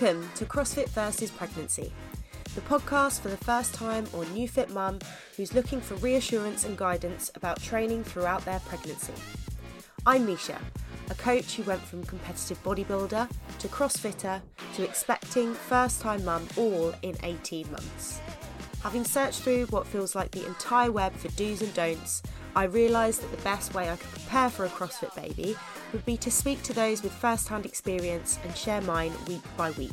Welcome 0.00 0.30
to 0.36 0.46
CrossFit 0.46 0.88
versus 0.90 1.30
Pregnancy, 1.30 1.92
the 2.54 2.62
podcast 2.62 3.20
for 3.20 3.28
the 3.28 3.36
first 3.36 3.74
time 3.74 4.06
or 4.14 4.24
new 4.26 4.48
fit 4.48 4.70
mum 4.70 4.98
who's 5.36 5.52
looking 5.52 5.78
for 5.78 5.94
reassurance 5.96 6.64
and 6.64 6.74
guidance 6.74 7.30
about 7.34 7.60
training 7.60 8.04
throughout 8.04 8.42
their 8.46 8.60
pregnancy. 8.60 9.12
I'm 10.06 10.26
Meisha, 10.26 10.58
a 11.10 11.14
coach 11.16 11.56
who 11.56 11.64
went 11.64 11.82
from 11.82 12.04
competitive 12.04 12.62
bodybuilder 12.62 13.28
to 13.58 13.68
CrossFitter 13.68 14.40
to 14.76 14.84
expecting 14.84 15.52
first 15.52 16.00
time 16.00 16.24
mum 16.24 16.48
all 16.56 16.94
in 17.02 17.16
18 17.22 17.70
months. 17.70 18.20
Having 18.82 19.04
searched 19.04 19.42
through 19.42 19.66
what 19.66 19.86
feels 19.86 20.14
like 20.14 20.30
the 20.30 20.46
entire 20.46 20.90
web 20.90 21.12
for 21.14 21.28
do's 21.36 21.60
and 21.60 21.74
don'ts, 21.74 22.22
I 22.56 22.64
realised 22.64 23.22
that 23.22 23.36
the 23.36 23.42
best 23.42 23.74
way 23.74 23.90
I 23.90 23.96
could 23.96 24.10
prepare 24.12 24.48
for 24.48 24.64
a 24.64 24.70
CrossFit 24.70 25.14
baby 25.14 25.56
would 25.92 26.04
be 26.04 26.16
to 26.16 26.30
speak 26.30 26.62
to 26.62 26.72
those 26.72 27.02
with 27.02 27.12
first 27.12 27.48
hand 27.48 27.66
experience 27.66 28.38
and 28.44 28.56
share 28.56 28.80
mine 28.82 29.12
week 29.26 29.42
by 29.56 29.70
week. 29.72 29.92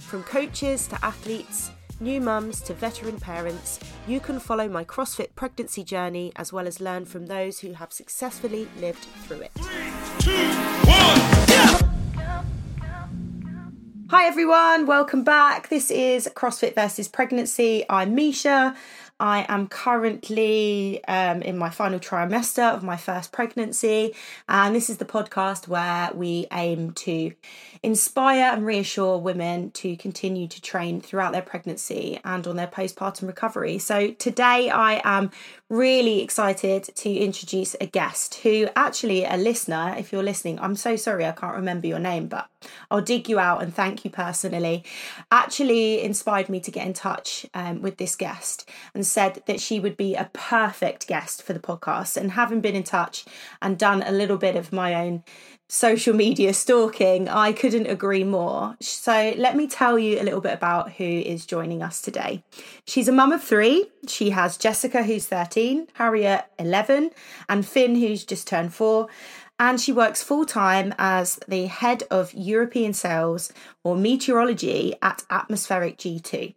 From 0.00 0.22
coaches 0.22 0.86
to 0.88 1.04
athletes, 1.04 1.70
new 2.00 2.20
mums 2.20 2.60
to 2.62 2.74
veteran 2.74 3.18
parents, 3.18 3.80
you 4.06 4.20
can 4.20 4.38
follow 4.38 4.68
my 4.68 4.84
CrossFit 4.84 5.34
pregnancy 5.34 5.82
journey 5.84 6.32
as 6.36 6.52
well 6.52 6.66
as 6.66 6.80
learn 6.80 7.04
from 7.04 7.26
those 7.26 7.60
who 7.60 7.72
have 7.72 7.92
successfully 7.92 8.68
lived 8.80 9.04
through 9.26 9.40
it. 9.40 9.52
Three, 9.54 9.92
two, 10.18 10.48
one, 10.86 11.48
yeah! 11.48 11.80
Hi 14.10 14.26
everyone, 14.26 14.86
welcome 14.86 15.24
back. 15.24 15.70
This 15.70 15.90
is 15.90 16.28
CrossFit 16.36 16.74
versus 16.76 17.08
Pregnancy. 17.08 17.84
I'm 17.90 18.14
Meisha. 18.14 18.76
I 19.20 19.46
am 19.48 19.68
currently 19.68 21.04
um, 21.04 21.40
in 21.42 21.56
my 21.56 21.70
final 21.70 22.00
trimester 22.00 22.74
of 22.74 22.82
my 22.82 22.96
first 22.96 23.30
pregnancy, 23.30 24.14
and 24.48 24.74
this 24.74 24.90
is 24.90 24.98
the 24.98 25.04
podcast 25.04 25.68
where 25.68 26.10
we 26.12 26.46
aim 26.52 26.92
to 26.92 27.32
inspire 27.84 28.52
and 28.52 28.64
reassure 28.64 29.18
women 29.18 29.70
to 29.72 29.96
continue 29.96 30.48
to 30.48 30.60
train 30.60 31.00
throughout 31.00 31.32
their 31.32 31.42
pregnancy 31.42 32.20
and 32.24 32.46
on 32.46 32.56
their 32.56 32.66
postpartum 32.66 33.26
recovery. 33.26 33.78
So, 33.78 34.12
today 34.12 34.70
I 34.70 35.00
am 35.04 35.30
really 35.74 36.20
excited 36.20 36.84
to 36.94 37.10
introduce 37.10 37.74
a 37.80 37.86
guest 37.86 38.36
who 38.36 38.68
actually 38.76 39.24
a 39.24 39.36
listener 39.36 39.94
if 39.98 40.12
you're 40.12 40.22
listening 40.22 40.58
i'm 40.60 40.76
so 40.76 40.94
sorry 40.94 41.24
i 41.24 41.32
can't 41.32 41.56
remember 41.56 41.86
your 41.86 41.98
name 41.98 42.28
but 42.28 42.48
i'll 42.90 43.00
dig 43.00 43.28
you 43.30 43.38
out 43.38 43.62
and 43.62 43.74
thank 43.74 44.04
you 44.04 44.10
personally 44.10 44.84
actually 45.32 46.02
inspired 46.02 46.50
me 46.50 46.60
to 46.60 46.70
get 46.70 46.86
in 46.86 46.92
touch 46.92 47.46
um, 47.54 47.82
with 47.82 47.96
this 47.96 48.14
guest 48.14 48.68
and 48.94 49.06
said 49.06 49.42
that 49.46 49.58
she 49.58 49.80
would 49.80 49.96
be 49.96 50.14
a 50.14 50.30
perfect 50.34 51.08
guest 51.08 51.42
for 51.42 51.54
the 51.54 51.58
podcast 51.58 52.16
and 52.16 52.32
having 52.32 52.60
been 52.60 52.76
in 52.76 52.84
touch 52.84 53.24
and 53.60 53.78
done 53.78 54.02
a 54.02 54.12
little 54.12 54.36
bit 54.36 54.56
of 54.56 54.72
my 54.72 54.94
own 54.94 55.24
social 55.68 56.14
media 56.14 56.52
stalking, 56.54 57.28
I 57.28 57.52
couldn't 57.52 57.86
agree 57.86 58.24
more. 58.24 58.76
So, 58.80 59.34
let 59.36 59.56
me 59.56 59.66
tell 59.66 59.98
you 59.98 60.20
a 60.20 60.22
little 60.22 60.40
bit 60.40 60.54
about 60.54 60.92
who 60.92 61.04
is 61.04 61.46
joining 61.46 61.82
us 61.82 62.00
today. 62.00 62.44
She's 62.86 63.08
a 63.08 63.12
mum 63.12 63.32
of 63.32 63.42
three. 63.42 63.86
She 64.06 64.30
has 64.30 64.56
Jessica, 64.56 65.02
who's 65.02 65.26
13, 65.26 65.88
Harriet, 65.94 66.44
11, 66.58 67.10
and 67.48 67.66
Finn, 67.66 67.96
who's 67.96 68.24
just 68.24 68.46
turned 68.46 68.74
four. 68.74 69.08
And 69.58 69.80
she 69.80 69.92
works 69.92 70.22
full 70.22 70.44
time 70.44 70.94
as 70.98 71.38
the 71.46 71.66
head 71.66 72.02
of 72.10 72.34
European 72.34 72.92
sales 72.92 73.52
or 73.84 73.96
meteorology 73.96 74.94
at 75.00 75.22
Atmospheric 75.30 75.96
G2. 75.98 76.54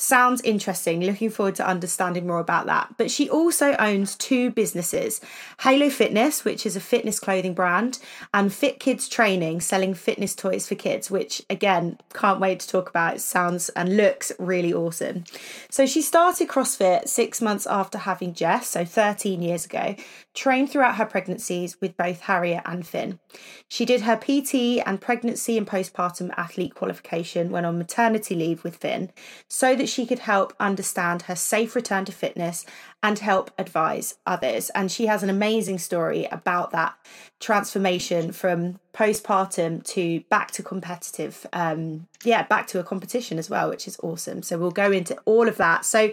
Sounds 0.00 0.40
interesting. 0.42 1.00
Looking 1.00 1.28
forward 1.28 1.56
to 1.56 1.66
understanding 1.66 2.24
more 2.24 2.38
about 2.38 2.66
that. 2.66 2.94
But 2.96 3.10
she 3.10 3.28
also 3.28 3.74
owns 3.80 4.14
two 4.14 4.52
businesses 4.52 5.20
Halo 5.62 5.90
Fitness, 5.90 6.44
which 6.44 6.64
is 6.64 6.76
a 6.76 6.80
fitness 6.80 7.18
clothing 7.18 7.52
brand, 7.52 7.98
and 8.32 8.52
Fit 8.52 8.78
Kidz 8.78 9.10
Training, 9.10 9.60
selling 9.60 9.94
fitness 9.94 10.36
toys 10.36 10.68
for 10.68 10.76
kids, 10.76 11.10
which 11.10 11.42
again, 11.50 11.98
can't 12.14 12.38
wait 12.38 12.60
to 12.60 12.68
talk 12.68 12.88
about. 12.88 13.16
It 13.16 13.20
sounds 13.22 13.70
and 13.70 13.96
looks 13.96 14.30
really 14.38 14.72
awesome. 14.72 15.24
So 15.68 15.84
she 15.84 16.00
started 16.00 16.46
CrossFit 16.46 17.08
six 17.08 17.42
months 17.42 17.66
after 17.66 17.98
having 17.98 18.34
Jess, 18.34 18.68
so 18.68 18.84
13 18.84 19.42
years 19.42 19.64
ago, 19.64 19.96
trained 20.38 20.70
throughout 20.70 20.94
her 20.94 21.04
pregnancies 21.04 21.80
with 21.80 21.96
both 21.96 22.20
Harriet 22.20 22.62
and 22.64 22.86
Finn. 22.86 23.18
She 23.66 23.84
did 23.84 24.02
her 24.02 24.16
PT 24.16 24.80
and 24.86 25.00
pregnancy 25.00 25.58
and 25.58 25.66
postpartum 25.66 26.32
athlete 26.36 26.76
qualification 26.76 27.50
when 27.50 27.64
on 27.64 27.76
maternity 27.76 28.36
leave 28.36 28.62
with 28.62 28.76
Finn 28.76 29.10
so 29.48 29.74
that 29.74 29.88
she 29.88 30.06
could 30.06 30.20
help 30.20 30.54
understand 30.60 31.22
her 31.22 31.34
safe 31.34 31.74
return 31.74 32.04
to 32.04 32.12
fitness 32.12 32.64
and 33.02 33.18
help 33.18 33.50
advise 33.58 34.14
others. 34.26 34.70
And 34.76 34.92
she 34.92 35.06
has 35.06 35.24
an 35.24 35.30
amazing 35.30 35.78
story 35.78 36.28
about 36.30 36.70
that 36.70 36.94
transformation 37.40 38.30
from 38.30 38.78
postpartum 38.94 39.82
to 39.86 40.20
back 40.30 40.52
to 40.52 40.62
competitive, 40.62 41.48
um, 41.52 42.06
yeah, 42.22 42.44
back 42.44 42.68
to 42.68 42.78
a 42.78 42.84
competition 42.84 43.40
as 43.40 43.50
well, 43.50 43.68
which 43.70 43.88
is 43.88 43.98
awesome. 44.04 44.42
So 44.42 44.56
we'll 44.56 44.70
go 44.70 44.92
into 44.92 45.16
all 45.24 45.48
of 45.48 45.56
that. 45.56 45.84
So 45.84 46.12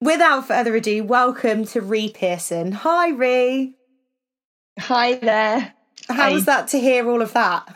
without 0.00 0.46
further 0.46 0.74
ado, 0.74 1.04
welcome 1.04 1.64
to 1.66 1.80
Rhi 1.80 2.12
Pearson. 2.12 2.72
Hi, 2.72 3.10
Ree. 3.10 3.76
Hi 4.78 5.14
there. 5.14 5.74
How 6.08 6.14
Hi. 6.14 6.32
was 6.32 6.46
that 6.46 6.68
to 6.68 6.80
hear 6.80 7.08
all 7.08 7.22
of 7.22 7.32
that? 7.34 7.74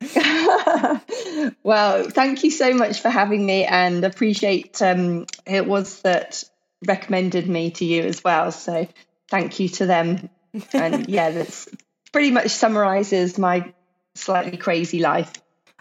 well, 1.62 2.08
thank 2.10 2.44
you 2.44 2.50
so 2.50 2.72
much 2.74 3.00
for 3.00 3.08
having 3.08 3.44
me 3.44 3.64
and 3.64 4.04
appreciate 4.04 4.80
um, 4.82 5.26
it 5.46 5.66
was 5.66 6.02
that 6.02 6.44
recommended 6.86 7.48
me 7.48 7.70
to 7.72 7.84
you 7.84 8.02
as 8.02 8.22
well. 8.22 8.52
So 8.52 8.86
thank 9.28 9.58
you 9.58 9.68
to 9.70 9.86
them. 9.86 10.28
And 10.72 11.08
yeah, 11.08 11.30
that's 11.30 11.68
pretty 12.12 12.30
much 12.30 12.50
summarizes 12.50 13.38
my 13.38 13.72
slightly 14.14 14.56
crazy 14.56 15.00
life. 15.00 15.32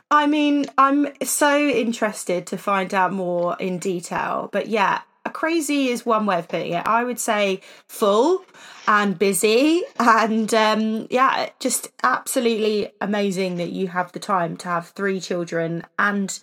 I 0.10 0.26
mean, 0.26 0.66
I'm 0.78 1.08
so 1.24 1.60
interested 1.60 2.48
to 2.48 2.58
find 2.58 2.94
out 2.94 3.12
more 3.12 3.58
in 3.60 3.78
detail, 3.78 4.50
but 4.52 4.68
yeah, 4.68 5.02
crazy 5.30 5.90
is 5.90 6.06
one 6.06 6.26
way 6.26 6.40
of 6.40 6.48
putting 6.48 6.74
it. 6.74 6.88
I 6.88 7.04
would 7.04 7.20
say 7.20 7.62
full 7.88 8.46
and 8.88 9.18
busy, 9.18 9.84
and 10.00 10.54
um, 10.54 11.08
yeah, 11.10 11.50
just 11.60 11.90
absolutely 12.04 12.92
amazing 13.02 13.58
that 13.58 13.72
you 13.72 13.88
have 13.90 14.12
the 14.12 14.20
time 14.20 14.58
to 14.58 14.68
have 14.70 14.90
three 14.90 15.20
children 15.20 15.86
and 16.00 16.40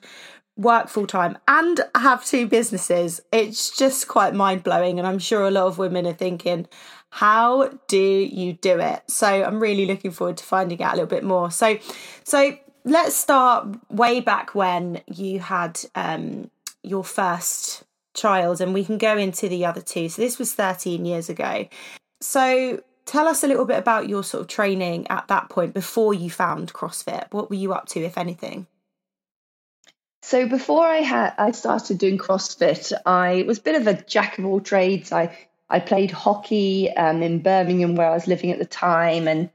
work 0.56 0.88
full 0.88 1.06
time 1.06 1.36
and 1.48 1.80
have 1.96 2.24
two 2.24 2.46
businesses. 2.46 3.20
It's 3.32 3.76
just 3.76 4.08
quite 4.08 4.34
mind 4.34 4.62
blowing, 4.62 4.98
and 4.98 5.06
I'm 5.06 5.18
sure 5.18 5.44
a 5.44 5.50
lot 5.50 5.66
of 5.66 5.78
women 5.78 6.06
are 6.06 6.12
thinking, 6.12 6.66
how 7.10 7.68
do 7.86 7.96
you 7.96 8.54
do 8.54 8.80
it? 8.80 9.02
So 9.08 9.26
I'm 9.26 9.60
really 9.60 9.86
looking 9.86 10.10
forward 10.10 10.36
to 10.38 10.44
finding 10.44 10.82
out 10.82 10.94
a 10.94 10.96
little 10.96 11.08
bit 11.08 11.22
more. 11.22 11.50
So, 11.50 11.78
so 12.24 12.58
let's 12.84 13.14
start 13.14 13.68
way 13.88 14.20
back 14.20 14.54
when 14.54 15.00
you 15.06 15.38
had 15.38 15.80
um, 15.94 16.50
your 16.82 17.04
first 17.04 17.83
child, 18.14 18.60
and 18.60 18.72
we 18.72 18.84
can 18.84 18.98
go 18.98 19.16
into 19.18 19.48
the 19.48 19.66
other 19.66 19.80
two. 19.80 20.08
So 20.08 20.22
this 20.22 20.38
was 20.38 20.54
13 20.54 21.04
years 21.04 21.28
ago. 21.28 21.68
So 22.20 22.82
tell 23.04 23.28
us 23.28 23.44
a 23.44 23.48
little 23.48 23.66
bit 23.66 23.78
about 23.78 24.08
your 24.08 24.24
sort 24.24 24.42
of 24.42 24.48
training 24.48 25.06
at 25.08 25.28
that 25.28 25.48
point 25.48 25.74
before 25.74 26.14
you 26.14 26.30
found 26.30 26.72
CrossFit. 26.72 27.26
What 27.30 27.50
were 27.50 27.56
you 27.56 27.72
up 27.74 27.86
to, 27.90 28.00
if 28.00 28.16
anything? 28.16 28.66
So 30.22 30.48
before 30.48 30.86
I 30.86 30.98
had 30.98 31.34
I 31.36 31.50
started 31.50 31.98
doing 31.98 32.16
CrossFit, 32.16 32.94
I 33.04 33.44
was 33.46 33.58
a 33.58 33.62
bit 33.62 33.74
of 33.74 33.86
a 33.86 34.02
jack 34.02 34.38
of 34.38 34.46
all 34.46 34.60
trades. 34.60 35.12
I 35.12 35.36
I 35.68 35.80
played 35.80 36.10
hockey 36.10 36.90
um, 36.90 37.22
in 37.22 37.40
Birmingham 37.40 37.94
where 37.94 38.08
I 38.08 38.14
was 38.14 38.26
living 38.26 38.50
at 38.50 38.58
the 38.58 38.64
time, 38.64 39.28
and 39.28 39.50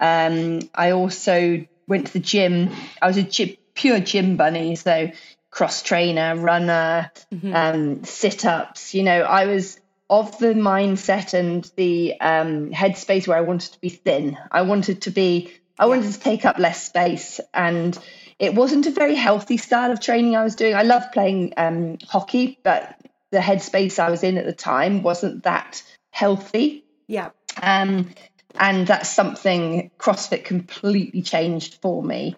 um, 0.00 0.68
I 0.74 0.92
also 0.92 1.66
went 1.86 2.06
to 2.06 2.12
the 2.14 2.20
gym. 2.20 2.70
I 3.02 3.06
was 3.06 3.18
a 3.18 3.58
pure 3.74 4.00
gym 4.00 4.36
bunny, 4.36 4.76
so 4.76 5.10
cross 5.54 5.82
trainer, 5.82 6.34
runner, 6.34 7.12
mm-hmm. 7.32 7.54
um, 7.54 8.04
sit 8.04 8.44
ups. 8.44 8.92
You 8.92 9.04
know, 9.04 9.20
I 9.22 9.46
was 9.46 9.80
of 10.10 10.36
the 10.38 10.52
mindset 10.52 11.32
and 11.32 11.70
the 11.76 12.20
um, 12.20 12.70
headspace 12.70 13.28
where 13.28 13.38
I 13.38 13.42
wanted 13.42 13.72
to 13.72 13.80
be 13.80 13.88
thin. 13.88 14.36
I 14.50 14.62
wanted 14.62 15.02
to 15.02 15.12
be, 15.12 15.52
I 15.78 15.86
wanted 15.86 16.12
to 16.12 16.18
take 16.18 16.44
up 16.44 16.58
less 16.58 16.84
space. 16.84 17.40
And 17.54 17.96
it 18.40 18.56
wasn't 18.56 18.86
a 18.86 18.90
very 18.90 19.14
healthy 19.14 19.56
style 19.56 19.92
of 19.92 20.00
training 20.00 20.34
I 20.34 20.42
was 20.42 20.56
doing. 20.56 20.74
I 20.74 20.82
loved 20.82 21.12
playing 21.12 21.54
um, 21.56 21.98
hockey, 22.04 22.58
but 22.64 23.00
the 23.30 23.38
headspace 23.38 24.00
I 24.00 24.10
was 24.10 24.24
in 24.24 24.38
at 24.38 24.46
the 24.46 24.52
time 24.52 25.04
wasn't 25.04 25.44
that 25.44 25.84
healthy. 26.10 26.84
Yeah. 27.06 27.30
Um, 27.62 28.10
and 28.56 28.88
that's 28.88 29.08
something 29.08 29.92
CrossFit 29.98 30.44
completely 30.44 31.22
changed 31.22 31.78
for 31.80 32.02
me. 32.02 32.34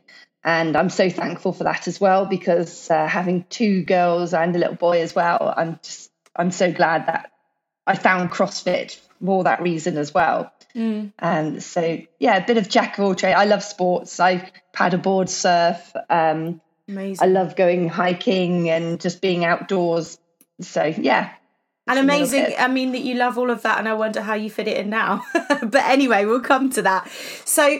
And 0.46 0.76
I'm 0.76 0.90
so 0.90 1.10
thankful 1.10 1.52
for 1.52 1.64
that 1.64 1.88
as 1.88 2.00
well 2.00 2.24
because 2.24 2.88
uh, 2.88 3.08
having 3.08 3.44
two 3.50 3.82
girls 3.82 4.32
and 4.32 4.54
a 4.54 4.58
little 4.60 4.76
boy 4.76 5.02
as 5.02 5.12
well, 5.12 5.52
I'm 5.56 5.80
just 5.82 6.12
I'm 6.36 6.52
so 6.52 6.72
glad 6.72 7.08
that 7.08 7.32
I 7.84 7.96
found 7.96 8.30
CrossFit 8.30 8.96
for 9.24 9.42
that 9.42 9.60
reason 9.60 9.98
as 9.98 10.14
well. 10.14 10.52
Mm. 10.72 11.12
And 11.18 11.60
so 11.60 11.98
yeah, 12.20 12.36
a 12.36 12.46
bit 12.46 12.58
of 12.58 12.68
jack 12.68 12.96
of 12.96 13.04
all 13.04 13.16
trades. 13.16 13.36
I 13.36 13.46
love 13.46 13.64
sports. 13.64 14.20
I 14.20 14.48
paddleboard, 14.72 15.28
surf. 15.28 15.92
Um, 16.08 16.60
Amazing. 16.88 17.26
I 17.26 17.28
love 17.28 17.56
going 17.56 17.88
hiking 17.88 18.70
and 18.70 19.00
just 19.00 19.20
being 19.20 19.44
outdoors. 19.44 20.16
So 20.60 20.84
yeah, 20.84 21.32
and 21.88 21.98
amazing 21.98 22.54
i 22.58 22.66
mean 22.66 22.92
that 22.92 23.02
you 23.02 23.14
love 23.14 23.38
all 23.38 23.50
of 23.50 23.62
that 23.62 23.78
and 23.78 23.88
i 23.88 23.94
wonder 23.94 24.20
how 24.20 24.34
you 24.34 24.50
fit 24.50 24.66
it 24.66 24.76
in 24.76 24.90
now 24.90 25.22
but 25.62 25.84
anyway 25.84 26.24
we'll 26.24 26.40
come 26.40 26.68
to 26.68 26.82
that 26.82 27.08
so 27.44 27.78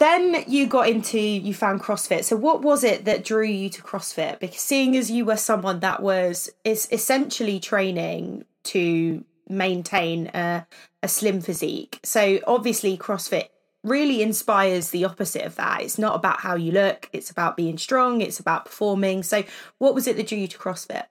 then 0.00 0.44
you 0.48 0.66
got 0.66 0.88
into 0.88 1.20
you 1.20 1.52
found 1.52 1.82
CrossFit. 1.82 2.24
So 2.24 2.34
what 2.34 2.62
was 2.62 2.82
it 2.82 3.04
that 3.04 3.22
drew 3.22 3.44
you 3.44 3.68
to 3.68 3.82
CrossFit? 3.82 4.40
Because 4.40 4.60
seeing 4.60 4.96
as 4.96 5.10
you 5.10 5.26
were 5.26 5.36
someone 5.36 5.80
that 5.80 6.02
was 6.02 6.50
is 6.64 6.88
essentially 6.90 7.60
training 7.60 8.44
to 8.64 9.24
maintain 9.48 10.28
a, 10.28 10.66
a 11.02 11.08
slim 11.08 11.42
physique. 11.42 12.00
So 12.02 12.40
obviously 12.46 12.96
CrossFit 12.96 13.48
really 13.84 14.22
inspires 14.22 14.90
the 14.90 15.04
opposite 15.04 15.44
of 15.44 15.56
that. 15.56 15.82
It's 15.82 15.98
not 15.98 16.16
about 16.16 16.40
how 16.40 16.56
you 16.56 16.72
look, 16.72 17.10
it's 17.12 17.30
about 17.30 17.56
being 17.56 17.76
strong, 17.76 18.22
it's 18.22 18.40
about 18.40 18.64
performing. 18.64 19.22
So 19.22 19.44
what 19.78 19.94
was 19.94 20.06
it 20.06 20.16
that 20.16 20.26
drew 20.26 20.38
you 20.38 20.48
to 20.48 20.58
CrossFit? 20.58 21.04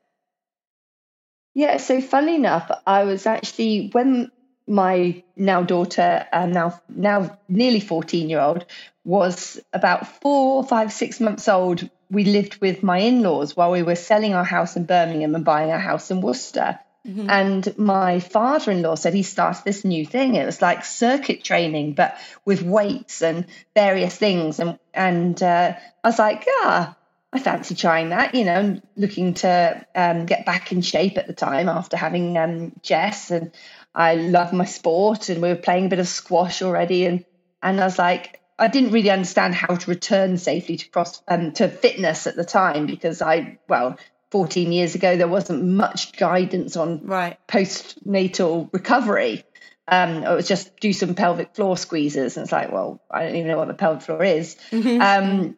Yeah, 1.53 1.77
so 1.77 2.01
funny 2.01 2.36
enough, 2.36 2.71
I 2.88 3.03
was 3.03 3.27
actually 3.27 3.89
when 3.91 4.31
my 4.69 5.24
now 5.36 5.63
daughter 5.63 6.27
and 6.31 6.54
now 6.54 6.80
now 6.88 7.38
nearly 7.48 7.80
14 7.80 8.30
year 8.30 8.39
old 8.39 8.66
was 9.04 9.60
about 9.74 10.21
four 10.21 10.63
five 10.63 10.94
six 10.94 11.19
months 11.19 11.48
old 11.48 11.89
we 12.12 12.24
lived 12.24 12.62
with 12.62 12.83
my 12.83 13.00
in-laws 13.00 13.57
while 13.57 13.71
we 13.71 13.81
were 13.81 13.95
selling 13.95 14.36
our 14.36 14.44
house 14.44 14.75
in 14.75 14.86
birmingham 14.86 15.33
and 15.33 15.44
buying 15.44 15.71
a 15.71 15.80
house 15.80 16.12
in 16.12 16.21
worcester 16.21 16.80
mm-hmm. 17.07 17.27
and 17.30 17.77
my 17.80 18.19
father-in-law 18.19 18.94
said 18.94 19.16
he 19.16 19.24
started 19.24 19.63
this 19.66 19.83
new 19.83 20.06
thing 20.06 20.36
it 20.36 20.45
was 20.45 20.62
like 20.62 20.86
circuit 20.86 21.44
training 21.44 21.94
but 21.94 22.15
with 22.45 22.62
weights 22.62 23.24
and 23.24 23.48
various 23.74 24.15
things 24.15 24.60
and 24.60 24.77
and 24.94 25.42
uh, 25.42 25.74
i 26.04 26.07
was 26.07 26.19
like 26.19 26.45
ah 26.62 26.95
I 27.31 27.38
fancy 27.38 27.75
trying 27.75 28.10
that, 28.10 28.33
you 28.33 28.44
know, 28.44 28.81
looking 28.95 29.36
to 29.36 29.86
um, 29.94 30.25
get 30.25 30.48
back 30.48 30.72
in 30.72 30.81
shape 30.81 31.18
at 31.19 31.27
the 31.27 31.33
time 31.33 31.69
after 31.69 31.95
having 31.95 32.38
um, 32.39 32.72
Jess. 32.81 33.30
And 33.30 33.51
I 33.94 34.15
love 34.15 34.53
my 34.53 34.65
sport 34.65 35.30
and 35.30 35.41
we 35.41 35.50
were 35.50 35.56
playing 35.56 35.88
a 35.88 35.89
bit 35.89 36.00
of 36.00 36.07
squash 36.07 36.62
already. 36.62 37.06
And, 37.06 37.25
and 37.62 37.80
I 37.80 37.86
was 37.86 37.97
like, 37.97 38.39
I 38.57 38.68
didn't 38.68 38.91
really 38.91 39.09
understand 39.09 39.56
how 39.56 39.75
to 39.75 39.89
return 39.89 40.38
safely 40.38 40.77
to 40.77 40.89
cross 40.89 41.21
um, 41.27 41.53
to 41.53 41.69
fitness 41.69 42.27
at 42.27 42.36
the 42.36 42.44
time 42.44 42.86
because 42.86 43.21
I, 43.21 43.57
well, 43.68 43.97
14 44.31 44.71
years 44.71 44.95
ago, 44.95 45.18
there 45.18 45.27
wasn't 45.27 45.63
much 45.63 46.15
guidance 46.18 46.77
on 46.77 47.06
right. 47.06 47.38
postnatal 47.47 48.69
recovery. 48.71 49.44
Um, 49.88 50.24
it 50.24 50.36
was 50.36 50.47
just 50.47 50.80
do 50.80 50.94
some 50.94 51.15
pelvic 51.15 51.56
floor 51.56 51.75
squeezes. 51.75 52.38
And 52.38 52.44
it's 52.44 52.51
like, 52.51 52.71
well, 52.71 53.01
I 53.09 53.24
don't 53.24 53.36
even 53.36 53.47
know 53.47 53.57
what 53.57 53.69
the 53.69 53.74
pelvic 53.74 54.03
floor 54.03 54.24
is. 54.24 54.56
Mm-hmm. 54.71 55.01
Um, 55.01 55.57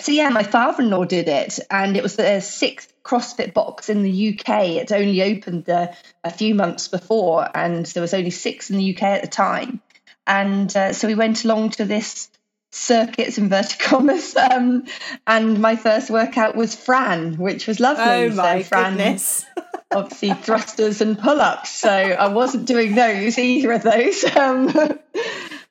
so 0.00 0.12
yeah, 0.12 0.28
my 0.30 0.42
father-in-law 0.42 1.04
did 1.04 1.28
it, 1.28 1.58
and 1.70 1.96
it 1.96 2.02
was 2.02 2.16
the 2.16 2.40
sixth 2.40 2.92
CrossFit 3.02 3.52
box 3.54 3.88
in 3.88 4.02
the 4.02 4.30
UK. 4.30 4.48
It 4.70 4.92
only 4.92 5.22
opened 5.22 5.68
uh, 5.68 5.88
a 6.24 6.30
few 6.30 6.54
months 6.54 6.88
before, 6.88 7.48
and 7.54 7.86
there 7.86 8.00
was 8.00 8.14
only 8.14 8.30
six 8.30 8.70
in 8.70 8.78
the 8.78 8.94
UK 8.94 9.02
at 9.02 9.22
the 9.22 9.28
time. 9.28 9.80
And 10.26 10.74
uh, 10.76 10.92
so 10.92 11.08
we 11.08 11.14
went 11.14 11.44
along 11.44 11.70
to 11.70 11.84
this 11.84 12.30
circuits 12.72 13.38
inverted 13.38 13.78
commas, 13.80 14.36
um, 14.36 14.84
and 15.26 15.60
my 15.60 15.76
first 15.76 16.10
workout 16.10 16.56
was 16.56 16.74
Fran, 16.74 17.36
which 17.36 17.66
was 17.66 17.80
lovely. 17.80 18.04
Oh 18.04 18.34
my 18.34 18.62
so 18.62 18.68
Fran, 18.68 18.96
goodness! 18.96 19.44
obviously 19.92 20.32
thrusters 20.34 21.00
and 21.00 21.18
pull-ups, 21.18 21.70
so 21.70 21.90
I 21.90 22.28
wasn't 22.28 22.66
doing 22.66 22.94
those 22.94 23.38
either 23.38 23.72
of 23.72 23.82
those. 23.82 24.24
Um, 24.36 24.98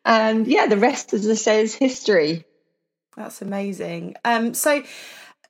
and 0.06 0.48
yeah, 0.48 0.68
the 0.68 0.78
rest, 0.78 1.14
as 1.14 1.30
I 1.30 1.34
say, 1.34 1.62
is 1.62 1.76
history. 1.76 2.46
That's 3.18 3.42
amazing. 3.42 4.16
Um, 4.24 4.54
so, 4.54 4.84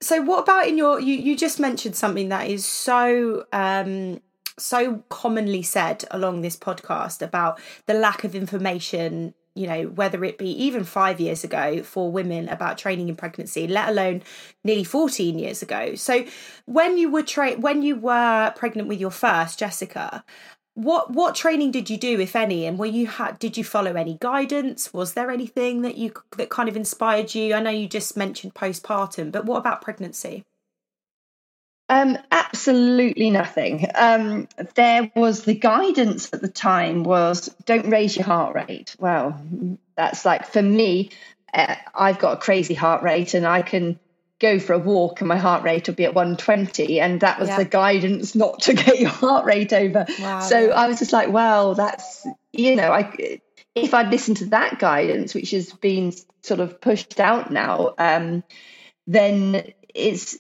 so 0.02 0.22
what 0.22 0.40
about 0.40 0.68
in 0.68 0.78
your? 0.78 1.00
You 1.00 1.16
you 1.16 1.36
just 1.36 1.60
mentioned 1.60 1.96
something 1.96 2.30
that 2.30 2.48
is 2.48 2.66
so 2.66 3.46
um 3.52 4.22
so 4.58 5.04
commonly 5.10 5.62
said 5.62 6.04
along 6.12 6.42
this 6.42 6.58
podcast 6.58 7.22
about 7.22 7.60
the 7.86 7.94
lack 7.94 8.24
of 8.24 8.36
information 8.36 9.34
you 9.56 9.66
know 9.68 9.84
whether 9.84 10.24
it 10.24 10.38
be 10.38 10.50
even 10.52 10.84
5 10.84 11.20
years 11.20 11.44
ago 11.44 11.82
for 11.82 12.12
women 12.12 12.50
about 12.50 12.78
training 12.78 13.10
in 13.10 13.16
pregnancy 13.16 13.68
let 13.68 13.90
alone 13.90 14.22
nearly 14.64 14.84
14 14.84 15.40
years 15.40 15.62
ago 15.62 15.96
so 15.96 16.26
when 16.66 16.98
you 16.98 17.10
were 17.10 17.24
tra- 17.24 17.56
when 17.56 17.82
you 17.82 17.96
were 17.96 18.54
pregnant 18.56 18.88
with 18.88 19.00
your 19.00 19.12
first 19.12 19.58
Jessica 19.60 20.24
what 20.80 21.12
what 21.12 21.36
training 21.36 21.72
did 21.72 21.90
you 21.90 21.98
do 21.98 22.20
if 22.22 22.36
any? 22.36 22.66
And 22.66 22.80
were 22.80 22.86
you 22.86 23.08
had 23.08 23.38
did 23.38 23.58
you 23.58 23.64
follow 23.64 23.96
any 23.96 24.18
guidance? 24.20 24.94
Was 24.94 25.14
there 25.14 25.30
anything 25.30 25.82
that 25.82 25.98
you 25.98 26.14
that 26.38 26.50
kind 26.50 26.70
of 26.70 26.78
inspired 26.78 27.36
you? 27.36 27.54
I 27.54 27.60
know 27.60 27.70
you 27.70 27.88
just 27.88 28.16
mentioned 28.16 28.56
postpartum 28.56 29.32
but 29.32 29.46
what 29.46 29.58
about 29.58 29.82
pregnancy? 29.82 30.46
Um 31.90 32.18
absolutely 32.32 33.30
nothing. 33.30 33.88
Um 33.94 34.48
there 34.76 35.12
was 35.16 35.44
the 35.44 35.56
guidance 35.56 36.30
at 36.32 36.42
the 36.42 36.48
time 36.48 37.04
was 37.04 37.54
don't 37.66 37.90
raise 37.90 38.16
your 38.16 38.26
heart 38.26 38.56
rate. 38.56 38.96
Well 39.00 39.38
that's 39.98 40.24
like 40.24 40.48
for 40.48 40.62
me 40.62 41.12
uh, 41.54 41.76
i've 41.96 42.20
got 42.20 42.38
a 42.38 42.40
crazy 42.40 42.76
heart 42.76 43.02
rate 43.04 43.34
and 43.34 43.46
i 43.46 43.62
can 43.62 44.00
go 44.40 44.58
for 44.58 44.74
a 44.74 44.80
walk 44.80 45.22
and 45.22 45.28
my 45.28 45.38
heart 45.38 45.64
rate 45.64 45.88
will 45.88 45.96
be 45.96 46.06
at 46.06 46.14
120 46.14 47.00
and 47.00 47.22
that 47.22 47.40
was 47.40 47.50
yeah. 47.50 47.58
the 47.58 47.66
guidance 47.66 48.36
not 48.36 48.62
to 48.62 48.74
get 48.86 49.00
your 49.00 49.10
heart 49.10 49.46
rate 49.46 49.74
over 49.74 50.06
wow. 50.20 50.40
so 50.40 50.72
i 50.72 50.88
was 50.88 51.00
just 51.00 51.14
like 51.14 51.30
well 51.30 51.76
that's 51.76 52.26
you 52.54 52.76
know 52.76 52.92
i 52.92 53.40
if 53.76 53.94
i'd 53.94 54.10
listened 54.10 54.38
to 54.38 54.46
that 54.48 54.80
guidance 54.80 55.34
which 55.34 55.52
has 55.52 55.72
been 55.74 56.14
sort 56.42 56.60
of 56.60 56.80
pushed 56.80 57.20
out 57.20 57.52
now 57.52 57.94
um, 57.98 58.44
then 59.08 59.74
it's 59.94 60.38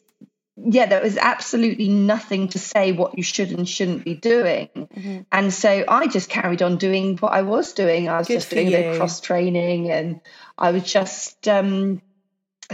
yeah 0.55 0.85
there 0.85 1.01
was 1.01 1.17
absolutely 1.17 1.87
nothing 1.87 2.49
to 2.49 2.59
say 2.59 2.91
what 2.91 3.17
you 3.17 3.23
should 3.23 3.51
and 3.51 3.67
shouldn't 3.67 4.03
be 4.03 4.13
doing 4.13 4.67
mm-hmm. 4.75 5.19
and 5.31 5.53
so 5.53 5.85
i 5.87 6.07
just 6.07 6.29
carried 6.29 6.61
on 6.61 6.77
doing 6.77 7.17
what 7.17 7.31
i 7.31 7.41
was 7.41 7.73
doing 7.73 8.09
i 8.09 8.17
was 8.17 8.27
Good 8.27 8.35
just 8.35 8.49
doing 8.49 8.71
the 8.71 8.97
cross 8.97 9.21
training 9.21 9.89
and 9.89 10.19
i 10.57 10.71
was 10.71 10.83
just 10.83 11.47
um, 11.47 12.01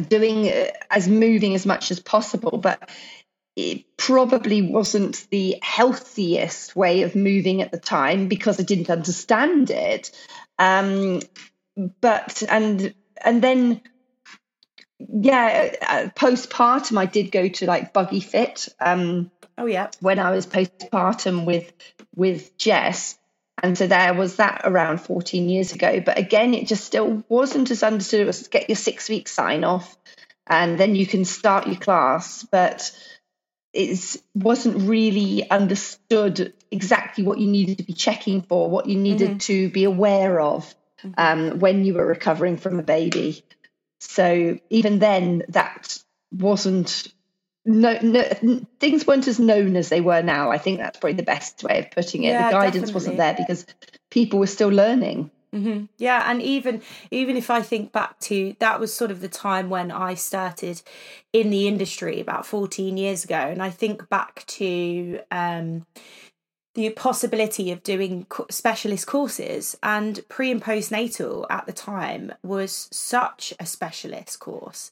doing 0.01 0.47
uh, 0.49 0.67
as 0.89 1.07
moving 1.07 1.55
as 1.55 1.65
much 1.65 1.91
as 1.91 1.99
possible, 1.99 2.57
but 2.57 2.89
it 3.55 3.85
probably 3.97 4.61
wasn't 4.61 5.27
the 5.29 5.57
healthiest 5.61 6.75
way 6.75 7.03
of 7.03 7.15
moving 7.15 7.61
at 7.61 7.71
the 7.71 7.79
time 7.79 8.27
because 8.27 8.59
I 8.59 8.63
didn't 8.63 8.89
understand 8.89 9.69
it. 9.71 10.11
Um, 10.59 11.21
but 12.01 12.43
and 12.49 12.93
and 13.23 13.41
then 13.41 13.81
yeah, 14.99 15.73
uh, 15.81 16.09
postpartum 16.15 16.97
I 16.97 17.05
did 17.05 17.31
go 17.31 17.47
to 17.47 17.65
like 17.65 17.93
Buggy 17.93 18.19
Fit. 18.19 18.67
Um, 18.79 19.31
oh 19.57 19.65
yeah, 19.65 19.89
when 20.01 20.19
I 20.19 20.31
was 20.31 20.47
postpartum 20.47 21.45
with 21.45 21.71
with 22.15 22.57
Jess, 22.57 23.17
and 23.63 23.77
so 23.77 23.87
there 23.87 24.13
was 24.13 24.35
that 24.35 24.61
around 24.65 24.99
14 24.99 25.49
years 25.49 25.73
ago. 25.73 26.01
But 26.01 26.17
again, 26.17 26.53
it 26.53 26.67
just 26.67 26.83
still 26.83 27.23
wasn't 27.29 27.71
as 27.71 27.83
understood. 27.83 28.21
It 28.21 28.25
was 28.27 28.47
get 28.47 28.69
your 28.69 28.75
six 28.75 29.09
week 29.09 29.27
sign 29.27 29.63
off 29.63 29.95
and 30.47 30.77
then 30.77 30.95
you 30.95 31.07
can 31.07 31.25
start 31.25 31.67
your 31.67 31.77
class. 31.77 32.43
But 32.43 32.91
it 33.73 34.17
wasn't 34.33 34.87
really 34.87 35.49
understood 35.49 36.53
exactly 36.71 37.23
what 37.23 37.39
you 37.39 37.47
needed 37.47 37.77
to 37.77 37.83
be 37.83 37.93
checking 37.93 38.41
for, 38.41 38.69
what 38.69 38.87
you 38.87 38.97
needed 38.97 39.29
mm-hmm. 39.29 39.37
to 39.37 39.69
be 39.69 39.85
aware 39.85 40.39
of 40.39 40.73
mm-hmm. 41.01 41.11
um, 41.17 41.59
when 41.59 41.85
you 41.85 41.93
were 41.93 42.05
recovering 42.05 42.57
from 42.57 42.79
a 42.79 42.83
baby. 42.83 43.43
So 43.99 44.59
even 44.69 44.99
then, 44.99 45.43
that 45.49 45.97
wasn't 46.31 47.07
no, 47.65 47.97
no 48.01 48.65
things 48.79 49.07
weren't 49.07 49.27
as 49.27 49.39
known 49.39 49.75
as 49.75 49.89
they 49.89 50.01
were 50.01 50.21
now. 50.21 50.51
I 50.51 50.57
think 50.57 50.79
that's 50.79 50.99
probably 50.99 51.15
the 51.15 51.23
best 51.23 51.63
way 51.63 51.79
of 51.79 51.91
putting 51.91 52.23
it. 52.23 52.29
Yeah, 52.29 52.47
the 52.47 52.51
guidance 52.51 52.73
definitely. 52.73 52.93
wasn't 52.93 53.17
there 53.17 53.33
because 53.33 53.65
people 54.11 54.39
were 54.39 54.47
still 54.47 54.69
learning. 54.69 55.31
Mm-hmm. 55.53 55.85
Yeah, 55.97 56.29
and 56.29 56.41
even 56.41 56.81
even 57.11 57.37
if 57.37 57.49
I 57.49 57.61
think 57.61 57.91
back 57.91 58.19
to 58.21 58.55
that 58.59 58.79
was 58.79 58.93
sort 58.93 59.09
of 59.09 59.21
the 59.21 59.29
time 59.29 59.69
when 59.69 59.89
I 59.89 60.13
started 60.13 60.81
in 61.33 61.49
the 61.49 61.67
industry 61.67 62.19
about 62.19 62.45
fourteen 62.45 62.97
years 62.97 63.23
ago, 63.23 63.35
and 63.35 63.63
I 63.63 63.69
think 63.69 64.09
back 64.09 64.45
to 64.47 65.21
um, 65.31 65.85
the 66.75 66.89
possibility 66.89 67.71
of 67.71 67.83
doing 67.83 68.27
specialist 68.51 69.07
courses, 69.07 69.77
and 69.81 70.19
pre 70.29 70.51
and 70.51 70.61
postnatal 70.61 71.45
at 71.49 71.65
the 71.65 71.73
time 71.73 72.33
was 72.43 72.89
such 72.91 73.53
a 73.59 73.65
specialist 73.65 74.39
course 74.39 74.91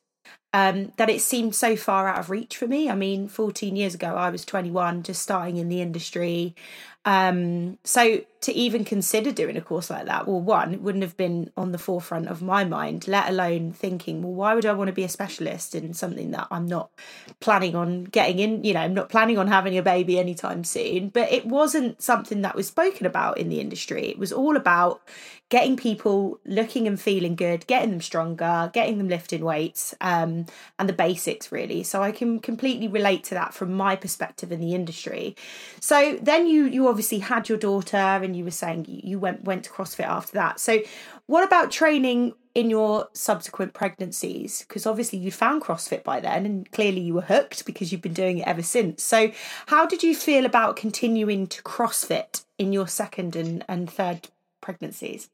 um, 0.54 0.92
that 0.98 1.10
it 1.10 1.22
seemed 1.22 1.56
so 1.56 1.76
far 1.76 2.08
out 2.08 2.20
of 2.20 2.30
reach 2.30 2.58
for 2.58 2.68
me. 2.68 2.90
I 2.90 2.96
mean, 2.96 3.28
14 3.28 3.76
years 3.76 3.96
ago, 3.96 4.16
I 4.16 4.30
was 4.30 4.46
21, 4.46 5.04
just 5.04 5.22
starting 5.22 5.58
in 5.58 5.70
the 5.70 5.82
industry. 5.82 6.56
Um, 7.06 7.78
so 7.84 8.22
to 8.42 8.54
even 8.54 8.84
consider 8.84 9.32
doing 9.32 9.58
a 9.58 9.62
course 9.62 9.90
like 9.90 10.06
that, 10.06 10.28
well, 10.28 10.40
one, 10.40 10.74
it 10.74 10.82
wouldn't 10.82 11.04
have 11.04 11.18
been 11.18 11.52
on 11.56 11.72
the 11.72 11.78
forefront 11.78 12.28
of 12.28 12.42
my 12.42 12.64
mind, 12.64 13.08
let 13.08 13.30
alone 13.30 13.72
thinking, 13.72 14.22
well, 14.22 14.34
why 14.34 14.54
would 14.54 14.66
I 14.66 14.74
want 14.74 14.88
to 14.88 14.94
be 14.94 15.04
a 15.04 15.10
specialist 15.10 15.76
in 15.76 15.94
something 15.94 16.32
that 16.32 16.48
I'm 16.52 16.66
not 16.66 16.92
planning 17.40 17.76
on 17.76 18.06
getting 18.06 18.40
in? 18.40 18.64
You 18.64 18.74
know, 18.74 18.82
I'm 18.82 18.94
not 18.94 19.10
planning 19.10 19.38
on 19.38 19.48
having 19.48 19.78
a 19.78 19.82
baby 19.82 20.20
anytime 20.20 20.64
soon. 20.64 21.10
But 21.10 21.32
it 21.32 21.46
wasn't 21.46 22.02
something 22.02 22.42
that 22.42 22.56
was 22.56 22.68
spoken 22.68 23.06
about 23.06 23.38
in 23.38 23.50
the 23.50 23.60
industry. 23.60 24.08
It 24.08 24.20
was 24.20 24.32
all 24.32 24.56
about 24.56 25.02
getting 25.50 25.78
people 25.78 26.40
looking 26.46 26.88
and 26.88 27.00
feeling 27.00 27.36
good, 27.36 27.68
getting 27.68 27.92
them 27.92 28.02
stronger, 28.02 28.72
getting 28.74 28.98
them 28.98 29.08
lifting 29.08 29.46
weights, 29.46 29.94
um, 30.02 30.48
and 30.80 30.90
the 30.90 30.94
basics 30.94 31.52
really. 31.52 31.84
So 31.84 32.02
I 32.02 32.12
can 32.12 32.40
completely 32.40 32.88
relate 32.88 33.24
to 33.26 33.36
that 33.36 33.54
from 33.54 33.72
my 33.72 33.96
perspective 33.96 34.52
in 34.52 34.60
the 34.60 34.74
industry. 34.74 35.36
So 35.80 36.18
then 36.22 36.48
you 36.48 36.66
you 36.66 36.88
obviously 36.94 37.18
had 37.18 37.50
your 37.50 37.58
daughter, 37.58 37.98
and 37.98 38.36
you 38.36 38.44
were 38.44 38.52
saying 38.52 38.86
you 38.88 39.18
went 39.18 39.44
went 39.44 39.64
to 39.64 39.72
CrossFit 39.72 40.06
after 40.06 40.34
that. 40.34 40.60
So 40.60 40.78
what 41.26 41.44
about 41.44 41.72
training 41.72 42.34
in 42.54 42.70
your 42.70 43.08
subsequent 43.14 43.74
pregnancies? 43.74 44.62
Because 44.62 44.86
obviously 44.86 45.18
you 45.18 45.32
found 45.32 45.64
CrossFit 45.64 46.04
by 46.04 46.20
then 46.20 46.46
and 46.46 46.72
clearly 46.72 47.02
you 47.02 47.16
were 47.16 47.22
hooked 47.22 47.66
because 47.66 47.92
you've 47.92 48.04
been 48.04 48.14
doing 48.14 48.38
it 48.38 48.48
ever 48.48 48.62
since. 48.62 49.02
So, 49.02 49.32
how 49.66 49.88
did 49.88 50.04
you 50.04 50.16
feel 50.16 50.46
about 50.46 50.76
continuing 50.76 51.48
to 51.48 51.64
CrossFit 51.64 52.46
in 52.60 52.72
your 52.72 52.88
second 52.88 53.36
and, 53.36 53.66
and 53.68 53.90
third 53.90 54.28
pregnancies? 54.62 55.32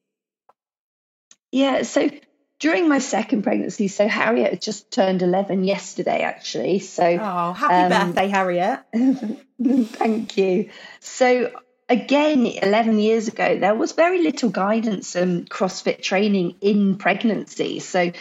Yeah, 1.51 1.81
so 1.81 2.09
during 2.59 2.89
my 2.89 2.99
second 2.99 3.43
pregnancy, 3.43 3.87
so 3.87 4.07
Harriet 4.07 4.61
just 4.61 4.91
turned 4.91 5.21
11 5.21 5.63
yesterday, 5.63 6.21
actually. 6.21 6.79
So, 6.79 7.05
oh, 7.05 7.53
happy 7.53 7.93
um, 7.93 8.07
birthday, 8.11 8.27
Harriet. 8.27 8.79
thank 9.93 10.37
you. 10.37 10.69
So, 10.99 11.51
again, 11.87 12.45
11 12.45 12.99
years 12.99 13.29
ago, 13.29 13.57
there 13.57 13.75
was 13.75 13.93
very 13.93 14.21
little 14.21 14.49
guidance 14.49 15.15
and 15.15 15.49
CrossFit 15.49 16.01
training 16.01 16.55
in 16.59 16.97
pregnancy. 16.97 17.79
So, 17.79 18.11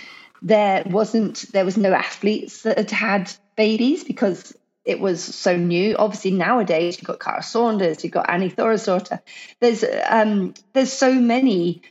there 0.41 0.85
wasn't, 0.87 1.51
there 1.53 1.65
was 1.65 1.77
no 1.77 1.93
athletes 1.93 2.63
that 2.63 2.79
had 2.79 2.91
had 2.93 3.33
babies 3.57 4.05
because 4.05 4.55
it 4.85 5.01
was 5.01 5.23
so 5.23 5.57
new. 5.57 5.97
Obviously, 5.97 6.31
nowadays 6.31 6.97
you've 6.97 7.09
got 7.09 7.19
Kara 7.21 7.43
Saunders, 7.43 8.05
you've 8.05 8.13
got 8.13 8.31
Annie 8.31 8.51
Thorisdottir. 8.51 9.21
There's 9.61 9.85
um, 10.09 10.55
there's 10.73 10.93
so 10.93 11.13
many 11.13 11.83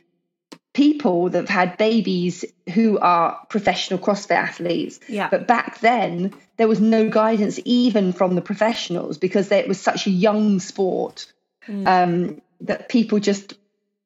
people 0.74 1.30
that 1.30 1.38
have 1.38 1.48
had 1.48 1.76
babies 1.76 2.44
who 2.74 2.98
are 2.98 3.38
professional 3.48 3.98
CrossFit 3.98 4.36
athletes. 4.36 5.00
Yeah. 5.08 5.28
But 5.30 5.46
back 5.46 5.80
then, 5.80 6.34
there 6.56 6.68
was 6.68 6.80
no 6.80 7.08
guidance 7.08 7.58
even 7.64 8.12
from 8.12 8.34
the 8.34 8.42
professionals 8.42 9.18
because 9.18 9.50
it 9.50 9.66
was 9.66 9.80
such 9.80 10.06
a 10.06 10.10
young 10.10 10.60
sport 10.60 11.32
mm. 11.66 11.86
um, 11.86 12.42
that 12.60 12.88
people 12.88 13.18
just 13.18 13.54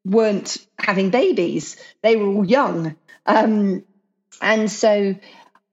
weren't 0.04 0.58
having 0.78 1.10
babies. 1.10 1.76
They 2.02 2.16
were 2.16 2.26
all 2.26 2.44
young. 2.44 2.96
Um, 3.26 3.84
and 4.40 4.70
so 4.70 5.14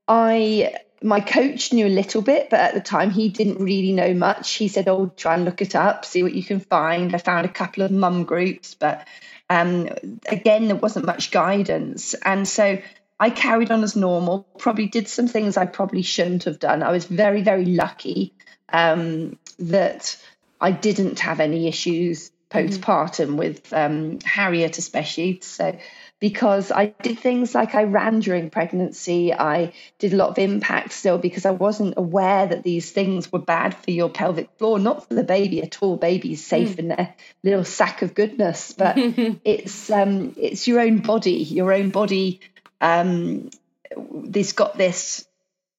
I 0.07 0.75
my 1.01 1.21
coach 1.21 1.71
knew 1.71 1.87
a 1.87 1.89
little 1.89 2.21
bit, 2.21 2.49
but 2.49 2.59
at 2.59 2.73
the 2.73 2.81
time 2.81 3.09
he 3.09 3.29
didn't 3.29 3.63
really 3.63 3.93
know 3.93 4.13
much. 4.13 4.51
He 4.55 4.67
said, 4.67 4.87
Oh, 4.87 5.11
try 5.15 5.35
and 5.35 5.45
look 5.45 5.61
it 5.61 5.75
up, 5.75 6.03
see 6.03 6.23
what 6.23 6.33
you 6.33 6.43
can 6.43 6.59
find. 6.59 7.15
I 7.15 7.19
found 7.19 7.45
a 7.45 7.51
couple 7.51 7.83
of 7.83 7.91
mum 7.91 8.25
groups, 8.25 8.75
but 8.75 9.07
um, 9.49 9.89
again, 10.27 10.67
there 10.67 10.75
wasn't 10.75 11.05
much 11.05 11.31
guidance. 11.31 12.13
And 12.13 12.47
so 12.47 12.79
I 13.19 13.29
carried 13.29 13.71
on 13.71 13.83
as 13.83 13.95
normal, 13.95 14.47
probably 14.57 14.87
did 14.87 15.07
some 15.07 15.27
things 15.27 15.57
I 15.57 15.65
probably 15.65 16.03
shouldn't 16.03 16.45
have 16.45 16.59
done. 16.59 16.83
I 16.83 16.91
was 16.91 17.05
very, 17.05 17.41
very 17.41 17.65
lucky 17.65 18.33
um, 18.71 19.37
that 19.57 20.17
I 20.61 20.71
didn't 20.71 21.19
have 21.19 21.39
any 21.39 21.67
issues 21.67 22.31
mm-hmm. 22.49 22.67
postpartum 22.67 23.27
mm-hmm. 23.27 23.37
with 23.37 23.73
um, 23.73 24.19
Harriet, 24.23 24.77
especially. 24.77 25.39
So 25.41 25.77
because 26.19 26.71
I 26.71 26.87
did 26.87 27.19
things 27.19 27.55
like 27.55 27.75
I 27.75 27.83
ran 27.83 28.19
during 28.19 28.49
pregnancy. 28.49 29.33
I 29.33 29.73
did 29.99 30.13
a 30.13 30.17
lot 30.17 30.29
of 30.29 30.37
impact 30.37 30.91
still 30.91 31.17
because 31.17 31.45
I 31.45 31.51
wasn't 31.51 31.93
aware 31.97 32.45
that 32.45 32.63
these 32.63 32.91
things 32.91 33.31
were 33.31 33.39
bad 33.39 33.73
for 33.75 33.91
your 33.91 34.09
pelvic 34.09 34.49
floor, 34.57 34.79
not 34.79 35.07
for 35.07 35.13
the 35.13 35.23
baby 35.23 35.63
at 35.63 35.81
all. 35.81 35.95
Baby's 35.95 36.45
safe 36.45 36.75
mm. 36.75 36.79
in 36.79 36.87
their 36.89 37.15
little 37.43 37.63
sack 37.63 38.01
of 38.01 38.13
goodness, 38.13 38.73
but 38.73 38.95
it's 39.45 39.89
um, 39.89 40.33
it's 40.37 40.67
your 40.67 40.81
own 40.81 40.97
body. 40.97 41.31
Your 41.31 41.73
own 41.73 41.89
body. 41.89 42.41
Um, 42.81 43.49
this 43.95 44.53
got 44.53 44.77
this 44.77 45.25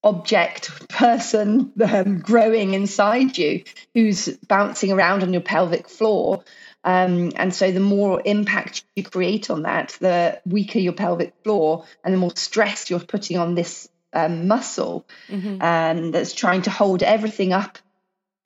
object 0.02 0.88
person 0.88 1.72
um, 1.84 2.20
growing 2.20 2.72
inside 2.72 3.36
you 3.36 3.62
who's 3.92 4.28
bouncing 4.48 4.92
around 4.92 5.22
on 5.22 5.32
your 5.32 5.42
pelvic 5.42 5.88
floor 5.88 6.42
um, 6.82 7.32
and 7.36 7.54
so 7.54 7.70
the 7.70 7.80
more 7.80 8.22
impact 8.24 8.84
you 8.96 9.02
create 9.02 9.50
on 9.50 9.62
that, 9.62 9.96
the 10.00 10.40
weaker 10.46 10.78
your 10.78 10.94
pelvic 10.94 11.34
floor 11.44 11.84
and 12.02 12.14
the 12.14 12.18
more 12.18 12.34
stress 12.34 12.88
you're 12.88 13.00
putting 13.00 13.36
on 13.38 13.54
this 13.54 13.88
um, 14.12 14.48
muscle 14.48 15.06
mm-hmm. 15.28 15.60
um, 15.60 16.10
that's 16.10 16.32
trying 16.32 16.62
to 16.62 16.70
hold 16.70 17.02
everything 17.02 17.52
up. 17.52 17.78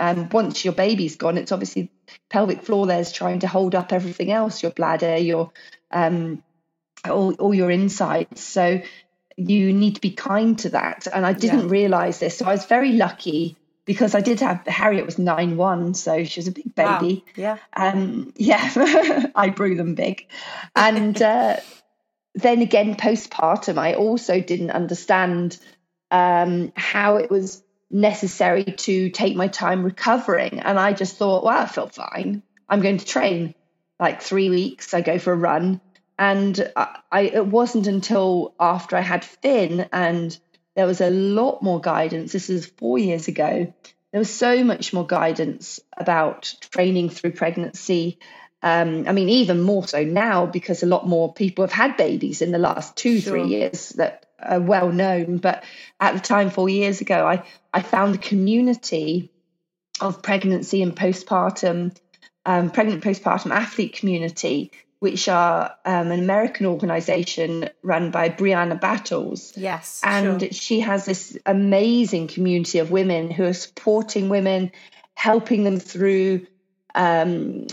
And 0.00 0.33
once 0.33 0.64
your 0.64 0.75
baby's 0.75 1.17
gone, 1.17 1.38
it's 1.38 1.53
obviously 1.53 1.93
pelvic 2.29 2.62
floor 2.62 2.87
there's 2.87 3.12
trying 3.12 3.41
to 3.41 3.47
hold 3.47 3.76
up 3.76 3.93
everything 3.93 4.33
else, 4.33 4.62
your 4.62 4.73
bladder, 4.73 5.17
your 5.17 5.53
um, 5.93 6.43
all, 7.09 7.35
all 7.35 7.55
your 7.55 7.71
insides. 7.71 8.43
So 8.43 8.83
you 9.37 9.73
need 9.73 9.95
to 9.95 10.00
be 10.00 10.11
kind 10.11 10.59
to 10.61 10.71
that. 10.71 11.07
And 11.12 11.25
I 11.25 11.33
didn't 11.33 11.67
yeah. 11.67 11.71
realize 11.71 12.19
this. 12.19 12.38
So 12.38 12.47
I 12.47 12.50
was 12.50 12.67
very 12.67 12.93
lucky 12.93 13.57
because 13.85 14.14
I 14.14 14.21
did 14.21 14.41
have 14.41 14.67
Harriet 14.67 15.07
was 15.07 15.19
nine 15.19 15.57
one, 15.57 15.95
so 15.95 16.25
she 16.25 16.41
was 16.41 16.49
a 16.49 16.53
big 16.53 16.75
baby. 16.75 17.25
Wow. 17.26 17.33
Yeah, 17.37 17.59
um, 17.75 18.33
yeah, 18.37 19.26
I 19.35 19.50
brew 19.50 19.76
them 19.76 19.95
big, 19.95 20.26
and 20.75 21.21
uh, 21.21 21.57
then 22.35 22.62
again 22.62 22.95
postpartum, 22.97 23.79
I 23.79 23.95
also 23.95 24.41
didn't 24.41 24.71
understand 24.71 25.59
um, 26.11 26.73
how 26.76 27.17
it 27.17 27.31
was 27.31 27.62
necessary 27.91 28.64
to 28.64 29.11
take 29.11 29.37
my 29.37 29.49
time 29.49 29.85
recovering, 29.85 30.61
and 30.61 30.79
I 30.79 30.93
just 30.93 31.17
thought, 31.17 31.45
well, 31.45 31.59
I 31.59 31.67
feel 31.67 31.88
fine. 31.88 32.43
I'm 32.69 32.81
going 32.81 32.99
to 32.99 33.07
train 33.07 33.55
like 34.00 34.23
three 34.23 34.50
weeks. 34.50 34.95
I 34.95 35.03
go 35.03 35.19
for 35.19 35.33
a 35.33 35.37
run, 35.37 35.81
and 36.19 36.73
I, 36.75 37.00
I 37.12 37.21
it 37.23 37.47
wasn't 37.47 37.87
until 37.87 38.55
after 38.59 38.97
I 38.97 39.03
had 39.03 39.25
Finn 39.25 39.88
and 39.93 40.37
there 40.75 40.87
was 40.87 41.00
a 41.00 41.11
lot 41.11 41.62
more 41.62 41.81
guidance. 41.81 42.33
This 42.33 42.50
is 42.50 42.66
four 42.66 42.99
years 42.99 43.28
ago. 43.28 43.73
There 44.12 44.19
was 44.19 44.33
so 44.33 44.62
much 44.64 44.93
more 44.93 45.07
guidance 45.07 45.81
about 45.97 46.54
training 46.71 47.11
through 47.11 47.33
pregnancy. 47.33 48.19
Um, 48.62 49.07
I 49.09 49.12
mean, 49.12 49.28
even 49.28 49.61
more 49.61 49.87
so 49.87 50.04
now 50.04 50.47
because 50.47 50.83
a 50.83 50.87
lot 50.87 51.07
more 51.07 51.33
people 51.33 51.64
have 51.64 51.73
had 51.73 51.97
babies 51.97 52.40
in 52.40 52.52
the 52.52 52.59
last 52.59 52.97
two, 52.97 53.21
sure. 53.21 53.33
three 53.33 53.49
years 53.49 53.90
that 53.90 54.26
are 54.40 54.61
well 54.61 54.90
known. 54.90 55.38
But 55.38 55.64
at 56.00 56.14
the 56.14 56.21
time, 56.21 56.50
four 56.50 56.69
years 56.69 57.00
ago, 57.00 57.26
I, 57.26 57.45
I 57.73 57.83
found 57.83 58.14
the 58.14 58.19
community 58.19 59.31
of 60.00 60.23
pregnancy 60.23 60.83
and 60.83 60.95
postpartum, 60.97 61.97
um, 62.47 62.71
pregnant 62.71 63.02
postpartum 63.02 63.50
athlete 63.50 63.95
community 63.95 64.73
which 65.04 65.28
are 65.28 65.76
um, 65.84 66.11
an 66.11 66.18
American 66.18 66.64
organization 66.64 67.68
run 67.82 68.11
by 68.11 68.30
Brianna 68.30 68.80
Battles. 68.80 69.52
Yes. 69.54 70.00
And 70.02 70.40
sure. 70.40 70.50
she 70.50 70.80
has 70.80 71.04
this 71.04 71.37
amazing 71.44 72.28
community 72.28 72.78
of 72.78 72.90
women 72.90 73.30
who 73.30 73.44
are 73.44 73.52
supporting 73.52 74.30
women, 74.30 74.73
helping 75.14 75.62
them 75.62 75.78
through 75.78 76.46
um, 76.94 77.66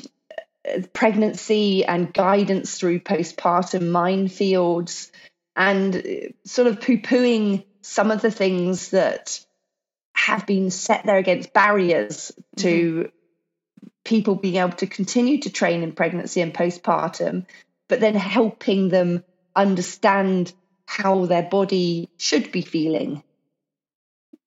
pregnancy 0.91 1.85
and 1.85 2.13
guidance 2.13 2.77
through 2.77 2.99
postpartum 2.99 3.83
minefields 3.83 5.09
and 5.55 6.33
sort 6.43 6.67
of 6.67 6.81
poo 6.81 6.97
pooing 6.97 7.63
some 7.79 8.11
of 8.11 8.21
the 8.21 8.31
things 8.31 8.89
that 8.89 9.39
have 10.11 10.45
been 10.45 10.69
set 10.69 11.05
there 11.05 11.17
against 11.17 11.53
barriers 11.53 12.33
to 12.57 12.93
mm-hmm 12.93 13.17
people 14.03 14.35
being 14.35 14.55
able 14.55 14.71
to 14.71 14.87
continue 14.87 15.39
to 15.39 15.49
train 15.49 15.83
in 15.83 15.91
pregnancy 15.91 16.41
and 16.41 16.53
postpartum, 16.53 17.45
but 17.87 17.99
then 17.99 18.15
helping 18.15 18.89
them 18.89 19.23
understand 19.55 20.53
how 20.85 21.25
their 21.25 21.43
body 21.43 22.09
should 22.17 22.51
be 22.51 22.61
feeling. 22.61 23.23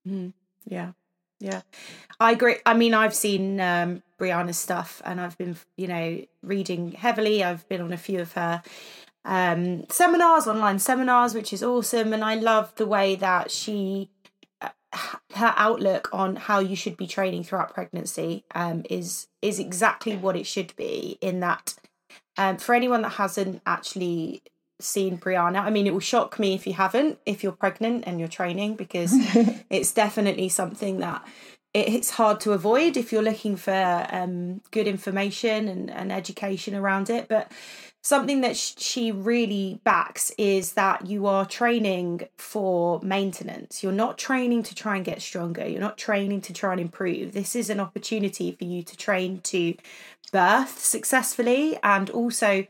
Mm, 0.07 0.33
yeah, 0.67 0.93
yeah, 1.41 1.63
I 2.21 2.33
agree. 2.33 2.57
I 2.67 2.75
mean, 2.75 2.95
I've 2.95 3.15
seen 3.15 3.61
um, 3.61 4.03
Brianna's 4.19 4.59
stuff, 4.59 5.01
and 5.05 5.21
I've 5.21 5.39
been, 5.39 5.57
you 5.77 5.87
know, 5.87 6.25
reading 6.43 6.93
heavily. 6.93 7.43
I've 7.43 7.69
been 7.69 7.81
on 7.81 7.93
a 7.93 7.99
few 7.99 8.21
of 8.21 8.33
her 8.33 8.63
um, 9.25 9.85
seminars, 9.89 10.47
online 10.47 10.79
seminars, 10.79 11.35
which 11.35 11.53
is 11.53 11.63
awesome, 11.63 12.13
and 12.13 12.23
I 12.23 12.35
love 12.35 12.75
the 12.77 12.87
way 12.87 13.17
that 13.17 13.51
she 13.51 14.11
her 15.35 15.53
outlook 15.57 16.09
on 16.13 16.37
how 16.37 16.59
you 16.59 16.77
should 16.77 16.97
be 16.97 17.07
training 17.07 17.45
throughout 17.45 17.75
pregnancy 17.75 18.45
um, 18.55 18.85
is 18.89 19.29
is 19.43 19.59
exactly 19.59 20.17
what 20.17 20.37
it 20.37 20.47
should 20.47 20.75
be. 20.77 21.19
In 21.21 21.41
that, 21.41 21.75
um, 22.37 22.57
for 22.57 22.75
anyone 22.75 23.03
that 23.03 23.11
hasn't 23.11 23.63
actually 23.67 24.43
seen 24.81 25.19
Brianna, 25.19 25.61
I 25.61 25.71
mean, 25.71 25.87
it 25.87 25.93
will 25.93 26.01
shock 26.01 26.39
me 26.39 26.55
if 26.55 26.67
you 26.67 26.73
haven't, 26.73 27.19
if 27.27 27.43
you're 27.43 27.53
pregnant 27.53 28.05
and 28.07 28.19
you're 28.19 28.29
training, 28.29 28.77
because 28.77 29.13
it's 29.71 29.93
definitely 29.93 30.49
something 30.49 30.99
that 30.99 31.27
it's 31.75 32.11
hard 32.11 32.39
to 32.41 32.53
avoid 32.53 32.97
if 32.97 33.13
you're 33.13 33.23
looking 33.23 33.57
for 33.57 34.07
um, 34.11 34.61
good 34.71 34.87
information 34.87 35.67
and, 35.67 35.91
and 35.91 36.13
education 36.13 36.75
around 36.75 37.11
it. 37.11 37.29
But 37.29 37.51
something 38.05 38.43
that 38.43 38.55
she 38.55 39.11
really 39.11 39.81
backs 39.83 40.31
is 40.37 40.75
that 40.75 41.07
you 41.07 41.27
are 41.27 41.47
training 41.47 42.29
for 42.37 43.01
maintenance. 43.03 43.83
You're 43.83 43.93
not 43.93 44.19
training 44.19 44.63
to 44.65 44.75
try 44.75 44.97
and 44.97 45.05
get 45.05 45.23
stronger. 45.23 45.67
You're 45.67 45.81
not 45.81 45.97
training 45.97 46.43
to 46.43 46.53
try 46.53 46.73
and 46.73 46.81
improve. 46.81 47.33
This 47.33 47.57
is 47.57 47.71
an 47.71 47.81
opportunity 47.81 48.53
for 48.53 48.65
you 48.65 48.83
to 48.83 48.97
train 48.97 49.41
to 49.45 49.75
birth 50.33 50.79
successfully 50.79 51.79
and 51.83 52.11
also 52.11 52.67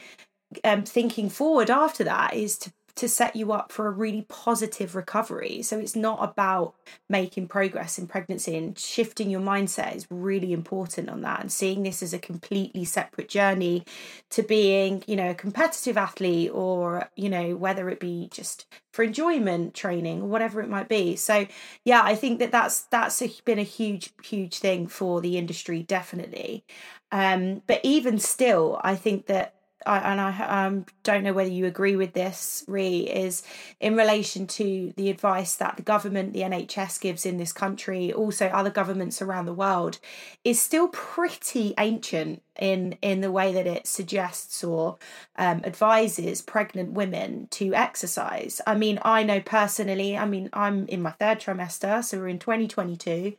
um, 0.62 0.84
thinking 0.84 1.28
forward 1.28 1.68
after 1.68 2.04
that 2.04 2.34
is 2.34 2.56
to 2.58 2.72
to 2.96 3.08
set 3.08 3.34
you 3.34 3.52
up 3.52 3.72
for 3.72 3.86
a 3.86 3.90
really 3.90 4.22
positive 4.28 4.94
recovery. 4.94 5.62
So 5.62 5.78
it's 5.78 5.96
not 5.96 6.22
about 6.22 6.74
making 7.08 7.48
progress 7.48 7.98
in 7.98 8.06
pregnancy 8.06 8.56
and 8.56 8.78
shifting 8.78 9.30
your 9.30 9.40
mindset 9.40 9.96
is 9.96 10.06
really 10.10 10.52
important 10.52 11.08
on 11.08 11.22
that 11.22 11.40
and 11.40 11.50
seeing 11.50 11.82
this 11.82 12.02
as 12.02 12.12
a 12.12 12.18
completely 12.18 12.84
separate 12.84 13.28
journey 13.28 13.84
to 14.30 14.42
being, 14.44 15.02
you 15.08 15.16
know, 15.16 15.30
a 15.30 15.34
competitive 15.34 15.96
athlete 15.96 16.52
or, 16.54 17.08
you 17.16 17.28
know, 17.28 17.56
whether 17.56 17.88
it 17.88 17.98
be 17.98 18.28
just 18.30 18.66
for 18.92 19.02
enjoyment 19.02 19.74
training 19.74 20.22
or 20.22 20.28
whatever 20.28 20.60
it 20.60 20.68
might 20.68 20.88
be. 20.88 21.16
So 21.16 21.48
yeah, 21.84 22.02
I 22.04 22.14
think 22.14 22.38
that 22.38 22.52
that's 22.52 22.82
that's 22.82 23.20
a, 23.22 23.30
been 23.44 23.58
a 23.58 23.64
huge 23.64 24.12
huge 24.22 24.58
thing 24.58 24.86
for 24.86 25.20
the 25.20 25.36
industry 25.36 25.82
definitely. 25.82 26.64
Um 27.10 27.62
but 27.66 27.80
even 27.82 28.20
still, 28.20 28.80
I 28.84 28.94
think 28.94 29.26
that 29.26 29.54
I, 29.86 29.98
and 30.12 30.20
I 30.20 30.66
um, 30.66 30.86
don't 31.02 31.22
know 31.22 31.32
whether 31.32 31.50
you 31.50 31.66
agree 31.66 31.96
with 31.96 32.12
this, 32.12 32.64
Rhi, 32.68 33.06
is 33.06 33.42
in 33.80 33.96
relation 33.96 34.46
to 34.48 34.92
the 34.96 35.10
advice 35.10 35.56
that 35.56 35.76
the 35.76 35.82
government, 35.82 36.32
the 36.32 36.40
NHS 36.40 37.00
gives 37.00 37.26
in 37.26 37.38
this 37.38 37.52
country, 37.52 38.12
also 38.12 38.46
other 38.46 38.70
governments 38.70 39.20
around 39.20 39.46
the 39.46 39.54
world, 39.54 39.98
is 40.44 40.60
still 40.60 40.88
pretty 40.88 41.74
ancient 41.78 42.42
in 42.58 42.96
in 43.02 43.20
the 43.20 43.32
way 43.32 43.52
that 43.52 43.66
it 43.66 43.86
suggests 43.86 44.62
or 44.62 44.96
um, 45.36 45.60
advises 45.64 46.40
pregnant 46.40 46.92
women 46.92 47.48
to 47.50 47.74
exercise. 47.74 48.60
I 48.66 48.74
mean, 48.76 48.98
I 49.02 49.24
know 49.24 49.40
personally. 49.40 50.16
I 50.16 50.24
mean, 50.24 50.50
I'm 50.52 50.86
in 50.86 51.02
my 51.02 51.10
third 51.10 51.40
trimester, 51.40 52.04
so 52.04 52.18
we're 52.18 52.28
in 52.28 52.38
2022, 52.38 53.34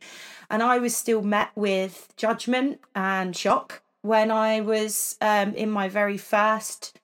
and 0.50 0.62
I 0.62 0.80
was 0.80 0.96
still 0.96 1.22
met 1.22 1.52
with 1.56 2.14
judgment 2.18 2.80
and 2.94 3.36
shock 3.36 3.82
when 4.06 4.32
I 4.32 4.62
was 4.62 5.18
um, 5.22 5.54
in 5.56 5.70
my 5.70 5.90
very 5.90 6.18
first 6.18 7.00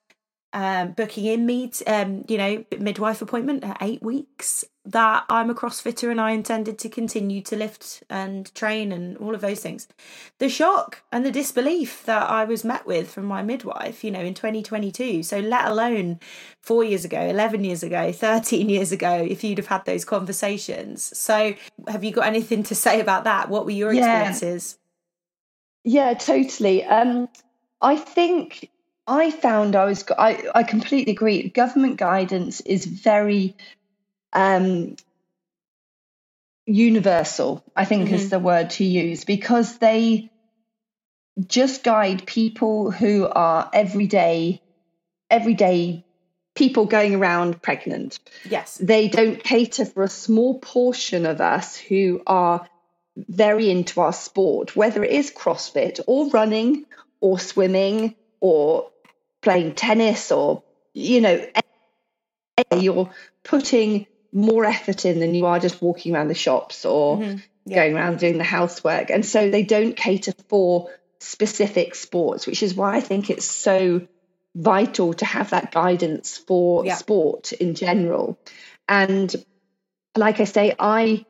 um, 0.53 0.91
booking 0.91 1.25
in 1.25 1.45
meet, 1.45 1.81
um, 1.87 2.25
you 2.27 2.37
know, 2.37 2.65
midwife 2.77 3.21
appointment 3.21 3.63
at 3.63 3.77
eight 3.81 4.03
weeks, 4.03 4.65
that 4.83 5.25
I'm 5.29 5.49
a 5.49 5.53
CrossFitter 5.53 6.09
and 6.11 6.19
I 6.19 6.31
intended 6.31 6.77
to 6.79 6.89
continue 6.89 7.41
to 7.43 7.55
lift 7.55 8.03
and 8.09 8.53
train 8.53 8.91
and 8.91 9.15
all 9.17 9.33
of 9.33 9.41
those 9.41 9.61
things. 9.61 9.87
The 10.39 10.49
shock 10.49 11.03
and 11.11 11.25
the 11.25 11.31
disbelief 11.31 12.03
that 12.05 12.29
I 12.29 12.43
was 12.45 12.65
met 12.65 12.85
with 12.85 13.09
from 13.09 13.25
my 13.25 13.43
midwife, 13.43 14.03
you 14.03 14.11
know, 14.11 14.19
in 14.19 14.33
2022. 14.33 15.23
So, 15.23 15.39
let 15.39 15.65
alone 15.65 16.19
four 16.61 16.83
years 16.83 17.05
ago, 17.05 17.21
11 17.21 17.63
years 17.63 17.83
ago, 17.83 18.11
13 18.11 18.69
years 18.69 18.91
ago, 18.91 19.25
if 19.27 19.43
you'd 19.43 19.59
have 19.59 19.67
had 19.67 19.85
those 19.85 20.03
conversations. 20.03 21.17
So, 21.17 21.53
have 21.87 22.03
you 22.03 22.11
got 22.11 22.27
anything 22.27 22.63
to 22.63 22.75
say 22.75 22.99
about 22.99 23.23
that? 23.23 23.49
What 23.49 23.65
were 23.65 23.71
your 23.71 23.93
yeah. 23.93 24.01
experiences? 24.01 24.77
Yeah, 25.83 26.13
totally. 26.13 26.83
Um, 26.83 27.29
I 27.81 27.95
think 27.95 28.69
I 29.07 29.31
found 29.31 29.75
I 29.75 29.85
was 29.85 30.05
I, 30.17 30.47
I 30.53 30.63
completely 30.63 31.13
agree. 31.13 31.49
Government 31.49 31.97
guidance 31.97 32.61
is 32.61 32.85
very 32.85 33.55
um, 34.33 34.95
universal. 36.65 37.63
I 37.75 37.85
think 37.85 38.05
mm-hmm. 38.05 38.15
is 38.15 38.29
the 38.29 38.39
word 38.39 38.71
to 38.71 38.83
use 38.83 39.25
because 39.25 39.77
they 39.79 40.31
just 41.47 41.83
guide 41.83 42.25
people 42.25 42.91
who 42.91 43.27
are 43.27 43.69
everyday 43.73 44.61
everyday 45.29 46.05
people 46.53 46.85
going 46.85 47.15
around 47.15 47.61
pregnant. 47.61 48.19
Yes. 48.47 48.77
They 48.77 49.07
don't 49.07 49.41
cater 49.41 49.85
for 49.85 50.03
a 50.03 50.09
small 50.09 50.59
portion 50.59 51.25
of 51.25 51.39
us 51.41 51.77
who 51.77 52.21
are 52.27 52.67
very 53.15 53.69
into 53.69 54.01
our 54.01 54.13
sport, 54.13 54.75
whether 54.75 55.03
it 55.03 55.11
is 55.11 55.31
CrossFit 55.31 55.99
or 56.07 56.29
running 56.29 56.85
or 57.19 57.39
swimming 57.39 58.15
or 58.39 58.89
playing 59.41 59.75
tennis 59.75 60.31
or, 60.31 60.63
you 60.93 61.21
know, 61.21 61.45
you're 62.77 63.09
putting 63.43 64.07
more 64.31 64.65
effort 64.65 65.05
in 65.05 65.19
than 65.19 65.35
you 65.35 65.45
are 65.45 65.59
just 65.59 65.81
walking 65.81 66.15
around 66.15 66.29
the 66.29 66.35
shops 66.35 66.85
or 66.85 67.17
mm-hmm. 67.17 67.37
yeah. 67.65 67.75
going 67.75 67.95
around 67.95 68.19
doing 68.19 68.37
the 68.37 68.43
housework. 68.43 69.09
And 69.09 69.25
so 69.25 69.49
they 69.49 69.63
don't 69.63 69.95
cater 69.95 70.33
for 70.47 70.89
specific 71.19 71.95
sports, 71.95 72.47
which 72.47 72.63
is 72.63 72.73
why 72.73 72.95
I 72.95 73.01
think 73.01 73.29
it's 73.29 73.45
so 73.45 74.07
vital 74.55 75.13
to 75.13 75.25
have 75.25 75.51
that 75.51 75.71
guidance 75.71 76.37
for 76.37 76.85
yeah. 76.85 76.95
sport 76.95 77.51
in 77.53 77.75
general. 77.75 78.39
And 78.87 79.33
like 80.15 80.39
I 80.39 80.45
say, 80.45 80.75
I 80.79 81.25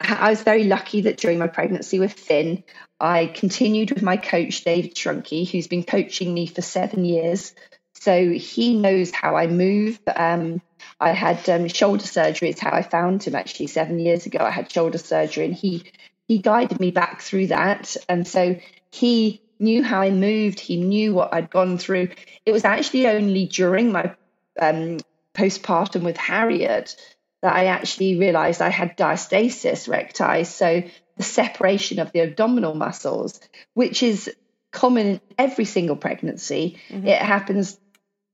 I 0.00 0.30
was 0.30 0.42
very 0.42 0.64
lucky 0.64 1.02
that 1.02 1.16
during 1.16 1.38
my 1.38 1.48
pregnancy 1.48 1.98
with 1.98 2.12
Finn, 2.12 2.62
I 3.00 3.26
continued 3.26 3.90
with 3.90 4.02
my 4.02 4.16
coach, 4.16 4.62
David 4.64 4.94
Shrunky, 4.94 5.48
who's 5.48 5.66
been 5.66 5.84
coaching 5.84 6.32
me 6.32 6.46
for 6.46 6.62
seven 6.62 7.04
years. 7.04 7.54
So 7.94 8.30
he 8.30 8.74
knows 8.76 9.10
how 9.10 9.36
I 9.36 9.48
move. 9.48 9.98
Um, 10.14 10.62
I 11.00 11.10
had 11.10 11.48
um, 11.48 11.68
shoulder 11.68 12.06
surgery. 12.06 12.50
It's 12.50 12.60
how 12.60 12.72
I 12.72 12.82
found 12.82 13.24
him 13.24 13.34
actually 13.34 13.66
seven 13.66 13.98
years 13.98 14.26
ago. 14.26 14.38
I 14.38 14.50
had 14.50 14.70
shoulder 14.70 14.98
surgery, 14.98 15.46
and 15.46 15.54
he 15.54 15.84
he 16.28 16.38
guided 16.38 16.78
me 16.78 16.90
back 16.92 17.20
through 17.22 17.48
that. 17.48 17.96
And 18.08 18.26
so 18.26 18.56
he 18.92 19.40
knew 19.58 19.82
how 19.82 20.00
I 20.00 20.10
moved. 20.10 20.60
He 20.60 20.76
knew 20.76 21.14
what 21.14 21.34
I'd 21.34 21.50
gone 21.50 21.78
through. 21.78 22.10
It 22.46 22.52
was 22.52 22.64
actually 22.64 23.08
only 23.08 23.46
during 23.46 23.90
my 23.90 24.14
um, 24.60 24.98
postpartum 25.34 26.02
with 26.02 26.16
Harriet 26.16 26.96
that 27.42 27.54
I 27.54 27.66
actually 27.66 28.18
realized 28.18 28.60
I 28.60 28.70
had 28.70 28.96
diastasis 28.96 29.88
recti, 29.88 30.44
so 30.44 30.82
the 31.16 31.22
separation 31.22 31.98
of 31.98 32.12
the 32.12 32.20
abdominal 32.20 32.74
muscles, 32.74 33.40
which 33.74 34.02
is 34.02 34.30
common 34.70 35.06
in 35.06 35.20
every 35.36 35.64
single 35.64 35.96
pregnancy. 35.96 36.78
Mm-hmm. 36.88 37.06
It 37.06 37.20
happens 37.20 37.78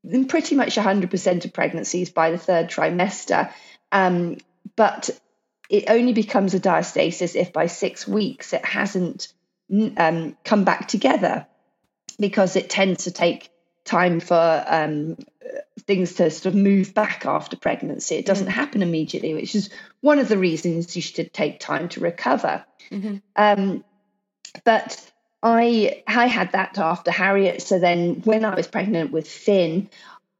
in 0.04 0.26
pretty 0.26 0.54
much 0.54 0.76
100% 0.76 1.44
of 1.44 1.52
pregnancies 1.52 2.10
by 2.10 2.30
the 2.30 2.38
third 2.38 2.68
trimester. 2.68 3.52
Um, 3.90 4.38
but 4.76 5.10
it 5.70 5.84
only 5.88 6.12
becomes 6.12 6.54
a 6.54 6.60
diastasis 6.60 7.36
if 7.36 7.52
by 7.52 7.66
six 7.66 8.06
weeks 8.06 8.52
it 8.52 8.64
hasn't 8.64 9.32
um, 9.96 10.36
come 10.44 10.64
back 10.64 10.88
together 10.88 11.46
because 12.18 12.56
it 12.56 12.68
tends 12.68 13.04
to 13.04 13.10
take 13.10 13.50
time 13.84 14.20
for 14.20 14.64
um, 14.66 15.16
things 15.80 16.14
to 16.14 16.30
sort 16.30 16.54
of 16.54 16.60
move 16.60 16.94
back 16.94 17.26
after 17.26 17.56
pregnancy. 17.56 18.16
It 18.16 18.26
doesn't 18.26 18.46
mm-hmm. 18.46 18.54
happen 18.54 18.82
immediately, 18.82 19.34
which 19.34 19.54
is 19.54 19.70
one 20.00 20.18
of 20.18 20.28
the 20.28 20.38
reasons 20.38 20.94
you 20.96 21.02
should 21.02 21.32
take 21.32 21.60
time 21.60 21.88
to 21.90 22.00
recover. 22.00 22.64
Mm-hmm. 22.90 23.16
Um, 23.36 23.84
but 24.64 25.12
I 25.42 26.02
I 26.06 26.26
had 26.26 26.52
that 26.52 26.78
after 26.78 27.10
Harriet. 27.10 27.62
So 27.62 27.78
then 27.78 28.22
when 28.24 28.44
I 28.44 28.54
was 28.54 28.66
pregnant 28.66 29.12
with 29.12 29.28
Finn, 29.28 29.90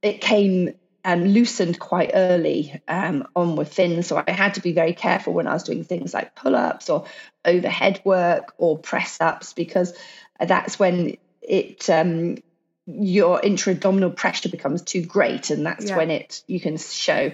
it 0.03 0.21
came 0.21 0.75
um, 1.05 1.25
loosened 1.25 1.79
quite 1.79 2.13
early 2.15 2.81
um, 2.89 3.27
on 3.37 3.57
with 3.57 3.73
Finn. 3.73 4.03
So 4.03 4.23
I 4.27 4.31
had 4.31 4.55
to 4.55 4.63
be 4.63 4.73
very 4.73 4.95
careful 4.95 5.35
when 5.35 5.47
I 5.47 5.53
was 5.53 5.65
doing 5.65 5.85
things 5.85 6.15
like 6.15 6.35
pull 6.35 6.57
ups 6.57 6.89
or 6.89 7.05
overhead 7.45 8.01
work 8.05 8.55
or 8.57 8.79
press 8.79 9.21
ups 9.21 9.53
because 9.53 9.93
that's 10.41 10.79
when 10.79 11.19
it 11.43 11.91
um, 11.91 12.39
your 12.87 13.41
intra-abdominal 13.41 14.11
pressure 14.11 14.49
becomes 14.49 14.83
too 14.83 15.03
great 15.05 15.51
and 15.51 15.65
that's 15.65 15.87
yeah. 15.87 15.97
when 15.97 16.11
it 16.11 16.43
you 16.47 16.61
can 16.61 16.77
show 16.77 17.33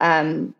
um, 0.00 0.54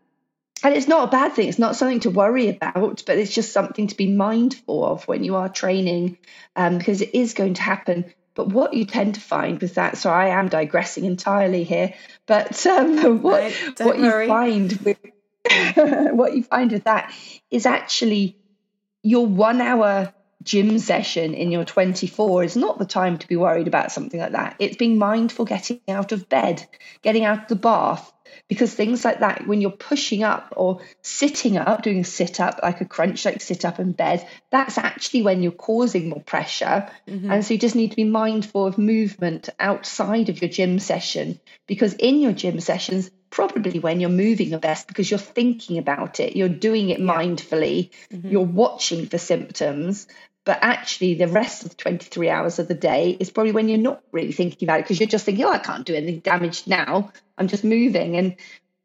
and 0.64 0.74
it's 0.74 0.88
not 0.88 1.08
a 1.08 1.10
bad 1.10 1.34
thing. 1.34 1.48
It's 1.48 1.58
not 1.58 1.76
something 1.76 2.00
to 2.00 2.10
worry 2.10 2.48
about 2.48 3.02
but 3.06 3.18
it's 3.18 3.34
just 3.34 3.52
something 3.52 3.88
to 3.88 3.96
be 3.96 4.14
mindful 4.14 4.84
of 4.84 5.06
when 5.08 5.24
you 5.24 5.36
are 5.36 5.48
training 5.48 6.18
um, 6.54 6.78
because 6.78 7.02
it 7.02 7.14
is 7.14 7.34
going 7.34 7.54
to 7.54 7.62
happen. 7.62 8.06
But 8.34 8.48
what 8.48 8.74
you 8.74 8.84
tend 8.84 9.14
to 9.14 9.20
find 9.20 9.60
with 9.60 9.76
that 9.76 9.96
so 9.96 10.10
i 10.10 10.26
am 10.26 10.48
digressing 10.48 11.06
entirely 11.06 11.64
here 11.64 11.94
but 12.26 12.66
um, 12.66 13.22
what, 13.22 13.50
what 13.78 13.98
you 13.98 14.26
find 14.26 14.72
with 14.84 14.98
what 16.12 16.36
you 16.36 16.42
find 16.42 16.72
with 16.72 16.84
that 16.84 17.14
is 17.50 17.64
actually 17.64 18.36
your 19.02 19.26
one 19.26 19.60
hour 19.62 20.12
gym 20.46 20.78
session 20.78 21.34
in 21.34 21.50
your 21.50 21.64
24 21.64 22.44
is 22.44 22.56
not 22.56 22.78
the 22.78 22.86
time 22.86 23.18
to 23.18 23.28
be 23.28 23.36
worried 23.36 23.66
about 23.68 23.92
something 23.92 24.18
like 24.18 24.32
that. 24.32 24.56
It's 24.58 24.76
being 24.76 24.96
mindful 24.96 25.44
getting 25.44 25.80
out 25.88 26.12
of 26.12 26.28
bed, 26.28 26.66
getting 27.02 27.24
out 27.24 27.42
of 27.42 27.48
the 27.48 27.56
bath, 27.56 28.12
because 28.48 28.72
things 28.72 29.04
like 29.04 29.20
that, 29.20 29.46
when 29.46 29.60
you're 29.60 29.70
pushing 29.70 30.22
up 30.22 30.54
or 30.56 30.80
sitting 31.02 31.56
up, 31.56 31.82
doing 31.82 32.00
a 32.00 32.04
sit 32.04 32.38
up, 32.38 32.60
like 32.62 32.80
a 32.80 32.84
crunch, 32.84 33.24
like 33.24 33.40
sit 33.40 33.64
up 33.64 33.80
in 33.80 33.92
bed, 33.92 34.26
that's 34.50 34.78
actually 34.78 35.22
when 35.22 35.42
you're 35.42 35.52
causing 35.52 36.08
more 36.08 36.22
pressure. 36.22 36.88
Mm-hmm. 37.08 37.30
And 37.30 37.44
so 37.44 37.54
you 37.54 37.60
just 37.60 37.74
need 37.74 37.90
to 37.90 37.96
be 37.96 38.04
mindful 38.04 38.66
of 38.66 38.78
movement 38.78 39.48
outside 39.58 40.28
of 40.28 40.40
your 40.40 40.50
gym 40.50 40.78
session, 40.78 41.40
because 41.66 41.94
in 41.94 42.20
your 42.20 42.32
gym 42.32 42.60
sessions, 42.60 43.10
probably 43.30 43.80
when 43.80 44.00
you're 44.00 44.10
moving 44.10 44.50
the 44.50 44.58
best 44.58 44.86
because 44.86 45.10
you're 45.10 45.18
thinking 45.18 45.78
about 45.78 46.20
it, 46.20 46.36
you're 46.36 46.48
doing 46.48 46.90
it 46.90 47.00
mindfully, 47.00 47.90
mm-hmm. 48.12 48.28
you're 48.28 48.42
watching 48.42 49.06
for 49.06 49.18
symptoms. 49.18 50.06
But 50.46 50.60
actually, 50.62 51.14
the 51.14 51.26
rest 51.26 51.64
of 51.64 51.70
the 51.70 51.76
23 51.76 52.30
hours 52.30 52.60
of 52.60 52.68
the 52.68 52.74
day 52.74 53.10
is 53.18 53.30
probably 53.30 53.50
when 53.50 53.68
you're 53.68 53.78
not 53.78 54.00
really 54.12 54.30
thinking 54.30 54.66
about 54.66 54.78
it 54.78 54.84
because 54.84 55.00
you're 55.00 55.08
just 55.08 55.26
thinking, 55.26 55.44
oh, 55.44 55.50
I 55.50 55.58
can't 55.58 55.84
do 55.84 55.94
anything 55.96 56.20
damaged 56.20 56.68
now. 56.68 57.10
I'm 57.36 57.48
just 57.48 57.64
moving. 57.64 58.16
And 58.16 58.36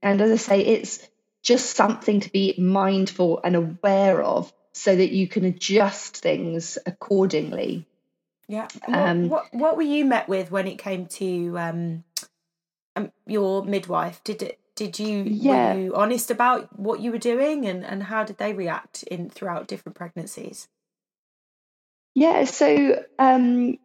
and 0.01 0.19
as 0.21 0.31
I 0.31 0.35
say, 0.37 0.61
it's 0.61 1.07
just 1.43 1.75
something 1.75 2.21
to 2.21 2.31
be 2.31 2.55
mindful 2.57 3.41
and 3.43 3.55
aware 3.55 4.23
of 4.23 4.51
so 4.73 4.95
that 4.95 5.11
you 5.11 5.27
can 5.27 5.45
adjust 5.45 6.17
things 6.17 6.79
accordingly. 6.85 7.87
Yeah. 8.47 8.67
Um, 8.87 9.29
what, 9.29 9.53
what, 9.53 9.53
what 9.53 9.77
were 9.77 9.83
you 9.83 10.03
met 10.03 10.27
with 10.27 10.49
when 10.49 10.65
it 10.67 10.79
came 10.79 11.05
to 11.05 11.59
um, 11.59 12.03
um, 12.95 13.11
your 13.27 13.63
midwife? 13.63 14.23
Did 14.23 14.41
it? 14.41 14.59
Did 14.75 14.97
you 14.97 15.23
Yeah. 15.27 15.75
were 15.75 15.79
you 15.79 15.95
honest 15.95 16.31
about 16.31 16.79
what 16.79 17.01
you 17.01 17.11
were 17.11 17.19
doing, 17.19 17.67
and 17.67 17.85
and 17.85 18.01
how 18.01 18.23
did 18.23 18.39
they 18.39 18.51
react 18.51 19.03
in 19.03 19.29
throughout 19.29 19.67
different 19.67 19.95
pregnancies? 19.95 20.67
Yeah, 22.13 22.43
so 22.45 23.03
um, 23.17 23.77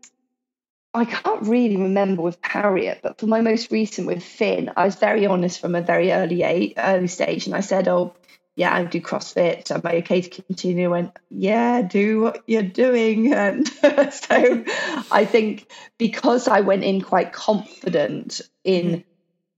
I 0.92 1.04
can't 1.04 1.42
really 1.42 1.76
remember 1.76 2.22
with 2.22 2.38
Harriet, 2.42 3.00
but 3.02 3.18
for 3.20 3.26
my 3.26 3.40
most 3.40 3.70
recent 3.70 4.06
with 4.06 4.22
Finn, 4.22 4.72
I 4.76 4.84
was 4.86 4.96
very 4.96 5.26
honest 5.26 5.60
from 5.60 5.74
a 5.74 5.82
very 5.82 6.10
early 6.12 6.42
age, 6.42 6.72
early 6.76 7.08
stage, 7.08 7.46
and 7.46 7.54
I 7.54 7.60
said, 7.60 7.86
"Oh, 7.86 8.14
yeah, 8.56 8.74
I 8.74 8.84
do 8.84 9.00
CrossFit. 9.00 9.70
Am 9.70 9.82
I 9.84 9.96
okay 9.96 10.22
to 10.22 10.42
continue?" 10.42 10.86
I 10.86 10.88
went, 10.88 11.12
"Yeah, 11.30 11.82
do 11.82 12.22
what 12.22 12.42
you're 12.46 12.62
doing." 12.62 13.32
And 13.34 13.68
so 14.12 14.64
I 15.12 15.24
think 15.24 15.70
because 15.98 16.48
I 16.48 16.60
went 16.60 16.82
in 16.82 17.02
quite 17.02 17.32
confident 17.32 18.40
in 18.64 19.04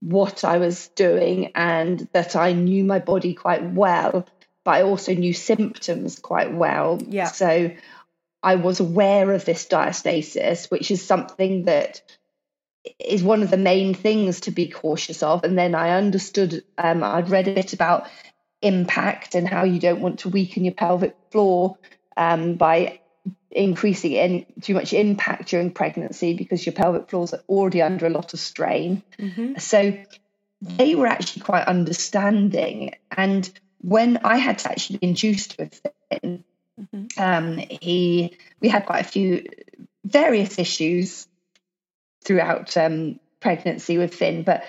what 0.01 0.43
I 0.43 0.57
was 0.57 0.89
doing 0.89 1.51
and 1.55 2.07
that 2.13 2.35
I 2.35 2.53
knew 2.53 2.83
my 2.83 2.99
body 2.99 3.33
quite 3.33 3.63
well, 3.63 4.25
but 4.63 4.71
I 4.71 4.81
also 4.83 5.13
knew 5.13 5.33
symptoms 5.33 6.19
quite 6.19 6.53
well. 6.53 6.99
Yeah. 7.07 7.27
So 7.27 7.71
I 8.41 8.55
was 8.55 8.79
aware 8.79 9.31
of 9.33 9.45
this 9.45 9.67
diastasis, 9.67 10.71
which 10.71 10.91
is 10.91 11.05
something 11.05 11.65
that 11.65 12.01
is 12.99 13.21
one 13.21 13.43
of 13.43 13.51
the 13.51 13.57
main 13.57 13.93
things 13.93 14.41
to 14.41 14.51
be 14.51 14.67
cautious 14.67 15.21
of. 15.21 15.43
And 15.43 15.57
then 15.57 15.75
I 15.75 15.97
understood, 15.97 16.63
um, 16.77 17.03
I'd 17.03 17.29
read 17.29 17.47
a 17.47 17.53
bit 17.53 17.73
about 17.73 18.07
impact 18.61 19.35
and 19.35 19.47
how 19.47 19.63
you 19.63 19.79
don't 19.79 20.01
want 20.01 20.19
to 20.19 20.29
weaken 20.29 20.65
your 20.65 20.73
pelvic 20.73 21.15
floor 21.31 21.77
um, 22.15 22.55
by 22.55 22.99
increasing 23.51 24.15
any 24.15 24.47
too 24.61 24.73
much 24.73 24.93
impact 24.93 25.49
during 25.49 25.71
pregnancy 25.71 26.33
because 26.33 26.65
your 26.65 26.73
pelvic 26.73 27.09
floors 27.09 27.33
are 27.33 27.41
already 27.49 27.81
under 27.81 28.05
a 28.05 28.09
lot 28.09 28.33
of 28.33 28.39
strain. 28.39 29.03
Mm-hmm. 29.17 29.57
So 29.57 29.97
they 30.61 30.95
were 30.95 31.07
actually 31.07 31.41
quite 31.41 31.67
understanding. 31.67 32.91
And 33.11 33.49
when 33.81 34.17
I 34.23 34.37
had 34.37 34.59
to 34.59 34.71
actually 34.71 34.99
be 34.99 35.07
induced 35.07 35.57
with 35.57 35.81
Finn, 36.09 36.43
Mm-hmm. 36.79 37.21
um, 37.21 37.57
he 37.57 38.37
we 38.61 38.69
had 38.69 38.85
quite 38.85 39.05
a 39.05 39.09
few 39.09 39.45
various 40.05 40.57
issues 40.59 41.27
throughout 42.23 42.77
um, 42.77 43.19
pregnancy 43.39 43.97
with 43.97 44.15
Finn, 44.15 44.43
but 44.43 44.63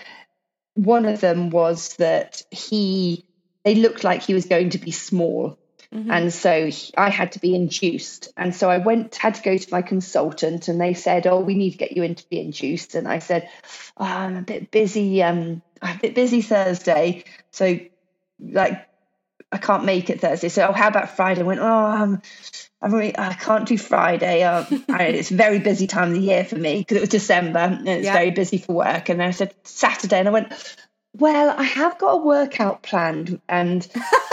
one 0.75 1.05
of 1.05 1.20
them 1.20 1.51
was 1.51 1.96
that 1.96 2.42
he 2.51 3.25
they 3.64 3.75
looked 3.75 4.05
like 4.05 4.23
he 4.23 4.35
was 4.35 4.46
going 4.46 4.70
to 4.70 4.79
be 4.79 4.90
small. 4.90 5.59
Mm-hmm. 5.94 6.11
And 6.11 6.33
so 6.33 6.66
he- 6.66 6.94
I 6.96 7.11
had 7.11 7.33
to 7.33 7.40
be 7.40 7.55
induced. 7.55 8.33
And 8.37 8.55
so 8.55 8.70
I 8.70 8.79
went, 8.79 9.16
had 9.16 9.35
to 9.35 9.42
go 9.42 9.57
to 9.57 9.73
my 9.73 9.83
consultant, 9.83 10.68
and 10.68 10.81
they 10.81 10.94
said, 10.94 11.27
Oh, 11.27 11.40
we 11.40 11.55
need 11.55 11.73
to 11.73 11.79
get 11.79 11.96
you 11.96 12.05
in 12.05 12.14
to 12.14 12.29
be 12.29 12.40
induced. 12.40 12.94
And 12.94 13.09
I 13.09 13.18
said, 13.18 13.51
oh, 13.96 14.05
I'm 14.05 14.37
a 14.37 14.42
bit 14.42 14.70
busy. 14.70 15.23
Um, 15.23 15.62
I'm 15.83 15.96
a 15.96 16.01
bit 16.01 16.14
busy 16.14 16.42
Thursday. 16.42 17.25
So, 17.51 17.79
like, 18.38 18.87
I 19.53 19.59
can't 19.59 19.85
make 19.85 20.11
it 20.11 20.21
Thursday. 20.21 20.49
So, 20.49 20.69
oh, 20.69 20.73
how 20.73 20.89
about 20.89 21.17
Friday? 21.17 21.41
I 21.41 21.45
went, 21.45 21.61
Oh, 21.61 21.67
um, 21.67 22.23
I'm 22.81 22.95
really, 22.95 23.17
I 23.19 23.35
can't 23.35 23.67
do 23.67 23.77
Friday. 23.77 24.45
I, 24.89 25.03
it's 25.05 25.31
a 25.31 25.35
very 25.35 25.59
busy 25.59 25.87
time 25.87 26.09
of 26.09 26.15
the 26.15 26.21
year 26.21 26.45
for 26.45 26.57
me 26.57 26.79
because 26.79 26.97
it 26.97 27.01
was 27.01 27.09
December 27.11 27.59
and 27.59 27.89
it's 27.89 28.07
Yeah. 28.07 28.13
very 28.13 28.31
busy 28.31 28.59
for 28.59 28.75
work. 28.75 29.09
And 29.09 29.23
I 29.23 29.31
said, 29.33 29.55
Saturday. 29.65 30.19
And 30.21 30.29
I 30.29 30.33
went, 30.33 30.77
Well, 31.17 31.55
I 31.57 31.65
have 31.65 31.99
got 31.99 32.13
a 32.13 32.17
workout 32.19 32.83
planned. 32.83 33.41
And 33.49 33.87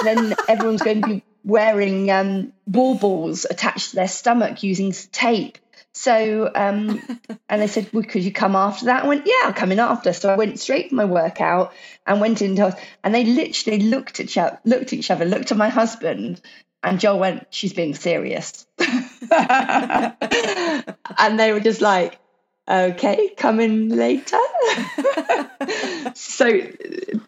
then 0.04 0.36
everyone's 0.48 0.84
going 0.84 1.02
to 1.02 1.08
be 1.08 1.24
wearing 1.44 2.12
um, 2.12 2.54
baubles 2.68 3.46
attached 3.50 3.92
to 3.92 3.96
their 3.96 4.08
stomach 4.08 4.64
using 4.64 4.92
tape. 5.12 5.58
So, 5.98 6.52
um, 6.54 7.02
and 7.50 7.60
they 7.60 7.66
said, 7.66 7.90
well, 7.92 8.04
could 8.04 8.24
you 8.24 8.32
come 8.32 8.56
after 8.56 8.86
that? 8.86 9.04
I 9.04 9.08
went, 9.08 9.26
yeah, 9.26 9.42
I'll 9.46 9.54
come 9.54 9.72
in 9.72 9.80
after. 9.80 10.14
So 10.14 10.30
I 10.30 10.36
went 10.36 10.60
straight 10.60 10.90
for 10.90 10.96
my 10.96 11.06
workout 11.06 11.74
and 12.06 12.22
went 12.22 12.44
into, 12.44 12.78
and 13.04 13.16
they 13.16 13.26
literally 13.26 13.80
looked 13.80 14.20
at 14.20 14.28
each 14.28 14.38
other, 14.38 14.60
looked 14.64 14.94
at 14.94 14.94
each 14.94 15.10
other, 15.10 15.26
looked 15.26 15.52
at 15.52 15.58
my 15.58 15.70
husband, 15.70 16.40
and 16.84 17.00
Joel 17.00 17.18
went, 17.18 17.48
she's 17.50 17.74
being 17.74 17.96
serious. 17.96 18.68
and 18.78 18.94
they 21.40 21.52
were 21.52 21.62
just 21.62 21.82
like, 21.82 22.20
okay, 22.70 23.30
come 23.36 23.60
in 23.60 23.90
later. 23.90 24.38
so 26.14 26.62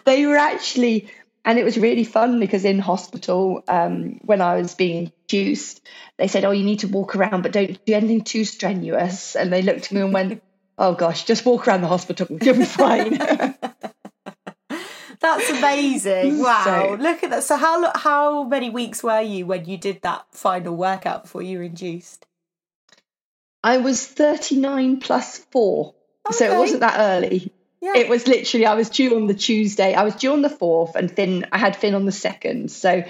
they 0.05 0.27
were 0.27 0.37
actually, 0.37 1.09
and 1.45 1.57
it 1.57 1.63
was 1.63 1.77
really 1.77 2.03
fun 2.03 2.39
because 2.39 2.65
in 2.65 2.79
hospital, 2.79 3.63
um, 3.67 4.19
when 4.23 4.41
I 4.41 4.55
was 4.61 4.75
being 4.75 5.11
induced, 5.23 5.81
they 6.17 6.27
said, 6.27 6.45
"Oh, 6.45 6.51
you 6.51 6.63
need 6.63 6.79
to 6.79 6.87
walk 6.87 7.15
around, 7.15 7.41
but 7.43 7.51
don't 7.51 7.83
do 7.85 7.93
anything 7.93 8.23
too 8.23 8.45
strenuous." 8.45 9.35
And 9.35 9.51
they 9.51 9.61
looked 9.61 9.85
at 9.85 9.91
me 9.91 10.01
and 10.01 10.13
went, 10.13 10.43
"Oh 10.77 10.93
gosh, 10.93 11.25
just 11.25 11.45
walk 11.45 11.67
around 11.67 11.81
the 11.81 11.87
hospital, 11.87 12.27
you'll 12.41 12.55
be 12.57 12.65
fine." 12.65 13.17
That's 15.21 15.49
amazing! 15.49 16.39
Wow, 16.43 16.63
So- 16.63 16.97
look 17.01 17.23
at 17.23 17.29
that. 17.31 17.43
So 17.43 17.57
how 17.57 17.91
how 17.97 18.43
many 18.43 18.69
weeks 18.69 19.03
were 19.03 19.21
you 19.21 19.45
when 19.45 19.65
you 19.65 19.77
did 19.77 20.01
that 20.03 20.25
final 20.31 20.75
workout 20.75 21.23
before 21.23 21.41
you 21.41 21.57
were 21.57 21.63
induced? 21.63 22.25
I 23.63 23.77
was 23.79 24.05
thirty-nine 24.07 25.01
plus 25.01 25.39
four, 25.51 25.95
so 26.31 26.45
it 26.53 26.57
wasn't 26.57 26.79
that 26.81 26.95
early. 26.99 27.51
Yeah, 27.81 27.95
It 27.95 28.09
was 28.09 28.27
literally 28.27 28.65
I 28.65 28.73
was 28.75 28.89
due 28.89 29.15
on 29.15 29.27
the 29.27 29.33
Tuesday. 29.33 29.93
I 29.93 30.03
was 30.03 30.15
due 30.15 30.33
on 30.33 30.41
the 30.41 30.49
fourth, 30.49 30.95
and 30.95 31.09
Finn 31.09 31.45
I 31.51 31.57
had 31.57 31.75
Finn 31.75 31.95
on 31.95 32.05
the 32.05 32.11
second. 32.11 32.71
So 32.71 33.03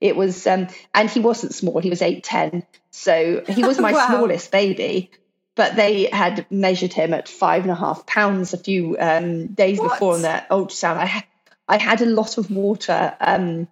it 0.00 0.16
was, 0.16 0.46
um, 0.46 0.68
and 0.94 1.10
he 1.10 1.20
wasn't 1.20 1.54
small. 1.54 1.80
He 1.80 1.90
was 1.90 2.00
eight 2.02 2.24
ten. 2.24 2.64
So 2.90 3.42
he 3.46 3.62
was 3.62 3.78
my 3.78 3.92
Wow. 3.96 4.06
smallest 4.08 4.50
baby. 4.50 5.10
But 5.54 5.74
they 5.76 6.04
had 6.12 6.46
measured 6.50 6.92
him 6.92 7.14
at 7.14 7.28
five 7.28 7.62
and 7.62 7.70
a 7.70 7.74
half 7.74 8.04
pounds 8.06 8.52
a 8.52 8.58
few 8.58 8.96
um, 8.98 9.46
days 9.48 9.78
What? 9.78 9.92
before 9.92 10.14
on 10.14 10.22
their 10.22 10.46
ultrasound. 10.50 10.96
I 10.98 11.06
ha- 11.06 11.26
I 11.66 11.78
had 11.78 12.02
a 12.02 12.06
lot 12.06 12.36
of 12.38 12.50
water. 12.50 13.16
Um, 13.20 13.66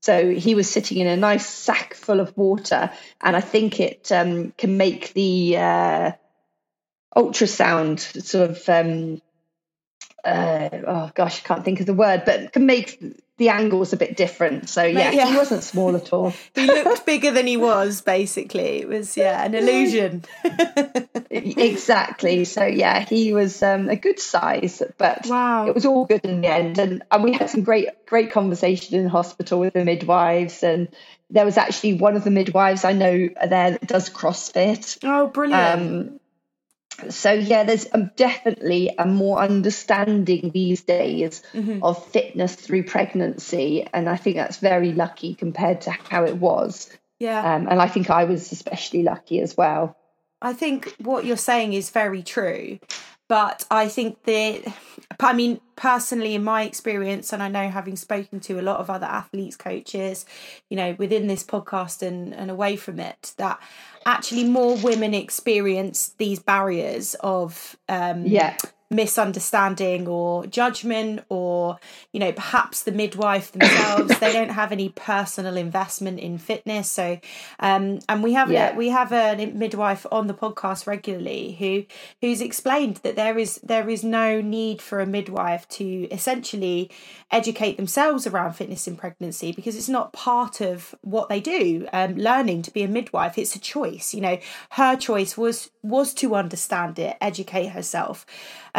so 0.00 0.30
he 0.30 0.54
was 0.54 0.70
sitting 0.70 0.98
in 0.98 1.06
a 1.08 1.16
nice 1.16 1.46
sack 1.46 1.94
full 1.94 2.20
of 2.20 2.36
water, 2.36 2.90
and 3.20 3.36
I 3.36 3.40
think 3.40 3.80
it 3.80 4.10
um, 4.12 4.52
can 4.56 4.76
make 4.76 5.12
the 5.12 5.56
uh, 5.58 6.12
ultrasound 7.16 8.00
sort 8.22 8.50
of 8.50 8.68
um, 8.68 9.20
uh, 10.24 10.68
oh 10.86 11.10
gosh, 11.14 11.42
I 11.44 11.46
can't 11.46 11.64
think 11.64 11.80
of 11.80 11.86
the 11.86 11.94
word, 11.94 12.22
but 12.24 12.52
can 12.52 12.66
make 12.66 13.02
the 13.36 13.48
angles 13.48 13.92
a 13.92 13.96
bit 13.96 14.16
different. 14.16 14.68
So 14.68 14.84
yeah, 14.84 15.10
yeah. 15.10 15.30
he 15.30 15.36
wasn't 15.36 15.64
small 15.64 15.96
at 15.96 16.12
all. 16.12 16.32
he 16.54 16.66
looked 16.66 17.04
bigger 17.04 17.30
than 17.32 17.46
he 17.46 17.56
was. 17.56 18.00
Basically, 18.00 18.80
it 18.80 18.88
was 18.88 19.16
yeah 19.16 19.44
an 19.44 19.54
illusion. 19.54 20.24
exactly. 21.30 22.44
So 22.44 22.64
yeah, 22.64 23.00
he 23.00 23.32
was 23.32 23.62
um, 23.62 23.88
a 23.88 23.96
good 23.96 24.20
size, 24.20 24.82
but 24.98 25.26
Wow. 25.26 25.66
it 25.66 25.74
was 25.74 25.84
all 25.84 26.04
good 26.04 26.24
in 26.24 26.42
the 26.42 26.48
end. 26.48 26.78
And, 26.78 27.02
and 27.10 27.24
we 27.24 27.32
had 27.32 27.50
some 27.50 27.62
great 27.62 27.88
great 28.06 28.30
conversation 28.30 28.98
in 28.98 29.08
hospital 29.08 29.58
with 29.60 29.74
the 29.74 29.84
midwives, 29.84 30.62
and 30.62 30.88
there 31.30 31.44
was 31.44 31.56
actually 31.58 31.94
one 31.94 32.16
of 32.16 32.24
the 32.24 32.30
midwives 32.30 32.84
I 32.84 32.92
know 32.92 33.28
there 33.46 33.72
that 33.72 33.86
does 33.86 34.10
CrossFit. 34.10 34.98
oh, 35.02 35.26
brilliant! 35.26 35.80
Um, 35.80 36.20
so 37.10 37.32
yeah, 37.32 37.64
there's 37.64 37.86
um, 37.92 38.10
definitely 38.16 38.94
a 38.98 39.06
more 39.06 39.38
understanding 39.40 40.50
these 40.52 40.82
days 40.82 41.42
Mhm. 41.52 41.80
of 41.82 42.04
fitness 42.12 42.54
through 42.54 42.84
pregnancy, 42.84 43.86
and 43.92 44.08
I 44.08 44.16
think 44.16 44.36
that's 44.36 44.58
very 44.58 44.92
lucky 44.92 45.34
compared 45.34 45.82
to 45.82 45.90
how 45.90 46.24
it 46.24 46.36
was. 46.36 46.90
yeah. 47.20 47.54
Um, 47.54 47.68
and 47.68 47.80
I 47.80 47.88
think 47.88 48.10
I 48.10 48.24
was 48.24 48.52
especially 48.52 49.02
lucky 49.02 49.40
as 49.40 49.56
well. 49.56 49.96
I 50.42 50.52
think 50.52 50.94
what 51.00 51.24
you're 51.24 51.36
saying 51.36 51.72
is 51.72 51.90
very 51.90 52.22
true. 52.22 52.78
But 53.34 53.66
I 53.68 53.88
think 53.88 54.22
that, 54.26 54.62
I 55.18 55.32
mean, 55.32 55.60
personally, 55.74 56.36
in 56.36 56.44
my 56.44 56.62
experience, 56.62 57.32
and 57.32 57.42
I 57.42 57.48
know 57.48 57.68
having 57.68 57.96
spoken 57.96 58.38
to 58.38 58.60
a 58.60 58.62
lot 58.62 58.78
of 58.78 58.88
other 58.88 59.06
athletes, 59.06 59.56
coaches, 59.56 60.24
you 60.70 60.76
know, 60.76 60.94
within 61.00 61.26
this 61.26 61.42
podcast 61.42 62.00
and, 62.06 62.32
and 62.32 62.48
away 62.48 62.76
from 62.76 63.00
it, 63.00 63.34
that 63.38 63.58
actually 64.06 64.44
more 64.44 64.76
women 64.76 65.14
experience 65.14 66.14
these 66.16 66.38
barriers 66.38 67.16
of 67.24 67.76
um, 67.88 68.24
Yeah, 68.24 68.56
misunderstanding 68.94 70.06
or 70.06 70.46
judgment 70.46 71.24
or 71.28 71.78
you 72.12 72.20
know 72.20 72.32
perhaps 72.32 72.82
the 72.82 72.92
midwife 72.92 73.52
themselves 73.52 74.18
they 74.18 74.32
don't 74.32 74.50
have 74.50 74.70
any 74.72 74.88
personal 74.90 75.56
investment 75.56 76.18
in 76.20 76.38
fitness. 76.38 76.88
So 76.90 77.18
um 77.58 77.84
and 78.08 78.22
we 78.22 78.32
have 78.34 78.50
Yeah. 78.50 78.76
we 78.76 78.88
have 78.90 79.10
a 79.12 79.46
midwife 79.64 80.04
on 80.12 80.26
the 80.26 80.34
podcast 80.34 80.86
regularly 80.86 81.56
who 81.58 81.72
who's 82.20 82.40
explained 82.40 82.96
that 83.04 83.16
there 83.16 83.36
is 83.44 83.50
there 83.72 83.88
is 83.88 84.02
no 84.04 84.40
need 84.40 84.78
for 84.82 85.00
a 85.00 85.06
midwife 85.06 85.66
to 85.78 85.86
essentially 86.18 86.90
educate 87.30 87.76
themselves 87.76 88.26
around 88.26 88.52
fitness 88.54 88.86
in 88.86 88.96
pregnancy 88.96 89.50
because 89.52 89.74
it's 89.76 89.88
not 89.88 90.12
part 90.12 90.60
of 90.60 90.94
what 91.14 91.28
they 91.28 91.40
do 91.40 91.88
um 91.92 92.14
learning 92.28 92.62
to 92.62 92.70
be 92.70 92.82
a 92.82 92.88
midwife. 92.88 93.38
It's 93.38 93.56
a 93.56 93.60
choice 93.76 94.06
you 94.16 94.20
know. 94.26 94.38
Her 94.80 94.92
choice 95.08 95.32
was 95.44 95.70
was 95.82 96.08
to 96.14 96.26
understand 96.34 96.98
it 97.06 97.16
educate 97.30 97.68
herself. 97.78 98.16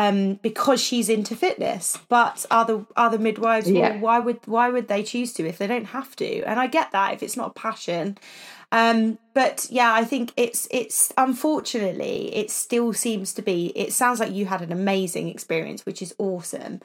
um, 0.04 0.05
because 0.42 0.82
she's 0.82 1.10
into 1.10 1.36
fitness. 1.36 1.98
But 2.10 2.46
other 2.52 2.86
other 2.96 3.18
midwives, 3.20 3.68
well, 3.72 3.76
Yeah. 3.82 4.00
why 4.00 4.20
would 4.20 4.40
why 4.46 4.70
would 4.70 4.88
they 4.88 5.04
choose 5.04 5.34
to 5.34 5.48
if 5.48 5.58
they 5.58 5.68
don't 5.68 5.86
have 5.86 6.16
to? 6.18 6.42
And 6.44 6.60
I 6.60 6.68
get 6.68 6.92
that 6.92 7.14
if 7.14 7.24
it's 7.24 7.38
not 7.38 7.48
a 7.52 7.54
passion. 7.60 8.18
Um, 8.72 9.18
but 9.36 9.68
yeah, 9.70 9.94
I 9.94 10.06
think 10.06 10.32
it's 10.38 10.66
it's 10.72 11.12
unfortunately 11.18 12.34
it 12.34 12.50
still 12.50 12.94
seems 12.94 13.34
to 13.34 13.42
be. 13.42 13.74
It 13.76 13.92
sounds 13.92 14.22
like 14.22 14.32
you 14.32 14.46
had 14.46 14.62
an 14.62 14.72
amazing 14.72 15.28
experience, 15.28 15.86
which 15.86 16.02
is 16.02 16.16
awesome. 16.18 16.80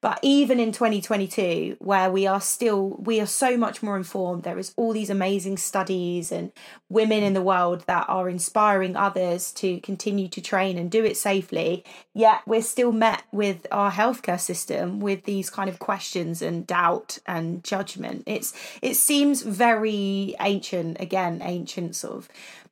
But 0.00 0.20
even 0.22 0.60
in 0.60 0.70
2022, 0.70 1.78
where 1.80 2.08
we 2.08 2.28
are 2.28 2.40
still 2.40 2.90
we 3.00 3.20
are 3.20 3.26
so 3.26 3.56
much 3.56 3.82
more 3.82 3.96
informed, 3.96 4.44
there 4.44 4.58
is 4.58 4.72
all 4.76 4.92
these 4.92 5.10
amazing 5.10 5.56
studies 5.56 6.30
and 6.30 6.52
women 6.88 7.24
in 7.24 7.32
the 7.32 7.42
world 7.42 7.82
that 7.88 8.08
are 8.08 8.28
inspiring 8.28 8.94
others 8.94 9.50
to 9.54 9.80
continue 9.80 10.28
to 10.28 10.40
train 10.40 10.78
and 10.78 10.92
do 10.92 11.04
it 11.04 11.16
safely. 11.16 11.84
Yet 12.14 12.42
we're 12.46 12.62
still 12.62 12.92
met 12.92 13.24
with 13.32 13.66
our 13.72 13.90
healthcare 13.90 14.38
system 14.38 15.00
with 15.00 15.24
these 15.24 15.50
kind 15.50 15.68
of 15.68 15.80
questions 15.80 16.40
and 16.40 16.64
doubt 16.68 17.18
and 17.26 17.64
judgment. 17.64 18.22
It's 18.26 18.52
it 18.80 18.94
seems 18.94 19.42
very 19.42 20.36
ancient 20.38 21.00
again, 21.00 21.40
ancient 21.42 21.95
sort 21.96 22.16
of 22.16 22.28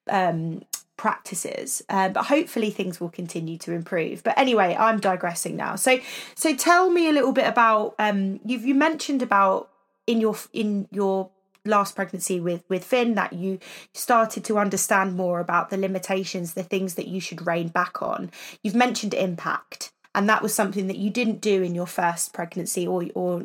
um, 0.09 0.63
practices. 0.97 1.83
Uh, 1.89 2.09
but 2.09 2.25
hopefully 2.25 2.71
things 2.71 3.01
will 3.01 3.09
continue 3.09 3.59
to 3.59 3.73
improve. 3.73 4.23
But 4.23 4.39
anyway 4.39 4.77
i'm 4.79 5.01
digressing 5.01 5.57
now. 5.57 5.77
So 5.77 5.99
so 6.35 6.55
tell 6.55 6.91
me 6.91 7.09
a 7.09 7.13
little 7.13 7.33
bit 7.33 7.47
about 7.47 7.95
um 7.99 8.41
you've 8.45 8.65
you 8.65 8.75
mentioned 8.75 9.23
about 9.23 9.71
in 10.07 10.21
your 10.21 10.37
in 10.53 10.89
your 10.91 11.31
last 11.65 11.97
pregnancy 11.97 12.41
with 12.41 12.63
with 12.69 12.85
Finn 12.85 13.15
that 13.15 13.33
you 13.33 13.59
started 13.93 14.45
to 14.45 14.59
understand 14.59 15.17
more 15.17 15.41
about 15.41 15.71
the 15.71 15.77
limitations 15.77 16.55
the 16.55 16.63
things 16.63 16.95
that 16.95 17.09
you 17.09 17.21
should 17.21 17.47
rein 17.47 17.69
back 17.69 18.01
on. 18.03 18.31
You've 18.63 18.75
mentioned 18.75 19.15
impact 19.15 19.93
and 20.15 20.29
that 20.29 20.43
was 20.43 20.55
something 20.55 20.87
that 20.87 20.99
you 20.99 21.11
didn't 21.11 21.41
do 21.41 21.63
in 21.63 21.75
your 21.75 21.87
first 21.87 22.33
pregnancy 22.33 22.87
or 22.87 23.05
or 23.15 23.43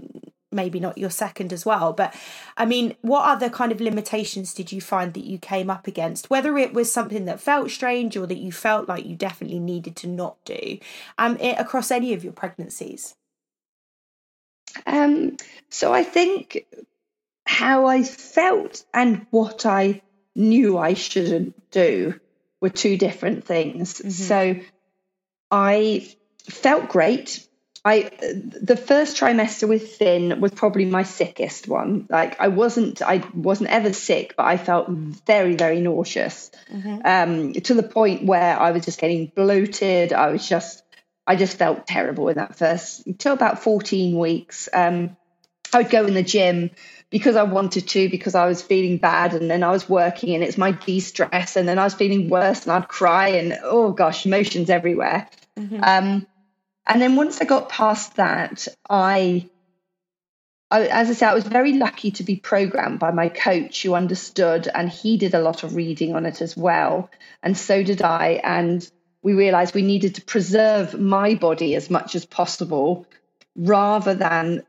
maybe 0.52 0.80
not 0.80 0.98
your 0.98 1.10
second 1.10 1.54
as 1.54 1.66
well. 1.66 1.94
But 1.94 2.16
I 2.58 2.66
mean, 2.66 2.96
what 3.02 3.26
other 3.26 3.50
kind 3.50 3.72
of 3.72 3.82
limitations 3.82 4.54
did 4.54 4.72
you 4.72 4.82
find 4.82 5.14
that 5.14 5.26
you 5.26 5.38
came 5.38 5.70
up 5.70 5.88
against? 5.88 6.30
Whether 6.30 6.58
it 6.58 6.74
was 6.74 6.92
something 6.92 7.26
that 7.26 7.40
felt 7.40 7.70
strange 7.72 8.18
or 8.18 8.26
that 8.26 8.38
you 8.40 8.52
felt 8.52 8.88
like 8.88 9.06
you 9.06 9.16
definitely 9.16 9.60
needed 9.60 9.96
to 9.98 10.08
not 10.08 10.44
do, 10.46 10.80
um, 11.18 11.38
it, 11.38 11.60
across 11.60 11.92
any 11.92 12.14
of 12.14 12.24
your 12.24 12.34
pregnancies. 12.34 13.16
Um, 14.86 15.38
so 15.70 15.94
I 15.94 16.04
think 16.04 16.66
how 17.46 17.86
I 17.86 18.04
felt 18.04 18.86
and 18.94 19.26
what 19.32 19.66
I 19.66 20.02
knew 20.36 20.78
I 20.78 20.94
shouldn't 20.94 21.72
do 21.72 22.20
were 22.62 22.70
two 22.70 22.98
different 22.98 23.46
things. 23.46 23.96
Mm-hmm. 23.96 24.10
So 24.10 24.56
I 25.52 26.08
felt 26.44 26.90
great 26.90 27.48
I 27.90 28.12
the 28.62 28.78
first 28.78 29.18
trimester 29.18 29.68
with 29.68 29.96
Finn 29.96 30.40
was 30.40 30.52
probably 30.52 30.86
my 30.86 31.02
sickest 31.02 31.68
one. 31.68 32.06
Like 32.08 32.40
I 32.40 32.50
wasn't 32.50 33.02
I 33.02 33.24
wasn't 33.34 33.72
ever 33.72 33.94
sick, 33.94 34.36
but 34.38 34.46
I 34.46 34.58
felt 34.58 34.90
very 34.90 35.56
very 35.56 35.82
nauseous 35.82 36.52
mm-hmm. 36.72 37.00
um, 37.04 37.54
to 37.54 37.74
the 37.74 37.82
point 37.82 38.26
where 38.26 38.60
I 38.60 38.72
was 38.72 38.86
just 38.86 39.00
getting 39.00 39.32
bloated. 39.36 40.14
I 40.14 40.30
was 40.30 40.48
just 40.48 40.84
I 41.26 41.36
just 41.36 41.58
felt 41.58 41.88
terrible 41.88 42.30
in 42.30 42.36
that 42.36 42.56
first 42.56 43.08
until 43.08 43.34
about 43.34 43.64
fourteen 43.64 44.20
weeks. 44.20 44.70
Um, 44.72 45.18
I 45.74 45.80
would 45.80 45.90
go 45.90 46.06
in 46.06 46.14
the 46.14 46.24
gym 46.24 46.70
because 47.10 47.36
I 47.36 47.44
wanted 47.44 47.88
to 47.88 48.08
because 48.10 48.36
I 48.36 48.46
was 48.46 48.62
feeling 48.62 48.98
bad, 48.98 49.34
and 49.34 49.50
then 49.50 49.64
I 49.64 49.72
was 49.72 49.90
working, 49.90 50.36
and 50.36 50.44
it's 50.44 50.60
my 50.60 50.72
de 50.74 51.00
stress, 51.00 51.56
and 51.56 51.68
then 51.68 51.80
I 51.80 51.86
was 51.86 51.96
feeling 51.96 52.30
worse, 52.30 52.64
and 52.64 52.72
I'd 52.72 52.88
cry, 52.88 53.30
and 53.30 53.58
oh 53.64 53.94
gosh, 53.94 54.28
emotions 54.28 54.70
everywhere. 54.70 55.28
Mm-hmm. 55.58 55.84
Um, 55.84 56.28
and 56.90 57.00
then 57.00 57.16
once 57.16 57.40
I 57.40 57.46
got 57.46 57.70
past 57.70 58.16
that, 58.16 58.68
I, 58.90 59.48
I, 60.72 60.88
as 60.88 61.10
I 61.12 61.14
said, 61.14 61.30
I 61.30 61.36
was 61.36 61.46
very 61.46 61.74
lucky 61.74 62.10
to 62.12 62.24
be 62.24 62.36
programmed 62.36 62.98
by 62.98 63.12
my 63.12 63.30
coach 63.30 63.84
who 63.84 63.94
understood, 63.94 64.68
and 64.74 64.90
he 64.90 65.18
did 65.18 65.36
a 65.36 65.40
lot 65.40 65.64
of 65.64 65.76
reading 65.76 66.16
on 66.16 66.26
it 66.26 66.42
as 66.42 66.58
well. 66.58 67.12
And 67.44 67.56
so 67.56 67.84
did 67.84 68.02
I. 68.02 68.42
And 68.44 68.90
we 69.22 69.34
realized 69.34 69.76
we 69.76 69.84
needed 69.84 70.16
to 70.16 70.22
preserve 70.22 71.00
my 71.00 71.36
body 71.36 71.76
as 71.76 71.92
much 71.92 72.16
as 72.16 72.26
possible 72.26 73.06
rather 73.56 74.16
than 74.16 74.64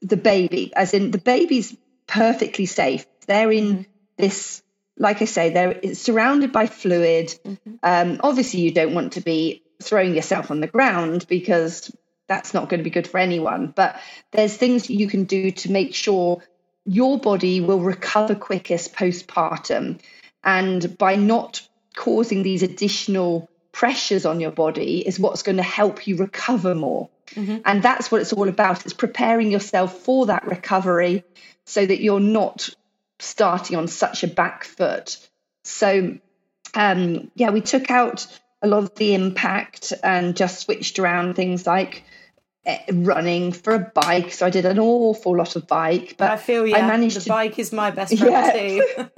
the 0.00 0.16
baby, 0.16 0.72
as 0.74 0.94
in 0.94 1.10
the 1.10 1.18
baby's 1.18 1.76
perfectly 2.06 2.64
safe. 2.64 3.06
They're 3.26 3.52
in 3.52 3.64
mm-hmm. 3.64 3.82
this 4.16 4.62
like 5.00 5.22
I 5.22 5.26
say, 5.26 5.50
they're 5.50 5.94
surrounded 5.94 6.50
by 6.50 6.66
fluid. 6.66 7.28
Mm-hmm. 7.28 7.74
Um, 7.84 8.20
obviously, 8.22 8.60
you 8.60 8.72
don't 8.72 8.94
want 8.94 9.12
to 9.12 9.20
be 9.20 9.62
throwing 9.82 10.14
yourself 10.14 10.50
on 10.50 10.60
the 10.60 10.66
ground 10.66 11.26
because 11.28 11.94
that's 12.26 12.52
not 12.52 12.68
going 12.68 12.78
to 12.78 12.84
be 12.84 12.90
good 12.90 13.08
for 13.08 13.18
anyone. 13.18 13.72
But 13.74 14.00
there's 14.32 14.56
things 14.56 14.90
you 14.90 15.08
can 15.08 15.24
do 15.24 15.50
to 15.50 15.72
make 15.72 15.94
sure 15.94 16.42
your 16.84 17.18
body 17.18 17.60
will 17.60 17.80
recover 17.80 18.34
quickest 18.34 18.94
postpartum. 18.94 20.00
And 20.44 20.96
by 20.98 21.16
not 21.16 21.62
causing 21.96 22.42
these 22.42 22.62
additional 22.62 23.48
pressures 23.72 24.24
on 24.26 24.40
your 24.40 24.50
body 24.50 25.06
is 25.06 25.20
what's 25.20 25.42
going 25.42 25.56
to 25.56 25.62
help 25.62 26.06
you 26.06 26.16
recover 26.16 26.74
more. 26.74 27.08
Mm-hmm. 27.34 27.58
And 27.64 27.82
that's 27.82 28.10
what 28.10 28.20
it's 28.20 28.32
all 28.32 28.48
about. 28.48 28.84
It's 28.84 28.94
preparing 28.94 29.50
yourself 29.50 29.98
for 30.00 30.26
that 30.26 30.46
recovery 30.46 31.24
so 31.64 31.84
that 31.84 32.00
you're 32.00 32.20
not 32.20 32.70
starting 33.18 33.76
on 33.76 33.88
such 33.88 34.22
a 34.22 34.28
back 34.28 34.64
foot. 34.64 35.18
So, 35.64 36.18
um, 36.74 37.30
yeah, 37.34 37.50
we 37.50 37.60
took 37.60 37.90
out 37.90 38.26
a 38.62 38.68
lot 38.68 38.82
of 38.82 38.94
the 38.96 39.14
impact 39.14 39.92
and 40.02 40.36
just 40.36 40.60
switched 40.60 40.98
around 40.98 41.34
things 41.34 41.66
like 41.66 42.04
eh, 42.66 42.78
running 42.92 43.52
for 43.52 43.74
a 43.74 43.78
bike. 43.78 44.32
So 44.32 44.46
I 44.46 44.50
did 44.50 44.66
an 44.66 44.78
awful 44.78 45.36
lot 45.36 45.56
of 45.56 45.66
bike. 45.66 46.16
But 46.18 46.30
I 46.30 46.36
feel 46.36 46.66
yeah, 46.66 46.78
I 46.78 46.86
managed 46.86 47.16
the 47.16 47.20
to, 47.20 47.28
bike 47.28 47.58
is 47.58 47.72
my 47.72 47.90
best 47.90 48.18
friend 48.18 48.32
yeah, 48.32 48.52
too. 48.52 49.10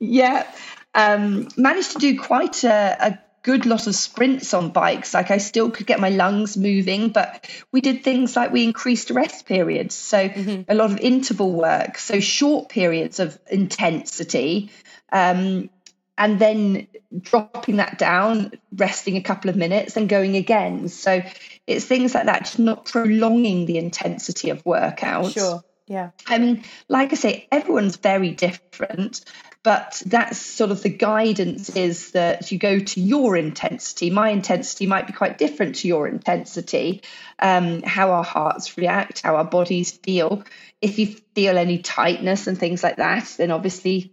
yeah, 0.00 0.46
um, 0.94 1.48
managed 1.56 1.92
to 1.92 1.98
do 1.98 2.18
quite 2.18 2.64
a, 2.64 2.96
a 3.00 3.18
good 3.46 3.64
lot 3.64 3.86
of 3.86 3.94
sprints 3.94 4.52
on 4.54 4.70
bikes. 4.70 5.14
Like 5.14 5.30
I 5.30 5.38
still 5.38 5.70
could 5.70 5.86
get 5.86 6.00
my 6.00 6.08
lungs 6.08 6.56
moving, 6.56 7.10
but 7.10 7.48
we 7.70 7.80
did 7.80 8.02
things 8.02 8.34
like 8.34 8.50
we 8.50 8.64
increased 8.64 9.10
rest 9.10 9.46
periods. 9.46 9.94
So 9.94 10.28
mm-hmm. 10.28 10.62
a 10.68 10.74
lot 10.74 10.90
of 10.90 10.98
interval 10.98 11.52
work, 11.52 11.96
so 11.96 12.18
short 12.18 12.68
periods 12.68 13.20
of 13.20 13.38
intensity. 13.48 14.70
Um, 15.12 15.70
and 16.18 16.38
then 16.38 16.86
dropping 17.20 17.76
that 17.76 17.98
down, 17.98 18.52
resting 18.74 19.16
a 19.16 19.22
couple 19.22 19.50
of 19.50 19.56
minutes, 19.56 19.96
and 19.96 20.08
going 20.08 20.36
again. 20.36 20.88
So 20.88 21.22
it's 21.66 21.84
things 21.84 22.14
like 22.14 22.26
that, 22.26 22.44
just 22.44 22.58
not 22.58 22.86
prolonging 22.86 23.66
the 23.66 23.78
intensity 23.78 24.50
of 24.50 24.64
workouts. 24.64 25.34
Sure. 25.34 25.62
Yeah. 25.86 26.10
I 26.26 26.38
mean, 26.38 26.64
like 26.88 27.12
I 27.12 27.16
say, 27.16 27.46
everyone's 27.52 27.96
very 27.96 28.32
different, 28.32 29.24
but 29.62 30.02
that's 30.04 30.38
sort 30.38 30.72
of 30.72 30.82
the 30.82 30.88
guidance 30.88 31.70
is 31.70 32.12
that 32.12 32.50
you 32.50 32.58
go 32.58 32.80
to 32.80 33.00
your 33.00 33.36
intensity. 33.36 34.10
My 34.10 34.30
intensity 34.30 34.86
might 34.86 35.06
be 35.06 35.12
quite 35.12 35.38
different 35.38 35.76
to 35.76 35.88
your 35.88 36.08
intensity, 36.08 37.02
um, 37.38 37.82
how 37.82 38.10
our 38.10 38.24
hearts 38.24 38.76
react, 38.76 39.22
how 39.22 39.36
our 39.36 39.44
bodies 39.44 39.92
feel. 39.92 40.42
If 40.80 40.98
you 40.98 41.06
feel 41.34 41.56
any 41.56 41.78
tightness 41.78 42.48
and 42.48 42.58
things 42.58 42.82
like 42.82 42.96
that, 42.96 43.34
then 43.38 43.52
obviously 43.52 44.12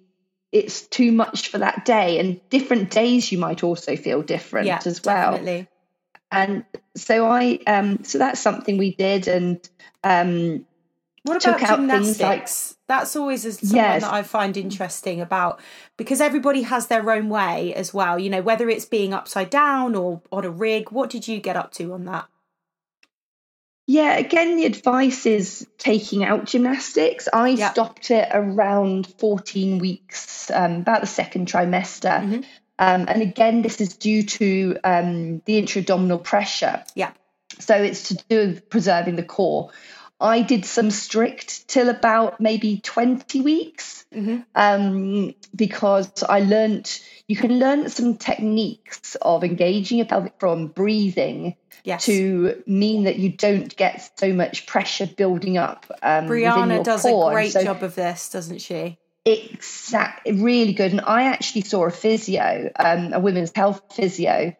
it's 0.53 0.83
too 0.87 1.11
much 1.11 1.49
for 1.49 1.57
that 1.57 1.83
day. 1.83 2.19
And 2.19 2.39
different 2.49 2.91
days 2.91 3.31
you 3.31 3.39
might 3.39 3.63
also 3.63 3.95
feel 3.95 4.21
different 4.21 4.67
yeah, 4.67 4.79
as 4.85 5.03
well. 5.03 5.31
Definitely. 5.31 5.67
And 6.31 6.63
so 6.95 7.27
I 7.27 7.59
um 7.67 8.03
so 8.03 8.19
that's 8.19 8.39
something 8.39 8.77
we 8.77 8.95
did 8.95 9.27
and 9.27 9.67
um 10.03 10.65
what 11.23 11.43
about 11.45 11.59
gymnastics? 11.59 12.19
Like, 12.71 12.77
That's 12.87 13.15
always 13.15 13.43
something 13.43 13.77
yes. 13.77 14.01
that 14.01 14.11
I 14.11 14.23
find 14.23 14.57
interesting 14.57 15.21
about 15.21 15.61
because 15.95 16.19
everybody 16.19 16.63
has 16.63 16.87
their 16.87 17.09
own 17.09 17.29
way 17.29 17.73
as 17.73 17.93
well. 17.93 18.19
You 18.19 18.29
know, 18.29 18.41
whether 18.41 18.69
it's 18.69 18.83
being 18.83 19.13
upside 19.13 19.49
down 19.49 19.95
or 19.95 20.21
on 20.33 20.43
a 20.43 20.49
rig. 20.49 20.91
What 20.91 21.09
did 21.09 21.27
you 21.27 21.39
get 21.39 21.55
up 21.55 21.71
to 21.73 21.93
on 21.93 22.03
that? 22.05 22.27
Yeah, 23.85 24.17
again, 24.17 24.55
the 24.55 24.65
advice 24.65 25.25
is 25.25 25.67
taking 25.77 26.23
out 26.23 26.45
gymnastics. 26.45 27.27
I 27.31 27.49
yep. 27.49 27.73
stopped 27.73 28.11
it 28.11 28.29
around 28.31 29.07
14 29.19 29.79
weeks, 29.79 30.49
um, 30.51 30.77
about 30.77 31.01
the 31.01 31.07
second 31.07 31.47
trimester. 31.47 32.21
Mm-hmm. 32.21 32.41
Um, 32.79 33.05
and 33.07 33.21
again, 33.21 33.61
this 33.61 33.81
is 33.81 33.97
due 33.97 34.23
to 34.23 34.77
um, 34.83 35.41
the 35.45 35.57
intra-abdominal 35.57 36.19
pressure. 36.19 36.83
Yeah. 36.95 37.11
So 37.59 37.75
it's 37.75 38.09
to 38.09 38.15
do 38.29 38.37
with 38.39 38.69
preserving 38.69 39.15
the 39.17 39.23
core. 39.23 39.71
I 40.19 40.41
did 40.41 40.63
some 40.65 40.89
strict 40.89 41.67
till 41.67 41.89
about 41.89 42.39
maybe 42.39 42.79
20 42.79 43.41
weeks 43.41 44.05
mm-hmm. 44.13 44.41
um, 44.55 45.35
because 45.53 46.23
I 46.23 46.39
learned 46.39 46.89
you 47.27 47.35
can 47.35 47.59
learn 47.59 47.89
some 47.89 48.15
techniques 48.15 49.15
of 49.21 49.43
engaging 49.43 49.97
your 49.97 50.07
pelvic 50.07 50.39
floor 50.39 50.53
and 50.53 50.73
breathing 50.73 51.55
yes. 51.83 52.05
to 52.05 52.63
mean 52.65 53.03
that 53.03 53.17
you 53.17 53.29
don't 53.29 53.75
get 53.75 54.11
so 54.17 54.33
much 54.33 54.65
pressure 54.65 55.07
building 55.07 55.57
up. 55.57 55.85
Um, 56.01 56.27
Brianna 56.27 56.83
does 56.83 57.03
core. 57.03 57.31
a 57.31 57.33
great 57.33 57.53
so, 57.53 57.63
job 57.63 57.83
of 57.83 57.95
this, 57.95 58.29
doesn't 58.29 58.61
she? 58.61 58.97
Exactly, 59.25 60.33
really 60.33 60.73
good. 60.73 60.91
And 60.91 61.01
I 61.01 61.23
actually 61.23 61.61
saw 61.61 61.85
a 61.85 61.91
physio, 61.91 62.71
um, 62.75 63.13
a 63.13 63.19
women's 63.19 63.51
health 63.55 63.81
physio, 63.93 64.55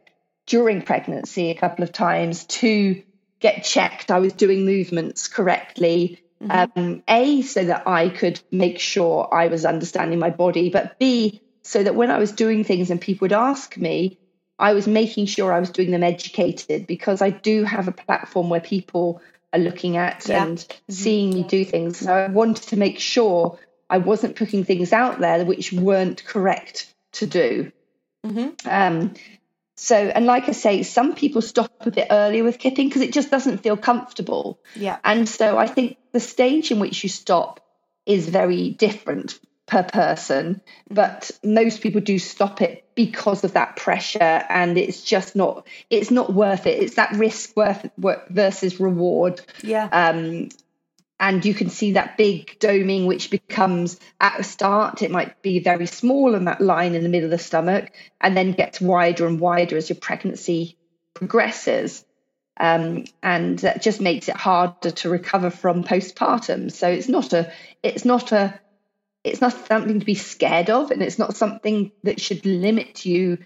during 0.46 0.82
pregnancy 0.82 1.50
a 1.50 1.56
couple 1.56 1.84
of 1.84 1.92
times 1.92 2.46
to 2.46 3.02
get 3.40 3.64
checked 3.64 4.10
I 4.10 4.20
was 4.20 4.34
doing 4.34 4.66
movements 4.66 5.28
correctly. 5.28 6.20
Mm-hmm. 6.42 6.80
Um, 6.80 7.04
a, 7.08 7.42
so 7.42 7.66
that 7.66 7.88
I 7.88 8.10
could 8.10 8.42
make 8.52 8.80
sure 8.80 9.34
I 9.34 9.48
was 9.48 9.66
understanding 9.66 10.20
my 10.20 10.30
body, 10.30 10.70
but 10.70 11.00
B, 11.00 11.42
so 11.62 11.84
that 11.84 11.96
when 11.96 12.12
I 12.12 12.18
was 12.18 12.34
doing 12.34 12.64
things 12.64 12.90
and 12.90 13.00
people 13.00 13.26
would 13.26 13.34
ask 13.34 13.78
me, 13.78 14.18
I 14.64 14.72
was 14.72 14.88
making 14.88 15.26
sure 15.26 15.52
I 15.52 15.60
was 15.60 15.72
doing 15.72 15.92
them 15.92 16.04
educated 16.04 16.88
because 16.88 17.22
I 17.22 17.32
do 17.32 17.66
have 17.66 17.90
a 17.90 17.92
platform 17.92 18.50
where 18.50 18.62
people 18.62 19.22
are 19.52 19.60
looking 19.60 19.98
at 19.98 20.26
yeah. 20.30 20.42
and 20.42 20.58
mm-hmm. 20.58 20.94
seeing 20.94 21.34
me 21.34 21.44
do 21.44 21.66
things. 21.66 21.98
So 21.98 22.14
I 22.14 22.30
wanted 22.30 22.70
to 22.70 22.78
make 22.78 22.98
sure 22.98 23.60
I 23.90 23.98
wasn't 23.98 24.38
putting 24.38 24.64
things 24.64 24.94
out 24.94 25.20
there 25.20 25.44
which 25.44 25.74
weren't 25.74 26.24
correct 26.24 26.94
to 27.14 27.28
do. 27.28 27.74
Mm-hmm. 28.26 28.50
Um, 28.66 29.14
so, 29.76 29.98
and 29.98 30.26
like 30.26 30.48
I 30.48 30.54
say, 30.54 30.84
some 30.84 31.14
people 31.14 31.42
stop 31.42 31.74
a 31.82 31.92
bit 31.92 32.08
earlier 32.10 32.46
with 32.46 32.58
kipping 32.58 32.88
because 32.88 33.02
it 33.02 33.12
just 33.12 33.30
doesn't 33.30 33.58
feel 33.58 33.76
comfortable. 33.76 34.62
Yeah. 34.78 34.98
And 35.04 35.28
so 35.28 35.58
I 35.58 35.68
think 35.68 35.98
the 36.14 36.22
stage 36.22 36.72
in 36.72 36.80
which 36.80 37.04
you 37.04 37.10
stop 37.10 37.60
is 38.06 38.30
very 38.30 38.70
different 38.70 39.38
per 39.66 39.84
person, 39.84 40.62
but 40.90 41.32
most 41.44 41.82
people 41.82 42.02
do 42.02 42.20
stop 42.20 42.62
it 42.62 42.86
because 42.96 43.44
of 43.44 43.54
that 43.54 43.76
pressure, 43.76 44.20
and 44.22 44.78
it's 44.78 45.04
just 45.04 45.36
not 45.36 45.68
it's 45.90 46.12
not 46.12 46.34
worth 46.34 46.68
it. 46.68 46.82
It's 46.82 46.96
that 46.96 47.14
risk 47.14 47.56
worth 47.56 47.90
versus 48.30 48.80
reward. 48.80 49.42
Yeah. 49.62 49.88
Um, 49.92 50.50
and 51.20 51.46
you 51.46 51.54
can 51.54 51.70
see 51.70 51.94
that 51.94 52.18
big 52.18 52.60
doming 52.60 53.08
which 53.08 53.30
becomes 53.30 54.00
at 54.20 54.38
the 54.38 54.44
start 54.44 55.02
it 55.02 55.12
might 55.12 55.42
be 55.42 55.60
very 55.60 55.86
small 55.86 56.36
and 56.36 56.48
that 56.48 56.60
line 56.60 56.96
in 56.96 57.04
the 57.04 57.10
middle 57.10 57.26
of 57.26 57.32
the 57.32 57.38
stomach 57.38 57.92
and 58.20 58.36
then 58.36 58.52
gets 58.52 58.82
wider 58.82 59.26
and 59.26 59.40
wider 59.40 59.78
as 59.78 59.90
your 59.90 59.96
pregnancy 59.96 60.78
progresses 61.14 62.04
um, 62.58 63.06
and 63.22 63.60
that 63.60 63.82
just 63.82 64.02
makes 64.02 64.28
it 64.28 64.36
harder 64.36 64.92
to 64.92 65.10
recover 65.10 65.50
from 65.50 65.84
postpartum 65.84 66.72
so 66.72 66.90
it's 66.90 67.08
not 67.08 67.32
a 67.32 67.52
it's 67.84 68.06
not 68.06 68.32
a 68.32 68.60
it's 69.24 69.42
not 69.42 69.54
something 69.68 70.00
to 70.00 70.06
be 70.06 70.16
scared 70.16 70.70
of 70.70 70.92
and 70.92 71.02
it's 71.02 71.20
not 71.20 71.36
something 71.36 71.92
that 72.04 72.20
should 72.20 72.46
limit 72.46 73.06
you 73.06 73.38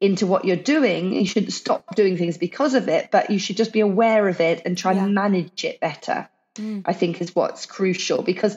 into 0.00 0.26
what 0.26 0.44
you're 0.44 0.56
doing 0.56 1.12
you 1.12 1.26
shouldn't 1.26 1.52
stop 1.52 1.94
doing 1.94 2.16
things 2.16 2.36
because 2.36 2.74
of 2.74 2.88
it 2.88 3.10
but 3.10 3.30
you 3.30 3.38
should 3.38 3.56
just 3.56 3.72
be 3.72 3.80
aware 3.80 4.28
of 4.28 4.40
it 4.40 4.62
and 4.64 4.76
try 4.76 4.92
yeah. 4.92 5.04
and 5.04 5.14
manage 5.14 5.64
it 5.64 5.80
better 5.80 6.28
mm. 6.56 6.82
i 6.84 6.92
think 6.92 7.20
is 7.20 7.34
what's 7.34 7.66
crucial 7.66 8.22
because 8.22 8.56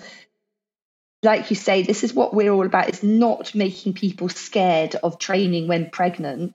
like 1.24 1.50
you 1.50 1.56
say 1.56 1.82
this 1.82 2.04
is 2.04 2.14
what 2.14 2.34
we're 2.34 2.52
all 2.52 2.66
about 2.66 2.90
it's 2.90 3.04
not 3.04 3.56
making 3.56 3.94
people 3.94 4.28
scared 4.28 4.96
of 4.96 5.18
training 5.18 5.68
when 5.68 5.90
pregnant 5.90 6.54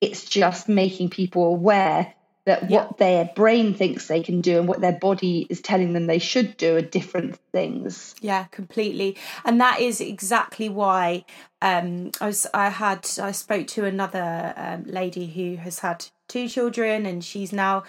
it's 0.00 0.24
just 0.24 0.68
making 0.68 1.10
people 1.10 1.44
aware 1.44 2.14
that 2.44 2.68
yeah. 2.68 2.84
what 2.84 2.98
their 2.98 3.30
brain 3.36 3.72
thinks 3.74 4.08
they 4.08 4.22
can 4.22 4.40
do 4.40 4.58
and 4.58 4.66
what 4.66 4.80
their 4.80 4.98
body 4.98 5.46
is 5.48 5.60
telling 5.60 5.92
them 5.92 6.06
they 6.06 6.18
should 6.18 6.56
do 6.56 6.76
are 6.76 6.82
different 6.82 7.36
things. 7.52 8.14
Yeah, 8.20 8.44
completely. 8.44 9.16
And 9.44 9.60
that 9.60 9.80
is 9.80 10.00
exactly 10.00 10.68
why 10.68 11.24
um, 11.60 12.10
I 12.20 12.26
was 12.26 12.46
I 12.52 12.68
had 12.68 13.08
I 13.20 13.32
spoke 13.32 13.68
to 13.68 13.84
another 13.84 14.54
um, 14.56 14.84
lady 14.84 15.26
who 15.26 15.56
has 15.56 15.78
had 15.80 16.06
two 16.28 16.48
children 16.48 17.06
and 17.06 17.24
she's 17.24 17.52
now 17.52 17.84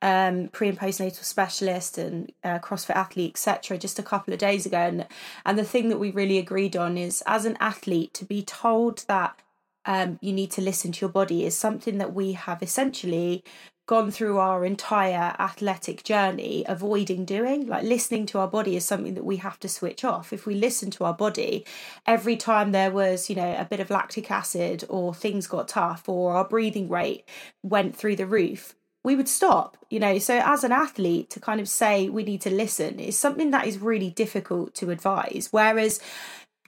um, 0.00 0.48
pre 0.48 0.68
and 0.68 0.78
postnatal 0.78 1.24
specialist 1.24 1.98
and 1.98 2.32
uh, 2.44 2.60
CrossFit 2.60 2.96
athlete, 2.96 3.32
etc. 3.32 3.76
Just 3.76 3.98
a 3.98 4.02
couple 4.02 4.32
of 4.32 4.38
days 4.38 4.64
ago, 4.64 4.78
and 4.78 5.06
and 5.44 5.58
the 5.58 5.64
thing 5.64 5.88
that 5.88 5.98
we 5.98 6.10
really 6.10 6.38
agreed 6.38 6.76
on 6.76 6.96
is 6.96 7.22
as 7.26 7.44
an 7.44 7.56
athlete 7.60 8.14
to 8.14 8.24
be 8.24 8.42
told 8.42 9.04
that 9.08 9.38
um, 9.84 10.18
you 10.22 10.32
need 10.32 10.50
to 10.52 10.60
listen 10.60 10.92
to 10.92 11.00
your 11.00 11.10
body 11.10 11.44
is 11.44 11.56
something 11.56 11.98
that 11.98 12.14
we 12.14 12.32
have 12.32 12.62
essentially 12.62 13.42
gone 13.88 14.10
through 14.10 14.36
our 14.36 14.66
entire 14.66 15.34
athletic 15.38 16.04
journey 16.04 16.62
avoiding 16.68 17.24
doing. 17.24 17.66
Like 17.66 17.84
listening 17.84 18.26
to 18.26 18.38
our 18.38 18.46
body 18.46 18.76
is 18.76 18.84
something 18.84 19.14
that 19.14 19.24
we 19.24 19.38
have 19.38 19.58
to 19.60 19.68
switch 19.68 20.04
off. 20.04 20.30
If 20.30 20.44
we 20.44 20.54
listen 20.54 20.90
to 20.92 21.04
our 21.04 21.14
body, 21.14 21.64
every 22.06 22.36
time 22.36 22.70
there 22.70 22.90
was, 22.90 23.30
you 23.30 23.34
know, 23.34 23.56
a 23.58 23.64
bit 23.64 23.80
of 23.80 23.88
lactic 23.88 24.30
acid 24.30 24.84
or 24.90 25.14
things 25.14 25.46
got 25.46 25.68
tough 25.68 26.06
or 26.06 26.34
our 26.34 26.44
breathing 26.44 26.90
rate 26.90 27.26
went 27.62 27.96
through 27.96 28.16
the 28.16 28.26
roof, 28.26 28.74
we 29.04 29.16
would 29.16 29.28
stop, 29.28 29.78
you 29.88 29.98
know. 29.98 30.18
So, 30.18 30.38
as 30.44 30.64
an 30.64 30.72
athlete, 30.72 31.30
to 31.30 31.40
kind 31.40 31.60
of 31.60 31.68
say 31.68 32.10
we 32.10 32.24
need 32.24 32.42
to 32.42 32.50
listen 32.50 33.00
is 33.00 33.18
something 33.18 33.52
that 33.52 33.66
is 33.66 33.78
really 33.78 34.10
difficult 34.10 34.74
to 34.74 34.90
advise. 34.90 35.48
Whereas 35.50 35.98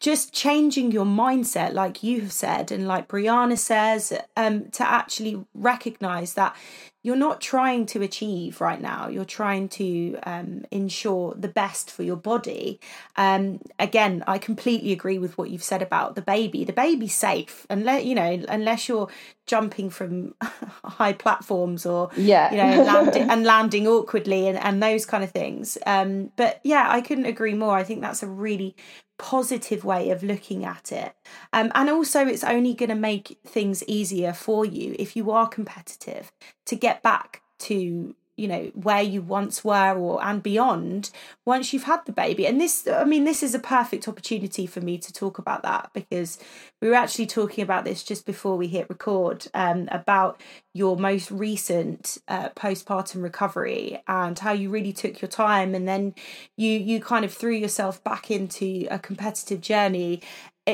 just 0.01 0.33
changing 0.33 0.91
your 0.91 1.05
mindset, 1.05 1.75
like 1.75 2.03
you 2.03 2.23
have 2.23 2.33
said, 2.33 2.73
and 2.73 2.89
like 2.89 3.09
Brianna 3.09 3.59
says, 3.59 4.15
um, 4.39 4.71
to 4.71 4.89
actually 4.89 5.45
recognize 5.53 6.33
that 6.35 6.57
you're 7.03 7.17
not 7.17 7.41
trying 7.41 7.87
to 7.87 8.03
achieve 8.03 8.61
right 8.61 8.81
now. 8.81 9.09
You're 9.09 9.25
trying 9.25 9.69
to 9.71 10.19
um, 10.25 10.65
ensure 10.71 11.35
the 11.35 11.49
best 11.49 11.91
for 11.91 12.03
your 12.03 12.17
body. 12.17 12.79
Um, 13.17 13.61
again, 13.79 14.23
I 14.27 14.37
completely 14.39 14.93
agree 14.93 15.19
with 15.19 15.39
what 15.39 15.51
you've 15.51 15.63
said 15.63 15.81
about 15.81 16.15
the 16.15 16.23
baby. 16.23 16.65
The 16.65 16.75
baby's 16.75 17.15
safe, 17.15 17.67
unless 17.71 18.05
you 18.05 18.15
know, 18.15 18.45
unless 18.49 18.89
you're 18.89 19.09
jumping 19.47 19.89
from 19.89 20.35
high 20.85 21.15
platforms 21.15 21.87
or 21.87 22.11
yeah, 22.17 22.51
you 22.51 22.57
know, 22.59 22.83
landing, 22.85 23.31
and 23.31 23.45
landing 23.45 23.87
awkwardly 23.87 24.47
and, 24.49 24.59
and 24.59 24.83
those 24.83 25.07
kind 25.07 25.25
of 25.25 25.31
things. 25.31 25.79
Um, 25.87 26.33
but 26.37 26.61
yeah, 26.65 26.87
I 26.89 27.01
couldn't 27.01 27.27
agree 27.27 27.55
more. 27.55 27.77
I 27.77 27.83
think 27.83 28.03
that's 28.03 28.23
a 28.23 28.29
really 28.29 28.77
positive 29.21 29.85
way 29.85 30.09
of 30.09 30.23
looking 30.23 30.65
at 30.65 30.91
it. 30.91 31.15
Um, 31.53 31.71
and 31.75 31.91
also, 31.91 32.27
it's 32.27 32.43
only 32.43 32.73
going 32.73 32.89
to 32.89 32.95
make 32.95 33.39
things 33.47 33.85
easier 33.85 34.33
for 34.33 34.65
you 34.65 34.97
if 34.99 35.15
you 35.15 35.31
are 35.31 35.47
competitive 35.47 36.33
to 36.71 36.77
get 36.77 37.03
back 37.03 37.43
to 37.59 38.15
you 38.37 38.49
know 38.49 38.71
where 38.75 39.03
you 39.03 39.21
once 39.21 39.63
were 39.63 39.93
or 39.99 40.25
and 40.25 40.43
beyond 40.43 41.11
once 41.45 41.75
you've 41.75 41.83
had 41.83 42.01
the 42.07 42.13
baby. 42.13 42.47
And 42.47 42.59
this 42.59 42.89
i 42.89 43.05
mean 43.05 43.25
this 43.25 43.43
is 43.43 43.55
a 43.55 43.59
perfect 43.59 44.09
opportunity 44.09 44.67
for 44.67 44.81
me 44.81 44.97
to 44.97 45.13
talk 45.13 45.39
about 45.39 45.63
that 45.63 45.91
because 45.93 46.39
we 46.81 46.89
were 46.89 46.95
actually 46.95 47.27
talking 47.27 47.63
about 47.63 47.85
this 47.85 48.03
just 48.03 48.25
before 48.25 48.57
we 48.57 48.67
hit 48.69 48.89
record 48.89 49.47
um, 49.53 49.89
about 49.91 50.41
your 50.73 50.97
most 50.97 51.31
recent 51.31 52.17
uh, 52.29 52.49
postpartum 52.51 53.23
recovery 53.23 54.03
and 54.09 54.39
how 54.39 54.53
you 54.53 54.71
really 54.71 54.93
took 54.93 55.21
your 55.21 55.29
time 55.29 55.75
and 55.75 55.87
then 55.87 56.15
you 56.57 56.71
you 56.71 56.99
kind 56.99 57.27
of 57.27 57.35
threw 57.35 57.53
yourself 57.53 58.03
back 58.05 58.31
into 58.31 58.87
a 58.91 58.99
competitive 58.99 59.61
journey 59.61 60.23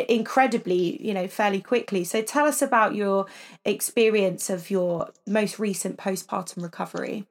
incredibly 0.08 1.02
you 1.04 1.14
know 1.14 1.26
fairly 1.26 1.60
quickly 1.60 2.04
so 2.04 2.22
tell 2.22 2.46
us 2.46 2.62
about 2.62 2.94
your 2.94 3.26
experience 3.64 4.50
of 4.50 4.70
your 4.70 5.10
most 5.26 5.58
recent 5.58 5.96
postpartum 5.96 6.62
recovery 6.62 7.26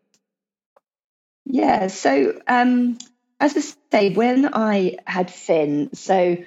yeah. 1.45 1.87
So, 1.87 2.39
um, 2.47 2.97
as 3.39 3.55
I 3.55 3.61
say, 3.91 4.13
when 4.13 4.53
I 4.53 4.97
had 5.05 5.31
Finn, 5.31 5.93
so 5.93 6.37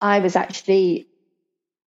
I 0.00 0.20
was 0.20 0.36
actually, 0.36 1.08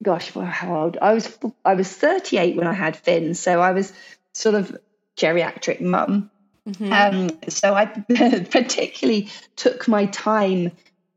gosh, 0.03 0.35
well, 0.35 0.45
how 0.45 0.83
old? 0.83 0.97
I 1.01 1.13
was 1.13 1.37
I 1.63 1.75
was 1.75 1.91
38 1.91 2.57
when 2.57 2.67
I 2.67 2.73
had 2.73 2.97
Finn, 2.97 3.33
so 3.33 3.61
I 3.61 3.71
was 3.71 3.93
sort 4.33 4.55
of 4.55 4.77
geriatric 5.17 5.81
mum. 5.81 6.29
Mm-hmm. 6.67 6.91
Um, 6.91 7.39
so 7.47 7.73
I 7.73 7.85
particularly 8.51 9.29
took 9.55 9.87
my 9.87 10.05
time 10.07 10.71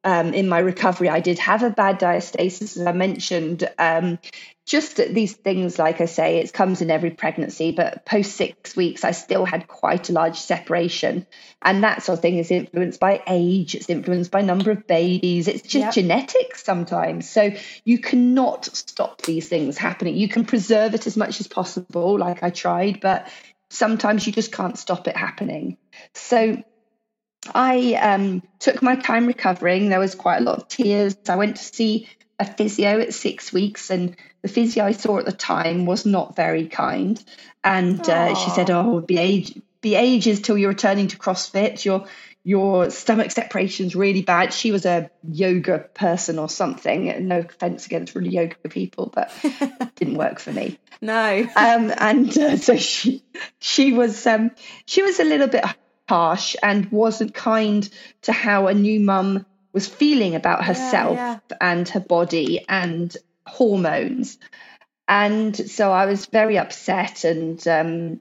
um, 0.05 0.33
in 0.33 0.49
my 0.49 0.59
recovery. 0.59 1.09
I 1.09 1.21
did 1.21 1.39
have 1.39 1.63
a 1.63 1.71
bad 1.71 2.01
diastasis, 2.01 2.77
as 2.77 2.87
I 2.87 2.93
mentioned. 2.93 3.69
Um, 3.79 4.19
just 4.67 4.97
these 4.97 5.33
things, 5.33 5.79
like 5.79 6.01
I 6.01 6.05
say, 6.05 6.39
it 6.39 6.53
comes 6.53 6.81
in 6.81 6.91
every 6.91 7.11
pregnancy, 7.11 7.73
but 7.73 8.07
post 8.07 8.37
six 8.37 8.77
weeks, 8.77 9.05
I 9.05 9.11
still 9.11 9.45
had 9.45 9.67
quite 9.67 10.09
a 10.09 10.13
large 10.13 10.39
separation. 10.39 11.27
And 11.61 11.83
that 11.83 12.03
sort 12.03 12.19
of 12.19 12.23
thing 12.23 12.39
is 12.39 12.51
influenced 12.53 13.01
by 13.01 13.23
age, 13.27 13.75
it's 13.75 13.91
influenced 13.91 14.31
by 14.31 14.43
number 14.43 14.71
of 14.71 14.87
babies, 14.87 15.49
it's 15.49 15.63
just 15.63 15.75
yep. 15.75 15.93
genetics 15.95 16.65
sometimes. 16.65 17.29
So 17.29 17.51
you 17.85 17.99
cannot 17.99 18.67
stop 18.67 19.23
these 19.23 19.49
things 19.49 19.77
happening. 19.77 20.17
You 20.17 20.29
can 20.29 20.45
preserve 20.45 20.95
it 20.95 21.07
as 21.07 21.17
much 21.17 21.41
as 21.41 21.49
possible, 21.49 22.17
like 22.17 22.45
I 22.45 22.51
tried, 22.51 23.01
but 23.01 23.29
sometimes 23.71 24.27
you 24.27 24.33
just 24.33 24.53
can't 24.53 24.79
stop 24.79 25.09
it 25.09 25.17
happening. 25.17 25.79
So 26.15 26.63
I 27.55 27.95
um, 27.95 28.43
took 28.59 28.83
my 28.83 28.97
time 28.97 29.27
recovering. 29.27 29.89
There 29.89 29.99
was 29.99 30.15
quite 30.15 30.39
a 30.39 30.45
lot 30.45 30.59
of 30.59 30.69
tears. 30.69 31.17
I 31.29 31.37
went 31.37 31.57
to 31.57 31.65
see 31.65 32.09
a 32.39 32.45
physio 32.45 33.01
at 33.01 33.15
six 33.15 33.53
weeks, 33.53 33.91
and 33.91 34.17
the 34.43 34.49
physio 34.49 34.85
I 34.85 34.93
saw 34.93 35.19
at 35.19 35.25
the 35.25 35.33
time 35.33 35.87
was 35.87 36.07
not 36.07 36.37
very 36.37 36.67
kind. 36.67 37.23
And 37.65 38.01
uh, 38.09 38.35
she 38.35 38.51
said, 38.51 38.71
"Oh, 38.71 39.01
be 39.01 39.19
age, 39.19 39.61
be 39.81 39.95
ages 39.95 40.41
till 40.41 40.59
you're 40.59 40.71
returning 40.71 41.09
to 41.09 41.19
CrossFit. 41.19 41.85
Your 41.85 42.07
your 42.43 42.91
stomach 42.91 43.31
separation's 43.31 43.97
really 43.97 44.23
bad." 44.23 44.53
She 44.53 44.73
was 44.73 44.85
a 44.85 45.11
yoga 45.31 45.79
person 45.95 46.39
or 46.39 46.49
something. 46.49 47.27
No 47.27 47.41
offense 47.41 47.87
against 47.87 48.15
really 48.15 48.31
yoga 48.31 48.57
people, 48.69 49.11
but 49.13 49.33
didn't 49.97 50.17
work 50.17 50.41
for 50.41 50.53
me. 50.53 50.79
No. 51.03 51.47
Um, 51.57 51.93
and 51.97 52.37
uh, 52.39 52.57
so 52.57 52.77
she 52.77 53.23
she 53.59 53.93
was 53.93 54.27
um, 54.27 54.51
she 54.87 55.03
was 55.03 55.21
a 55.21 55.25
little 55.25 55.49
bit 55.49 55.65
harsh 56.11 56.57
and 56.61 56.91
wasn't 56.91 57.33
kind 57.33 57.89
to 58.23 58.33
how 58.33 58.67
a 58.67 58.75
new 58.75 58.99
mum 58.99 59.47
was 59.73 59.87
feeling 59.87 60.35
about 60.35 60.65
herself 60.65 61.17
yeah, 61.17 61.39
yeah. 61.49 61.57
and 61.61 61.89
her 61.89 62.01
body 62.01 62.65
and 62.69 63.17
hormones. 63.47 64.37
And 65.07 65.57
so 65.57 65.93
I 65.93 66.07
was 66.07 66.27
very 66.27 66.59
upset. 66.59 67.23
And, 67.23 67.67
um, 67.69 68.21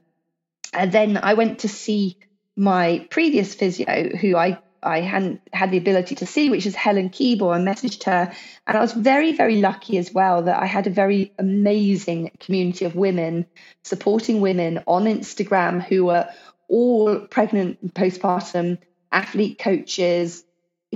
and 0.72 0.92
then 0.92 1.16
I 1.16 1.34
went 1.34 1.60
to 1.60 1.68
see 1.68 2.16
my 2.56 3.08
previous 3.10 3.56
physio, 3.56 4.16
who 4.16 4.36
I 4.36 4.58
I 4.82 5.00
hadn't 5.00 5.42
had 5.52 5.70
the 5.70 5.76
ability 5.76 6.14
to 6.16 6.26
see, 6.26 6.48
which 6.48 6.64
is 6.64 6.74
Helen 6.74 7.10
Keeble. 7.10 7.54
I 7.54 7.58
messaged 7.58 8.04
her, 8.04 8.32
and 8.66 8.76
I 8.78 8.80
was 8.80 8.92
very, 8.92 9.32
very 9.34 9.60
lucky 9.60 9.98
as 9.98 10.10
well 10.12 10.44
that 10.44 10.58
I 10.58 10.66
had 10.66 10.86
a 10.86 10.90
very 11.02 11.34
amazing 11.38 12.30
community 12.40 12.86
of 12.86 12.94
women 12.94 13.46
supporting 13.84 14.40
women 14.40 14.82
on 14.86 15.04
Instagram 15.04 15.82
who 15.82 16.06
were 16.06 16.28
all 16.70 17.20
pregnant 17.20 17.94
postpartum 17.94 18.78
athlete 19.12 19.58
coaches, 19.58 20.44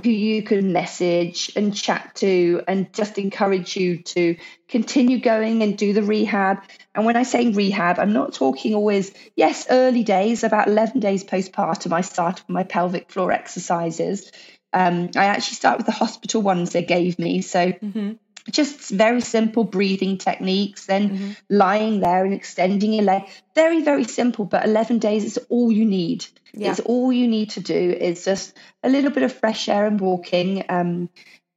who 0.03 0.09
you 0.09 0.43
can 0.43 0.73
message 0.73 1.51
and 1.55 1.75
chat 1.75 2.15
to 2.15 2.61
and 2.67 2.91
just 2.93 3.17
encourage 3.17 3.77
you 3.77 3.97
to 4.03 4.35
continue 4.67 5.19
going 5.19 5.61
and 5.61 5.77
do 5.77 5.93
the 5.93 6.03
rehab. 6.03 6.63
And 6.93 7.05
when 7.05 7.15
I 7.15 7.23
say 7.23 7.49
rehab, 7.49 7.99
I'm 7.99 8.13
not 8.13 8.33
talking 8.33 8.73
always, 8.75 9.13
yes, 9.35 9.67
early 9.69 10.03
days, 10.03 10.43
about 10.43 10.67
11 10.67 10.99
days 10.99 11.23
postpartum, 11.23 11.93
I 11.93 12.01
with 12.01 12.49
my 12.49 12.63
pelvic 12.63 13.11
floor 13.11 13.31
exercises. 13.31 14.31
Um, 14.73 15.11
I 15.15 15.25
actually 15.25 15.55
start 15.55 15.77
with 15.77 15.85
the 15.85 15.93
hospital 15.93 16.41
ones 16.41 16.71
they 16.71 16.83
gave 16.83 17.17
me. 17.17 17.41
So 17.41 17.71
mm-hmm 17.71 18.13
just 18.51 18.89
very 18.89 19.21
simple 19.21 19.63
breathing 19.63 20.17
techniques, 20.17 20.85
then 20.85 21.09
mm-hmm. 21.09 21.31
lying 21.49 21.99
there 21.99 22.23
and 22.23 22.33
extending 22.33 22.93
your 22.93 23.03
leg. 23.03 23.23
Very, 23.55 23.81
very 23.81 24.03
simple, 24.03 24.45
but 24.45 24.65
11 24.65 24.99
days 24.99 25.23
is 25.23 25.39
all 25.49 25.71
you 25.71 25.85
need. 25.85 26.25
Yeah. 26.53 26.71
It's 26.71 26.79
all 26.79 27.11
you 27.11 27.27
need 27.27 27.51
to 27.51 27.59
do 27.59 27.73
is 27.73 28.23
just 28.23 28.55
a 28.83 28.89
little 28.89 29.11
bit 29.11 29.23
of 29.23 29.33
fresh 29.33 29.67
air 29.67 29.85
and 29.87 29.99
walking, 29.99 30.63
um, 30.69 31.09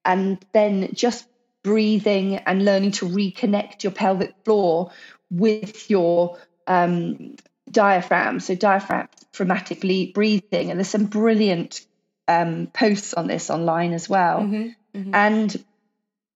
and 0.04 0.44
then 0.52 0.90
just 0.94 1.26
breathing 1.62 2.36
and 2.36 2.64
learning 2.64 2.92
to 2.92 3.06
reconnect 3.06 3.82
your 3.82 3.92
pelvic 3.92 4.34
floor 4.44 4.90
with 5.30 5.90
your 5.90 6.38
um, 6.66 7.36
diaphragm. 7.70 8.40
So, 8.40 8.56
diaphragmatically 8.56 10.14
breathing. 10.14 10.70
And 10.70 10.80
there's 10.80 10.88
some 10.88 11.06
brilliant 11.06 11.84
um, 12.26 12.68
posts 12.72 13.14
on 13.14 13.26
this 13.26 13.50
online 13.50 13.92
as 13.92 14.08
well. 14.08 14.40
Mm-hmm. 14.40 14.98
Mm-hmm. 14.98 15.14
And 15.14 15.64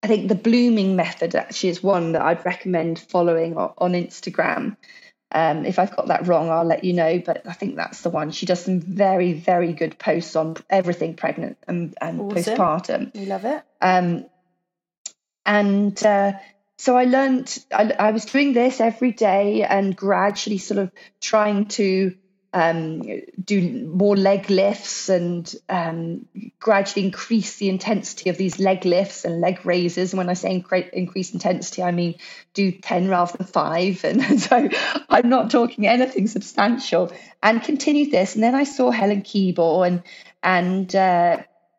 I 0.03 0.09
think 0.09 0.29
the 0.29 0.35
blooming 0.35 0.97
method 0.97 1.35
actually 1.35 1.71
is 1.71 1.83
one 1.83 2.13
that 2.13 2.23
I'd 2.23 2.45
recommend 2.45 2.99
following 2.99 3.57
on 3.57 3.93
Instagram. 3.93 4.77
Um, 5.31 5.65
if 5.65 5.79
I've 5.79 5.95
got 5.95 6.09
that 6.09 6.27
wrong, 6.27 6.51
I'll 6.51 6.65
let 6.65 6.85
you 6.85 6.93
know. 6.93 7.21
But 7.25 7.47
I 7.47 7.53
think 7.53 7.77
that's 7.77 8.03
the 8.03 8.11
one. 8.11 8.33
She 8.33 8.45
does 8.45 8.65
some 8.65 8.81
very, 8.81 9.33
very 9.33 9.73
good 9.73 9.99
posts 9.99 10.35
on 10.35 10.57
everything 10.69 11.15
pregnant 11.15 11.57
and, 11.69 11.95
and 12.01 12.21
awesome. 12.21 12.57
postpartum. 12.57 13.15
We 13.15 13.27
love 13.27 13.45
it. 13.45 13.63
Um, 13.81 14.27
and 15.47 16.05
uh, 16.05 16.33
so 16.79 16.97
I 16.97 17.05
learned, 17.05 17.65
I, 17.73 17.93
I 17.97 18.11
was 18.11 18.25
doing 18.25 18.53
this 18.53 18.81
every 18.81 19.13
day 19.13 19.63
and 19.63 19.97
gradually 19.97 20.59
sort 20.59 20.79
of 20.79 20.91
trying 21.21 21.67
to 21.67 22.17
um, 22.53 23.03
do 23.43 23.87
more 23.87 24.17
leg 24.17 24.51
lifts 24.51 25.09
and 25.09 25.55
um, 25.69 26.27
gradually 26.61 27.07
increase 27.07 27.57
the 27.57 27.71
intensity 27.71 28.29
of 28.29 28.37
these 28.37 28.59
leg 28.59 28.85
lifts 28.85 29.25
and 29.25 29.41
leg 29.41 29.65
raises. 29.65 30.13
And 30.13 30.19
when 30.19 30.29
I 30.29 30.35
say 30.35 30.61
incre- 30.61 30.91
increase 30.91 31.33
intensity, 31.33 31.83
I 31.83 31.93
mean 31.93 32.17
do 32.53 32.71
10 32.71 33.09
rather 33.09 33.39
than 33.39 33.47
five. 33.47 34.05
And 34.13 34.41
so 34.41 34.69
I'm 35.09 35.29
not 35.29 35.51
talking 35.51 35.87
anything 35.87 36.27
substantial 36.27 37.13
and 37.43 37.63
continued 37.63 38.11
this. 38.11 38.35
And 38.35 38.45
then 38.45 38.55
I 38.55 38.65
saw 38.65 38.91
Helen 38.91 39.23
Keeble 39.23 39.87
and, 39.87 40.03
and, 40.43 40.95
uh, 40.95 41.39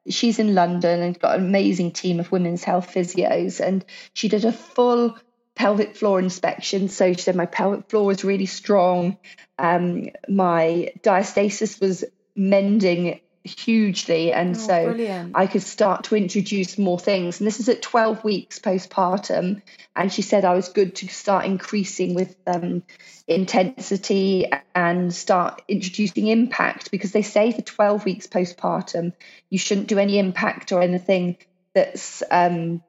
she's 0.09 0.39
in 0.39 0.53
London 0.53 1.01
and 1.01 1.19
got 1.19 1.37
an 1.37 1.45
amazing 1.45 1.91
team 1.91 2.19
of 2.19 2.31
women's 2.31 2.63
health 2.63 2.91
physios. 2.93 3.59
And 3.59 3.85
she 4.13 4.27
did 4.27 4.43
a 4.43 4.51
full 4.51 5.17
pelvic 5.55 5.95
floor 5.95 6.19
inspection. 6.19 6.89
So 6.89 7.13
she 7.13 7.21
said 7.21 7.35
my 7.35 7.45
pelvic 7.45 7.89
floor 7.89 8.05
was 8.05 8.23
really 8.23 8.45
strong. 8.45 9.17
Um, 9.59 10.09
my 10.27 10.93
diastasis 11.03 11.79
was 11.79 12.03
mending 12.35 13.19
hugely 13.43 14.31
and 14.31 14.55
oh, 14.55 14.59
so 14.59 14.85
brilliant. 14.85 15.33
i 15.35 15.47
could 15.47 15.61
start 15.61 16.05
to 16.05 16.15
introduce 16.15 16.77
more 16.77 16.97
things 16.97 17.39
and 17.39 17.47
this 17.47 17.59
is 17.59 17.67
at 17.67 17.81
12 17.81 18.23
weeks 18.23 18.57
postpartum 18.57 19.61
and 19.97 20.13
she 20.13 20.21
said 20.21 20.45
i 20.45 20.53
was 20.53 20.69
good 20.69 20.95
to 20.95 21.07
start 21.09 21.43
increasing 21.43 22.13
with 22.13 22.33
um, 22.47 22.81
intensity 23.27 24.49
and 24.73 25.13
start 25.13 25.61
introducing 25.67 26.27
impact 26.27 26.89
because 26.89 27.11
they 27.11 27.21
say 27.21 27.51
for 27.51 27.61
12 27.61 28.05
weeks 28.05 28.27
postpartum 28.27 29.11
you 29.49 29.57
shouldn't 29.57 29.87
do 29.87 29.99
any 29.99 30.19
impact 30.19 30.71
or 30.71 30.81
anything 30.81 31.35
that's 31.73 32.23
um, 32.31 32.81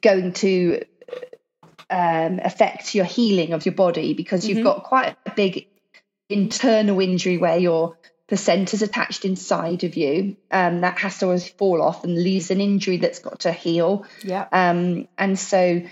going 0.00 0.32
to 0.32 0.82
um, 1.90 2.40
affect 2.42 2.94
your 2.94 3.04
healing 3.04 3.52
of 3.52 3.64
your 3.66 3.74
body 3.74 4.14
because 4.14 4.46
you've 4.46 4.58
mm-hmm. 4.58 4.66
got 4.66 4.84
quite 4.84 5.16
a 5.26 5.30
big 5.30 5.68
internal 6.28 7.00
injury 7.00 7.38
where 7.38 7.58
your 7.58 7.96
placenta 8.28 8.76
is 8.76 8.82
attached 8.82 9.24
inside 9.24 9.84
of 9.84 9.96
you. 9.96 10.36
Um, 10.50 10.82
that 10.82 10.98
has 10.98 11.18
to 11.18 11.26
always 11.26 11.48
fall 11.48 11.82
off 11.82 12.04
and 12.04 12.14
leaves 12.14 12.50
an 12.50 12.60
injury 12.60 12.98
that's 12.98 13.20
got 13.20 13.40
to 13.40 13.52
heal. 13.52 14.06
Yeah. 14.22 14.46
Um, 14.52 15.08
and 15.16 15.38
so 15.38 15.82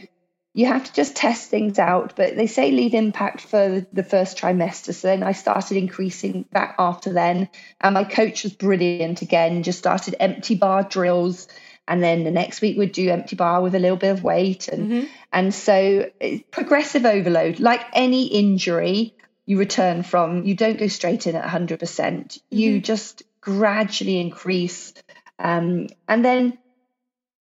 you 0.52 0.66
have 0.66 0.84
to 0.84 0.92
just 0.92 1.16
test 1.16 1.48
things 1.50 1.78
out. 1.78 2.14
But 2.14 2.36
they 2.36 2.46
say 2.46 2.70
leave 2.70 2.94
impact 2.94 3.40
for 3.40 3.86
the 3.92 4.04
first 4.04 4.38
trimester. 4.38 4.92
So 4.92 5.08
then 5.08 5.22
I 5.22 5.32
started 5.32 5.78
increasing 5.78 6.46
that 6.52 6.74
after 6.78 7.12
then. 7.12 7.48
And 7.80 7.94
my 7.94 8.04
coach 8.04 8.44
was 8.44 8.52
brilliant 8.52 9.22
again, 9.22 9.62
just 9.62 9.78
started 9.78 10.14
empty 10.20 10.54
bar 10.56 10.82
drills 10.82 11.48
and 11.88 12.02
then 12.02 12.24
the 12.24 12.30
next 12.30 12.60
week 12.60 12.76
we'd 12.76 12.92
do 12.92 13.10
empty 13.10 13.36
bar 13.36 13.62
with 13.62 13.74
a 13.74 13.78
little 13.78 13.96
bit 13.96 14.10
of 14.10 14.24
weight 14.24 14.68
and 14.68 14.90
mm-hmm. 14.90 15.06
and 15.32 15.54
so 15.54 16.10
progressive 16.50 17.04
overload. 17.04 17.60
Like 17.60 17.80
any 17.92 18.26
injury 18.26 19.14
you 19.44 19.58
return 19.58 20.02
from 20.02 20.44
you 20.44 20.54
don't 20.54 20.78
go 20.78 20.88
straight 20.88 21.26
in 21.26 21.36
at 21.36 21.44
100%. 21.44 21.78
Mm 21.78 22.32
hmm 22.32 22.38
you 22.50 22.80
just 22.80 23.22
gradually 23.40 24.18
increase 24.18 24.92
um, 25.38 25.88
and 26.08 26.24
then 26.24 26.58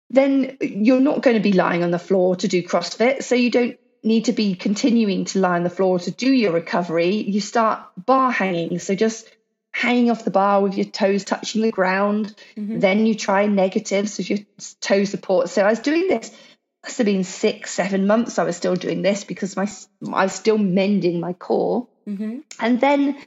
then 0.09 0.57
you're 0.61 0.99
not 0.99 1.21
going 1.21 1.37
to 1.37 1.41
be 1.41 1.53
lying 1.53 1.83
on 1.83 1.91
the 1.91 1.99
floor 1.99 2.35
to 2.35 2.47
do 2.47 2.61
crossfit 2.61 3.23
so 3.23 3.35
you 3.35 3.49
don't 3.49 3.77
need 4.03 4.25
to 4.25 4.33
be 4.33 4.55
continuing 4.55 5.25
to 5.25 5.39
lie 5.39 5.55
on 5.55 5.63
the 5.63 5.69
floor 5.69 5.99
to 5.99 6.11
do 6.11 6.31
your 6.31 6.51
recovery. 6.51 7.15
You 7.15 7.39
start 7.39 7.83
bar 7.97 8.31
hanging 8.31 8.79
so 8.79 8.95
just 8.95 9.29
hanging 9.71 10.11
off 10.11 10.25
the 10.25 10.31
bar 10.31 10.61
with 10.61 10.75
your 10.75 10.85
toes 10.85 11.23
touching 11.23 11.61
the 11.61 11.71
ground. 11.71 12.35
Mm-hmm. 12.57 12.79
Then 12.79 13.05
you 13.05 13.15
try 13.15 13.45
negatives 13.45 14.17
with 14.17 14.29
your 14.29 14.39
toe 14.79 15.05
support. 15.05 15.49
So 15.49 15.63
I 15.63 15.69
was 15.69 15.79
doing 15.79 16.07
this. 16.07 16.31
Must 16.83 16.97
have 16.97 17.05
been 17.05 17.23
six, 17.23 17.71
seven 17.71 18.07
months. 18.07 18.39
I 18.39 18.43
was 18.43 18.57
still 18.57 18.75
doing 18.75 19.01
this 19.01 19.23
because 19.23 19.55
my 19.55 19.69
I 20.11 20.23
was 20.23 20.33
still 20.33 20.57
mending 20.57 21.19
my 21.19 21.33
core. 21.33 21.87
Mm-hmm. 22.07 22.39
And 22.59 22.81
then 22.81 23.17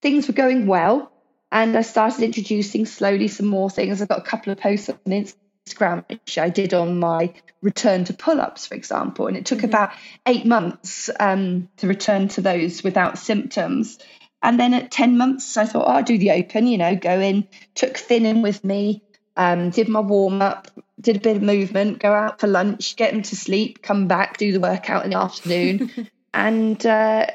things 0.00 0.28
were 0.28 0.34
going 0.34 0.66
well, 0.66 1.12
and 1.52 1.76
I 1.76 1.82
started 1.82 2.22
introducing 2.22 2.86
slowly 2.86 3.28
some 3.28 3.46
more 3.46 3.68
things. 3.68 4.00
I've 4.00 4.08
got 4.08 4.18
a 4.18 4.22
couple 4.22 4.52
of 4.52 4.58
posts 4.58 4.88
on 4.88 4.96
Instagram 5.06 6.08
which 6.08 6.38
I 6.38 6.48
did 6.48 6.74
on 6.74 6.98
my 6.98 7.34
return 7.62 8.04
to 8.04 8.14
pull-ups, 8.14 8.66
for 8.66 8.74
example, 8.74 9.26
and 9.26 9.36
it 9.36 9.46
took 9.46 9.58
mm-hmm. 9.58 9.66
about 9.66 9.92
eight 10.26 10.46
months 10.46 11.10
um, 11.20 11.68
to 11.76 11.86
return 11.86 12.28
to 12.28 12.40
those 12.40 12.82
without 12.82 13.18
symptoms. 13.18 13.98
And 14.42 14.58
then 14.58 14.74
at 14.74 14.90
10 14.90 15.18
months, 15.18 15.56
I 15.56 15.66
thought, 15.66 15.86
oh, 15.86 15.92
I'll 15.92 16.02
do 16.02 16.18
the 16.18 16.30
open, 16.32 16.66
you 16.66 16.78
know, 16.78 16.96
go 16.96 17.20
in, 17.20 17.46
took 17.74 17.98
Finn 17.98 18.24
in 18.24 18.42
with 18.42 18.64
me, 18.64 19.02
um, 19.36 19.70
did 19.70 19.88
my 19.88 20.00
warm 20.00 20.40
up, 20.40 20.68
did 21.00 21.16
a 21.16 21.20
bit 21.20 21.36
of 21.36 21.42
movement, 21.42 21.98
go 21.98 22.12
out 22.12 22.40
for 22.40 22.46
lunch, 22.46 22.96
get 22.96 23.12
him 23.12 23.22
to 23.22 23.36
sleep, 23.36 23.82
come 23.82 24.08
back, 24.08 24.38
do 24.38 24.52
the 24.52 24.60
workout 24.60 25.04
in 25.04 25.10
the 25.10 25.18
afternoon. 25.18 26.08
and 26.34 26.84
uh, 26.86 27.26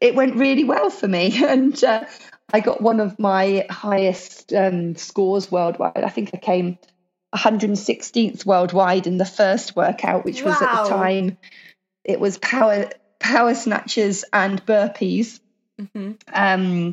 it 0.00 0.14
went 0.14 0.36
really 0.36 0.64
well 0.64 0.90
for 0.90 1.08
me. 1.08 1.40
And 1.44 1.82
uh, 1.84 2.04
I 2.52 2.60
got 2.60 2.80
one 2.80 3.00
of 3.00 3.18
my 3.18 3.66
highest 3.70 4.52
um, 4.52 4.96
scores 4.96 5.50
worldwide. 5.50 6.04
I 6.04 6.08
think 6.08 6.30
I 6.34 6.38
came 6.38 6.78
116th 7.34 8.44
worldwide 8.44 9.06
in 9.06 9.18
the 9.18 9.24
first 9.24 9.74
workout, 9.76 10.24
which 10.24 10.42
wow. 10.42 10.50
was 10.50 10.62
at 10.62 10.82
the 10.82 10.88
time, 10.90 11.38
it 12.04 12.20
was 12.20 12.38
power 12.38 12.90
power 13.18 13.54
snatches 13.54 14.24
and 14.32 14.64
burpees. 14.66 15.40
Mm-hmm. 15.80 16.12
Um, 16.32 16.92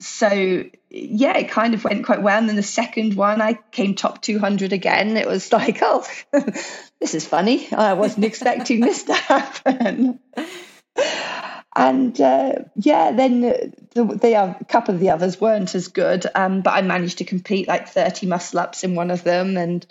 so 0.00 0.64
yeah, 0.88 1.36
it 1.36 1.50
kind 1.50 1.74
of 1.74 1.84
went 1.84 2.06
quite 2.06 2.22
well. 2.22 2.38
And 2.38 2.48
then 2.48 2.56
the 2.56 2.62
second 2.62 3.14
one, 3.14 3.40
I 3.40 3.54
came 3.70 3.94
top 3.94 4.22
200 4.22 4.72
again. 4.72 5.16
It 5.16 5.26
was 5.26 5.52
like, 5.52 5.78
oh, 5.82 6.06
this 6.32 7.14
is 7.14 7.26
funny. 7.26 7.70
I 7.72 7.92
wasn't 7.92 8.24
expecting 8.24 8.80
this 8.80 9.04
to 9.04 9.14
happen. 9.14 10.18
and 11.76 12.20
uh, 12.20 12.52
yeah, 12.76 13.12
then 13.12 13.42
the, 13.42 13.72
the 13.94 14.32
a 14.32 14.64
couple 14.64 14.94
of 14.94 15.00
the 15.00 15.10
others 15.10 15.40
weren't 15.40 15.74
as 15.74 15.88
good, 15.88 16.26
um, 16.34 16.62
but 16.62 16.72
I 16.72 16.82
managed 16.82 17.18
to 17.18 17.24
complete 17.24 17.68
like 17.68 17.88
30 17.88 18.26
muscle 18.26 18.58
ups 18.58 18.84
in 18.84 18.94
one 18.94 19.10
of 19.10 19.22
them, 19.22 19.56
and 19.56 19.86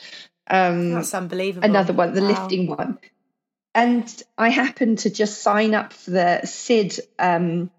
um, 0.49 0.93
that's 0.93 1.13
unbelievable. 1.13 1.65
Another 1.65 1.93
one, 1.93 2.13
the 2.13 2.21
wow. 2.21 2.27
lifting 2.27 2.67
one. 2.67 2.99
And 3.75 4.23
I 4.37 4.49
happened 4.49 4.99
to 4.99 5.09
just 5.11 5.41
sign 5.41 5.75
up 5.75 5.93
for 5.93 6.11
the 6.11 6.41
SID 6.45 6.99
um, 7.19 7.69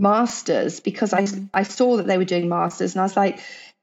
masters 0.00 0.80
because 0.80 1.12
I 1.12 1.22
mm. 1.22 1.48
I 1.52 1.62
saw 1.62 1.96
that 1.96 2.06
they 2.06 2.18
were 2.18 2.24
doing 2.24 2.48
masters 2.48 2.94
and 2.94 3.00
I 3.00 3.04
was 3.04 3.16
like 3.16 3.40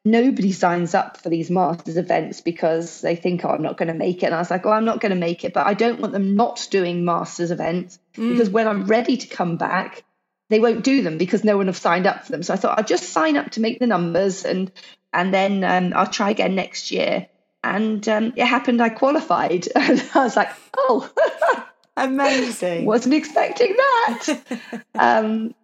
nobody 0.07 0.51
signs 0.51 0.93
up 0.93 1.17
for 1.17 1.29
these 1.29 1.49
masters 1.49 1.97
events 1.97 2.41
because 2.41 3.01
they 3.01 3.15
think 3.15 3.43
oh 3.43 3.49
I'm 3.49 3.63
not 3.63 3.77
going 3.77 3.87
to 3.87 3.93
make 3.93 4.23
it 4.23 4.27
and 4.27 4.35
I 4.35 4.39
was 4.39 4.51
like 4.51 4.65
oh 4.65 4.71
I'm 4.71 4.85
not 4.85 5.01
going 5.01 5.11
to 5.11 5.15
make 5.15 5.43
it 5.43 5.53
but 5.53 5.65
I 5.65 5.73
don't 5.73 5.99
want 5.99 6.13
them 6.13 6.35
not 6.35 6.67
doing 6.69 7.05
masters 7.05 7.51
events 7.51 7.99
mm. 8.15 8.31
because 8.31 8.49
when 8.49 8.67
I'm 8.67 8.85
ready 8.85 9.17
to 9.17 9.27
come 9.27 9.57
back 9.57 10.03
they 10.49 10.59
won't 10.59 10.83
do 10.83 11.01
them 11.01 11.17
because 11.17 11.43
no 11.43 11.57
one 11.57 11.65
have 11.67 11.77
signed 11.77 12.05
up 12.05 12.25
for 12.25 12.31
them 12.31 12.43
so 12.43 12.53
I 12.53 12.57
thought 12.57 12.77
I'll 12.77 12.85
just 12.85 13.09
sign 13.09 13.35
up 13.35 13.51
to 13.51 13.61
make 13.61 13.79
the 13.79 13.87
numbers 13.87 14.45
and 14.45 14.71
and 15.15 15.33
then 15.33 15.63
um, 15.63 15.93
I'll 15.95 16.07
try 16.07 16.29
again 16.29 16.55
next 16.55 16.91
year. 16.91 17.27
And 17.63 18.07
um, 18.07 18.33
it 18.35 18.45
happened, 18.45 18.81
I 18.81 18.89
qualified. 18.89 19.67
And 19.75 20.03
I 20.13 20.23
was 20.23 20.35
like, 20.35 20.49
oh, 20.77 21.09
amazing. 21.97 22.85
Wasn't 22.85 23.15
expecting 23.15 23.75
that. 23.75 24.83
um, 24.95 25.55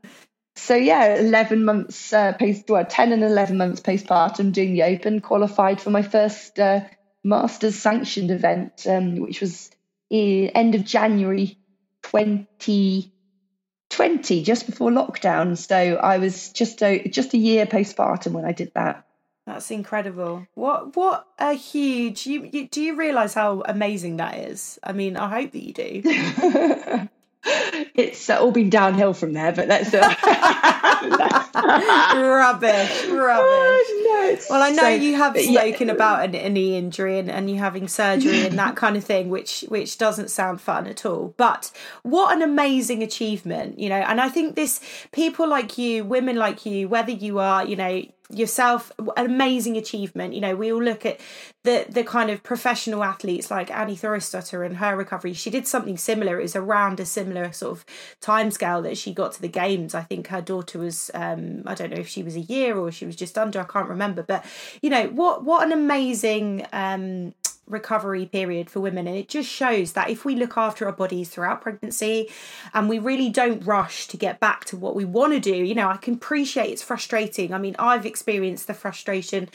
so, 0.55 0.75
yeah, 0.75 1.15
11 1.15 1.63
months 1.63 2.11
uh, 2.13 2.33
post, 2.33 2.69
well, 2.69 2.85
10 2.85 3.13
and 3.13 3.23
11 3.23 3.57
months 3.57 3.79
postpartum 3.81 4.51
doing 4.51 4.73
the 4.73 4.83
Open, 4.83 5.21
qualified 5.21 5.79
for 5.79 5.91
my 5.91 6.01
first 6.01 6.59
uh, 6.59 6.81
Masters 7.23 7.79
sanctioned 7.79 8.31
event, 8.31 8.85
um, 8.87 9.17
which 9.17 9.39
was 9.41 9.69
end 10.11 10.75
of 10.75 10.83
January 10.83 11.57
2020, 12.03 14.43
just 14.43 14.65
before 14.65 14.91
lockdown. 14.91 15.57
So 15.57 15.75
I 15.75 16.17
was 16.17 16.51
just 16.51 16.83
a, 16.83 17.07
just 17.07 17.33
a 17.33 17.37
year 17.37 17.65
postpartum 17.65 18.33
when 18.33 18.43
I 18.45 18.51
did 18.51 18.73
that. 18.75 19.05
That's 19.47 19.71
incredible. 19.71 20.45
What 20.53 20.95
what 20.95 21.25
a 21.39 21.53
huge 21.53 22.27
you, 22.27 22.47
you 22.51 22.67
do 22.67 22.79
you 22.79 22.95
realize 22.95 23.33
how 23.33 23.63
amazing 23.65 24.17
that 24.17 24.37
is? 24.37 24.77
I 24.83 24.93
mean, 24.93 25.17
I 25.17 25.29
hope 25.29 25.51
that 25.51 25.63
you 25.63 25.73
do. 25.73 27.09
it's 27.43 28.29
all 28.29 28.51
been 28.51 28.69
downhill 28.69 29.13
from 29.13 29.33
there, 29.33 29.51
but 29.51 29.67
that's 29.67 29.93
uh, 29.93 29.99
rubbish, 32.15 33.07
rubbish. 33.07 33.43
Oh, 33.43 34.37
no, 34.37 34.45
well, 34.49 34.61
I 34.61 34.69
know 34.69 34.83
so, 34.83 34.89
you 34.89 35.15
have 35.15 35.37
spoken 35.37 35.87
yeah. 35.87 35.93
about 35.93 36.35
a 36.35 36.49
knee 36.49 36.77
injury 36.77 37.17
and, 37.17 37.31
and 37.31 37.49
you 37.49 37.57
having 37.57 37.87
surgery 37.87 38.45
and 38.45 38.57
that 38.59 38.75
kind 38.75 38.95
of 38.95 39.03
thing, 39.03 39.29
which 39.29 39.65
which 39.69 39.97
doesn't 39.97 40.29
sound 40.29 40.61
fun 40.61 40.87
at 40.87 41.05
all. 41.05 41.33
But 41.37 41.71
what 42.03 42.35
an 42.35 42.43
amazing 42.43 43.01
achievement, 43.01 43.79
you 43.79 43.89
know. 43.89 43.95
And 43.95 44.21
I 44.21 44.29
think 44.29 44.55
this 44.55 44.79
people 45.11 45.47
like 45.47 45.77
you, 45.77 46.03
women 46.03 46.35
like 46.35 46.65
you, 46.65 46.87
whether 46.87 47.11
you 47.11 47.39
are, 47.39 47.65
you 47.65 47.75
know, 47.75 48.03
yourself 48.33 48.91
an 49.17 49.25
amazing 49.25 49.77
achievement. 49.77 50.33
You 50.33 50.41
know 50.41 50.55
we 50.55 50.71
all 50.71 50.81
look 50.83 51.05
at 51.05 51.19
the 51.63 51.85
the 51.89 52.03
kind 52.03 52.29
of 52.29 52.43
professional 52.43 53.03
athletes 53.03 53.51
like 53.51 53.71
Annie 53.71 53.95
Thorisdottir 53.95 54.65
and 54.65 54.77
her 54.77 54.95
recovery. 54.95 55.33
She 55.33 55.49
did 55.49 55.67
something 55.67 55.97
similar. 55.97 56.39
It 56.39 56.43
was 56.43 56.55
around 56.55 56.99
a 56.99 57.05
similar 57.05 57.51
sort 57.51 57.77
of 57.77 57.85
time 58.19 58.51
scale 58.51 58.81
that 58.81 58.97
she 58.97 59.13
got 59.13 59.33
to 59.33 59.41
the 59.41 59.47
games. 59.47 59.93
I 59.93 60.01
think 60.01 60.27
her 60.27 60.41
daughter 60.41 60.79
was 60.79 61.11
um 61.13 61.63
i 61.65 61.75
don't 61.75 61.91
know 61.91 61.99
if 61.99 62.07
she 62.07 62.23
was 62.23 62.35
a 62.35 62.41
year 62.41 62.77
or 62.77 62.91
she 62.91 63.05
was 63.05 63.15
just 63.15 63.37
under 63.37 63.59
i 63.59 63.63
can't 63.63 63.89
remember. 63.89 64.23
But 64.23 64.45
you 64.81 64.89
know 64.89 65.07
what 65.07 65.43
what 65.43 65.65
an 65.65 65.71
amazing 65.71 66.65
um 66.73 67.33
recovery 67.67 68.25
period 68.25 68.69
for 68.69 68.79
women 68.79 69.07
and 69.07 69.15
it 69.15 69.29
just 69.29 69.49
shows 69.49 69.93
that 69.93 70.09
if 70.09 70.25
we 70.25 70.35
look 70.35 70.57
after 70.57 70.85
our 70.85 70.91
bodies 70.91 71.29
throughout 71.29 71.61
pregnancy 71.61 72.29
and 72.73 72.89
we 72.89 72.99
really 72.99 73.29
don't 73.29 73.65
rush 73.65 74.07
to 74.07 74.17
get 74.17 74.39
back 74.39 74.65
to 74.65 74.75
what 74.75 74.95
we 74.95 75.05
want 75.05 75.31
to 75.31 75.39
do 75.39 75.55
you 75.55 75.73
know 75.73 75.87
i 75.87 75.97
can 75.97 76.15
appreciate 76.15 76.69
it's 76.69 76.83
frustrating 76.83 77.53
i 77.53 77.57
mean 77.57 77.75
i've 77.79 78.05
experienced 78.05 78.67
the 78.67 78.73
frustration 78.73 79.47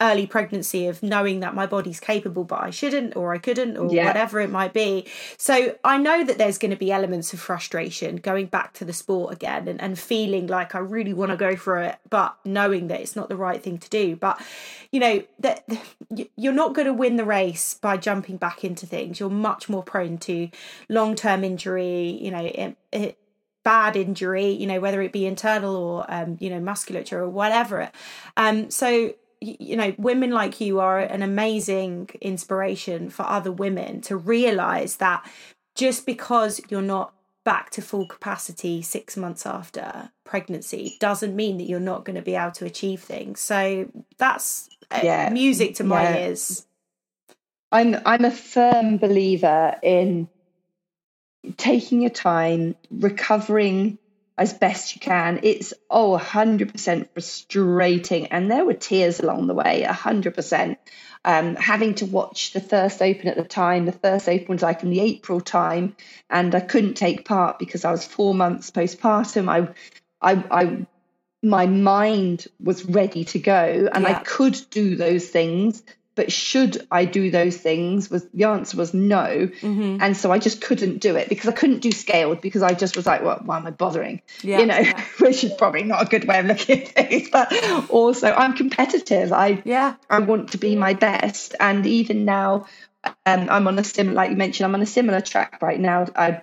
early 0.00 0.26
pregnancy 0.26 0.86
of 0.86 1.02
knowing 1.02 1.40
that 1.40 1.54
my 1.54 1.66
body's 1.66 2.00
capable 2.00 2.44
but 2.44 2.62
I 2.62 2.70
shouldn't 2.70 3.16
or 3.16 3.34
I 3.34 3.38
couldn't 3.38 3.76
or 3.76 3.92
yeah. 3.92 4.06
whatever 4.06 4.40
it 4.40 4.50
might 4.50 4.72
be. 4.72 5.06
So 5.36 5.76
I 5.84 5.98
know 5.98 6.24
that 6.24 6.38
there's 6.38 6.58
going 6.58 6.70
to 6.70 6.76
be 6.76 6.90
elements 6.90 7.32
of 7.32 7.40
frustration 7.40 8.16
going 8.16 8.46
back 8.46 8.72
to 8.74 8.84
the 8.84 8.92
sport 8.92 9.32
again 9.32 9.68
and, 9.68 9.80
and 9.80 9.98
feeling 9.98 10.46
like 10.46 10.74
I 10.74 10.78
really 10.78 11.12
want 11.12 11.32
to 11.32 11.36
go 11.36 11.54
for 11.54 11.78
it, 11.78 11.98
but 12.08 12.34
knowing 12.44 12.88
that 12.88 13.00
it's 13.00 13.14
not 13.14 13.28
the 13.28 13.36
right 13.36 13.62
thing 13.62 13.78
to 13.78 13.88
do. 13.90 14.16
But 14.16 14.40
you 14.90 15.00
know, 15.00 15.22
that 15.40 15.68
you're 16.36 16.52
not 16.52 16.74
going 16.74 16.86
to 16.86 16.94
win 16.94 17.16
the 17.16 17.24
race 17.24 17.49
by 17.80 17.96
jumping 17.96 18.36
back 18.36 18.64
into 18.64 18.86
things. 18.86 19.20
You're 19.20 19.30
much 19.30 19.68
more 19.68 19.82
prone 19.82 20.18
to 20.18 20.48
long-term 20.88 21.44
injury, 21.44 22.18
you 22.20 22.30
know, 22.30 22.44
it, 22.44 22.76
it, 22.92 23.18
bad 23.62 23.96
injury, 23.96 24.46
you 24.46 24.66
know, 24.66 24.80
whether 24.80 25.02
it 25.02 25.12
be 25.12 25.26
internal 25.26 25.76
or 25.76 26.06
um, 26.08 26.36
you 26.40 26.50
know, 26.50 26.60
musculature 26.60 27.20
or 27.20 27.28
whatever. 27.28 27.90
Um, 28.36 28.70
so 28.70 29.14
you 29.40 29.74
know, 29.76 29.94
women 29.96 30.30
like 30.30 30.60
you 30.60 30.80
are 30.80 30.98
an 30.98 31.22
amazing 31.22 32.10
inspiration 32.20 33.08
for 33.08 33.22
other 33.22 33.50
women 33.50 34.02
to 34.02 34.16
realize 34.16 34.96
that 34.96 35.26
just 35.74 36.04
because 36.04 36.60
you're 36.68 36.82
not 36.82 37.14
back 37.42 37.70
to 37.70 37.80
full 37.80 38.06
capacity 38.06 38.82
six 38.82 39.16
months 39.16 39.46
after 39.46 40.10
pregnancy 40.24 40.96
doesn't 41.00 41.34
mean 41.34 41.56
that 41.56 41.64
you're 41.64 41.80
not 41.80 42.04
going 42.04 42.16
to 42.16 42.22
be 42.22 42.34
able 42.34 42.50
to 42.50 42.66
achieve 42.66 43.00
things. 43.00 43.40
So 43.40 43.90
that's 44.18 44.68
uh, 44.90 45.00
yeah. 45.02 45.30
music 45.30 45.74
to 45.76 45.84
my 45.84 46.02
yeah. 46.02 46.16
ears. 46.26 46.66
I'm 47.72 47.96
I'm 48.04 48.24
a 48.24 48.30
firm 48.30 48.98
believer 48.98 49.76
in 49.82 50.28
taking 51.56 52.00
your 52.02 52.10
time, 52.10 52.74
recovering 52.90 53.98
as 54.36 54.52
best 54.54 54.94
you 54.94 55.00
can. 55.00 55.40
It's 55.42 55.74
oh 55.88 56.18
100% 56.18 57.08
frustrating, 57.12 58.26
and 58.26 58.50
there 58.50 58.64
were 58.64 58.74
tears 58.74 59.20
along 59.20 59.46
the 59.46 59.54
way, 59.54 59.84
100%. 59.86 60.76
Um, 61.22 61.54
having 61.56 61.96
to 61.96 62.06
watch 62.06 62.52
the 62.52 62.62
first 62.62 63.02
open 63.02 63.28
at 63.28 63.36
the 63.36 63.44
time, 63.44 63.84
the 63.84 63.92
first 63.92 64.26
open 64.26 64.46
was 64.48 64.62
like 64.62 64.82
in 64.82 64.90
the 64.90 65.00
April 65.00 65.40
time, 65.40 65.94
and 66.30 66.54
I 66.54 66.60
couldn't 66.60 66.94
take 66.94 67.26
part 67.26 67.58
because 67.58 67.84
I 67.84 67.90
was 67.90 68.06
four 68.06 68.34
months 68.34 68.70
postpartum. 68.70 69.48
I, 69.48 69.68
I, 70.20 70.44
I 70.50 70.86
my 71.42 71.66
mind 71.66 72.46
was 72.58 72.84
ready 72.86 73.24
to 73.24 73.38
go, 73.38 73.88
and 73.92 74.04
yeah. 74.04 74.18
I 74.18 74.22
could 74.22 74.58
do 74.70 74.96
those 74.96 75.28
things 75.28 75.82
but 76.20 76.30
should 76.30 76.86
I 76.90 77.06
do 77.06 77.30
those 77.30 77.56
things? 77.56 78.10
Was 78.10 78.28
the 78.34 78.44
answer 78.44 78.76
was 78.76 78.92
no, 78.92 79.48
mm-hmm. 79.48 80.02
and 80.02 80.14
so 80.14 80.30
I 80.30 80.38
just 80.38 80.60
couldn't 80.60 80.98
do 80.98 81.16
it 81.16 81.30
because 81.30 81.48
I 81.48 81.52
couldn't 81.52 81.78
do 81.78 81.90
scaled 81.92 82.42
because 82.42 82.60
I 82.62 82.74
just 82.74 82.94
was 82.94 83.06
like, 83.06 83.22
well, 83.22 83.40
why 83.42 83.56
am 83.56 83.66
I 83.66 83.70
bothering? 83.70 84.20
Yeah, 84.42 84.58
you 84.58 84.66
know, 84.66 84.76
yeah. 84.76 85.02
which 85.18 85.42
is 85.44 85.54
probably 85.54 85.82
not 85.84 86.02
a 86.02 86.04
good 86.04 86.28
way 86.28 86.40
of 86.40 86.44
looking 86.44 86.82
at 86.82 86.88
things. 86.88 87.30
But 87.30 87.88
also, 87.88 88.30
I'm 88.30 88.52
competitive. 88.52 89.32
I 89.32 89.62
yeah, 89.64 89.94
I 90.10 90.18
want 90.18 90.52
to 90.52 90.58
be 90.58 90.76
my 90.76 90.92
best, 90.92 91.54
and 91.58 91.86
even 91.86 92.26
now, 92.26 92.66
um, 93.24 93.48
I'm 93.48 93.66
on 93.66 93.78
a 93.78 93.84
similar, 93.84 94.14
like 94.14 94.28
you 94.28 94.36
mentioned, 94.36 94.66
I'm 94.66 94.74
on 94.74 94.82
a 94.82 94.86
similar 94.86 95.22
track 95.22 95.62
right 95.62 95.80
now. 95.80 96.04
I 96.14 96.42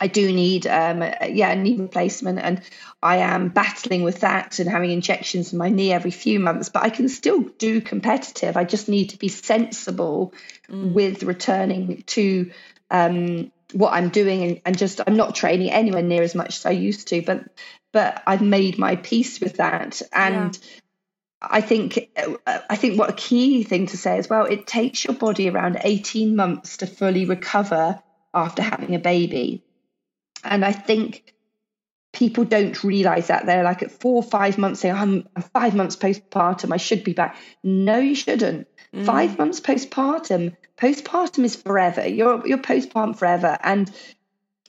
I 0.00 0.08
do 0.08 0.32
need, 0.32 0.66
um, 0.66 1.00
yeah, 1.00 1.50
a 1.50 1.56
knee 1.56 1.76
replacement, 1.76 2.38
and 2.38 2.60
I 3.02 3.18
am 3.18 3.48
battling 3.48 4.02
with 4.02 4.20
that 4.20 4.58
and 4.58 4.68
having 4.68 4.90
injections 4.90 5.52
in 5.52 5.58
my 5.58 5.70
knee 5.70 5.92
every 5.92 6.10
few 6.10 6.38
months. 6.38 6.68
But 6.68 6.82
I 6.82 6.90
can 6.90 7.08
still 7.08 7.40
do 7.40 7.80
competitive. 7.80 8.56
I 8.56 8.64
just 8.64 8.88
need 8.88 9.10
to 9.10 9.18
be 9.18 9.28
sensible 9.28 10.34
mm. 10.68 10.92
with 10.92 11.22
returning 11.22 12.02
to 12.08 12.50
um, 12.90 13.50
what 13.72 13.92
I'm 13.92 14.10
doing, 14.10 14.42
and, 14.42 14.60
and, 14.66 14.78
just 14.78 15.00
I'm 15.06 15.16
not 15.16 15.34
training 15.34 15.70
anywhere 15.70 16.02
near 16.02 16.22
as 16.22 16.34
much 16.34 16.58
as 16.58 16.66
I 16.66 16.70
used 16.70 17.08
to. 17.08 17.22
But 17.22 17.44
but 17.92 18.22
I've 18.26 18.42
made 18.42 18.78
my 18.78 18.96
peace 18.96 19.40
with 19.40 19.56
that, 19.56 20.02
and. 20.12 20.54
Yeah. 20.54 20.70
I 21.38 21.60
think 21.60 22.08
I 22.46 22.76
think 22.76 22.98
what 22.98 23.10
a 23.10 23.12
key 23.12 23.62
thing 23.62 23.88
to 23.88 23.98
say 23.98 24.16
as 24.16 24.28
well. 24.28 24.46
It 24.46 24.66
takes 24.66 25.04
your 25.04 25.14
body 25.14 25.50
around 25.50 25.78
eighteen 25.84 26.34
months 26.34 26.78
to 26.78 26.86
fully 26.86 27.26
recover 27.26 28.02
after 28.32 28.62
having 28.62 28.94
a 28.94 28.98
baby. 28.98 29.65
And 30.44 30.64
I 30.64 30.72
think 30.72 31.34
people 32.12 32.44
don't 32.44 32.82
realize 32.82 33.28
that. 33.28 33.46
They're 33.46 33.64
like 33.64 33.82
at 33.82 33.92
four 33.92 34.16
or 34.16 34.22
five 34.22 34.58
months 34.58 34.80
saying 34.80 34.94
I'm, 34.94 35.28
five 35.52 35.74
months 35.74 35.96
postpartum. 35.96 36.72
I 36.72 36.78
should 36.78 37.04
be 37.04 37.12
back. 37.12 37.36
No 37.62 37.98
you 37.98 38.14
shouldn't. 38.14 38.68
Mm. 38.94 39.04
five 39.04 39.38
months 39.38 39.60
postpartum. 39.60 40.56
Postpartum 40.78 41.44
is 41.44 41.56
forever. 41.56 42.06
You're 42.06 42.46
you're 42.46 42.58
postpartum 42.58 43.16
forever. 43.16 43.58
And 43.62 43.90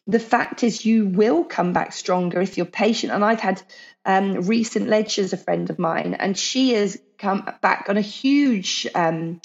the 0.08 0.20
fact 0.20 0.64
is 0.64 0.86
you 0.86 1.06
will 1.06 1.44
come 1.44 1.74
back 1.74 1.94
stronger 1.94 2.42
if 2.42 2.58
you're 2.58 2.66
patient. 2.66 3.14
And 3.14 3.24
i've 3.24 3.42
had 3.42 3.62
um, 4.06 4.42
recent 4.48 4.88
ledgers 4.88 5.34
a 5.34 5.38
friend 5.38 5.70
of 5.70 5.78
mine 5.78 6.14
and 6.14 6.38
she 6.38 6.74
has 6.74 6.98
come 7.18 7.50
back 7.62 7.88
on 7.90 7.98
a 7.98 8.02
huge 8.02 8.88
um, 8.96 9.42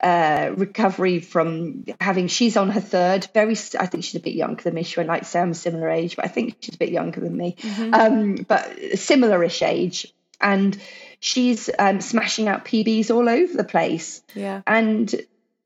uh, 0.00 0.52
recovery 0.56 1.20
from 1.20 1.84
having 2.00 2.28
she's 2.28 2.56
on 2.56 2.68
her 2.68 2.80
third 2.80 3.28
very 3.32 3.56
i 3.78 3.86
think 3.86 4.04
she's 4.04 4.14
a 4.16 4.20
bit 4.20 4.34
younger 4.34 4.62
than 4.62 4.74
me. 4.74 4.82
She 4.82 5.00
won't 5.00 5.08
like 5.08 5.24
say 5.24 5.40
i'm 5.40 5.52
a 5.52 5.54
similar 5.54 5.88
age 5.88 6.16
but 6.16 6.26
i 6.26 6.28
think 6.28 6.56
she's 6.60 6.74
a 6.74 6.78
bit 6.78 6.90
younger 6.90 7.20
than 7.20 7.36
me. 7.36 7.56
Mm-hmm. 7.58 7.94
um, 7.94 8.34
but 8.34 8.98
similar-ish 8.98 9.62
age. 9.62 10.12
And 10.38 10.78
she's 11.18 11.70
um, 11.78 12.02
smashing 12.02 12.46
out 12.46 12.66
pbs 12.66 13.10
all 13.10 13.26
over 13.26 13.56
the 13.56 13.64
place. 13.64 14.22
Yeah. 14.34 14.60
And 14.66 15.14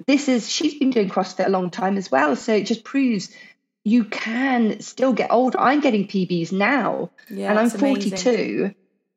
this 0.06 0.28
is 0.28 0.48
she's 0.48 0.78
been 0.78 0.90
doing 0.90 1.08
crossfit 1.08 1.46
a 1.46 1.50
long 1.50 1.70
time 1.70 1.96
as 1.96 2.08
well. 2.08 2.36
So 2.36 2.54
it 2.54 2.66
just 2.66 2.84
proves 2.84 3.34
you 3.82 4.04
can 4.04 4.78
still 4.80 5.12
get 5.12 5.32
older 5.32 5.58
i'm 5.58 5.80
getting 5.80 6.06
pbs 6.06 6.52
now. 6.52 7.10
Yeah, 7.28 7.50
and 7.50 7.58
i'm 7.58 7.70
42 7.70 8.28
amazing. 8.28 8.74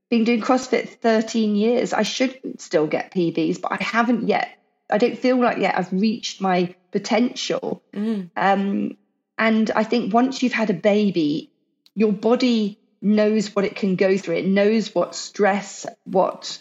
been 0.09 0.23
doing 0.23 0.41
crossfit 0.41 0.89
13 0.89 1.55
years. 1.55 1.93
I 1.93 2.01
should 2.01 2.59
still 2.59 2.87
get 2.87 3.13
pbs 3.13 3.61
but 3.61 3.73
i 3.73 3.83
haven't 3.83 4.27
yet 4.27 4.57
I 4.93 4.97
don't 4.97 5.17
feel 5.17 5.39
like 5.39 5.57
yet 5.57 5.77
I've 5.77 5.91
reached 5.91 6.39
my 6.39 6.75
potential. 6.91 7.81
Mm. 7.93 8.29
Um, 8.37 8.97
and 9.37 9.71
I 9.71 9.83
think 9.83 10.13
once 10.13 10.43
you've 10.43 10.53
had 10.53 10.69
a 10.69 10.75
baby, 10.75 11.51
your 11.95 12.13
body 12.13 12.79
knows 13.01 13.55
what 13.55 13.65
it 13.65 13.75
can 13.75 13.95
go 13.95 14.17
through. 14.17 14.35
It 14.35 14.45
knows 14.45 14.93
what 14.93 15.15
stress, 15.15 15.85
what 16.03 16.59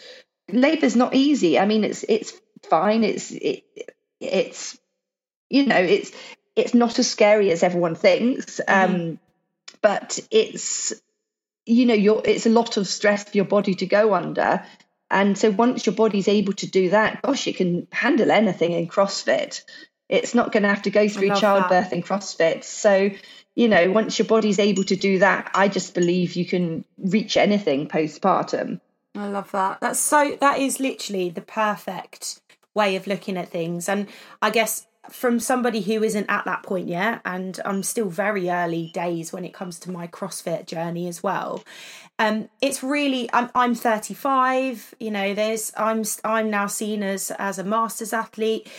labor's 0.51 0.95
not 0.95 1.13
easy. 1.13 1.59
I 1.59 1.65
mean, 1.65 1.83
it's 1.83 2.03
it's 2.09 2.33
fine. 2.63 3.03
It's 3.03 3.31
it, 3.31 3.63
it's 4.19 4.77
you 5.49 5.67
know 5.67 5.77
it's 5.77 6.11
it's 6.55 6.73
not 6.73 6.99
as 6.99 7.09
scary 7.09 7.51
as 7.51 7.63
everyone 7.63 7.95
thinks. 7.95 8.59
Mm. 8.67 8.89
Um, 8.89 9.19
but 9.81 10.19
it's 10.31 10.93
you 11.65 11.85
know, 11.85 11.93
you're, 11.93 12.21
it's 12.25 12.45
a 12.45 12.49
lot 12.49 12.77
of 12.77 12.87
stress 12.87 13.23
for 13.23 13.37
your 13.37 13.45
body 13.45 13.75
to 13.75 13.85
go 13.85 14.13
under 14.13 14.65
And 15.09 15.37
so 15.37 15.51
once 15.51 15.85
your 15.85 15.95
body's 15.95 16.27
able 16.27 16.53
to 16.53 16.67
do 16.67 16.89
that, 16.89 17.21
gosh, 17.21 17.45
you 17.45 17.53
can 17.53 17.87
handle 17.91 18.31
anything 18.31 18.71
in 18.71 18.87
CrossFit. 18.87 19.61
It's 20.09 20.33
not 20.33 20.51
going 20.51 20.63
to 20.63 20.69
have 20.69 20.83
to 20.83 20.89
go 20.89 21.07
through 21.07 21.35
childbirth 21.35 21.89
that. 21.89 21.93
in 21.93 22.03
CrossFit. 22.03 22.63
So, 22.63 23.11
you 23.55 23.67
know, 23.67 23.91
once 23.91 24.17
your 24.17 24.27
body's 24.27 24.59
able 24.59 24.83
to 24.85 24.95
do 24.95 25.19
that, 25.19 25.51
I 25.53 25.67
just 25.67 25.93
believe 25.93 26.35
you 26.35 26.45
can 26.45 26.83
reach 26.97 27.37
anything 27.37 27.87
postpartum. 27.87 28.79
I 29.15 29.27
love 29.27 29.51
that. 29.51 29.79
That's 29.81 29.99
so, 29.99 30.37
that 30.41 30.59
is 30.59 30.79
literally 30.79 31.29
the 31.29 31.41
perfect 31.41 32.41
way 32.73 32.95
of 32.95 33.05
looking 33.05 33.37
at 33.37 33.49
things. 33.49 33.87
And 33.87 34.07
I 34.41 34.49
guess 34.49 34.87
from 35.09 35.39
somebody 35.39 35.81
who 35.81 36.01
isn't 36.03 36.29
at 36.29 36.45
that 36.45 36.63
point 36.63 36.87
yet, 36.87 37.21
and 37.25 37.59
I'm 37.65 37.83
still 37.83 38.09
very 38.09 38.49
early 38.49 38.89
days 38.93 39.33
when 39.33 39.43
it 39.43 39.53
comes 39.53 39.79
to 39.79 39.91
my 39.91 40.07
CrossFit 40.07 40.65
journey 40.65 41.07
as 41.07 41.21
well. 41.21 41.63
Um, 42.19 42.49
it's 42.61 42.83
really 42.83 43.27
I'm 43.33 43.49
I'm 43.55 43.73
35. 43.73 44.93
You 44.99 45.09
know, 45.09 45.33
there's 45.33 45.73
I'm 45.75 46.03
I'm 46.23 46.49
now 46.51 46.67
seen 46.67 47.01
as 47.01 47.31
as 47.31 47.57
a 47.57 47.63
masters 47.63 48.13
athlete. 48.13 48.69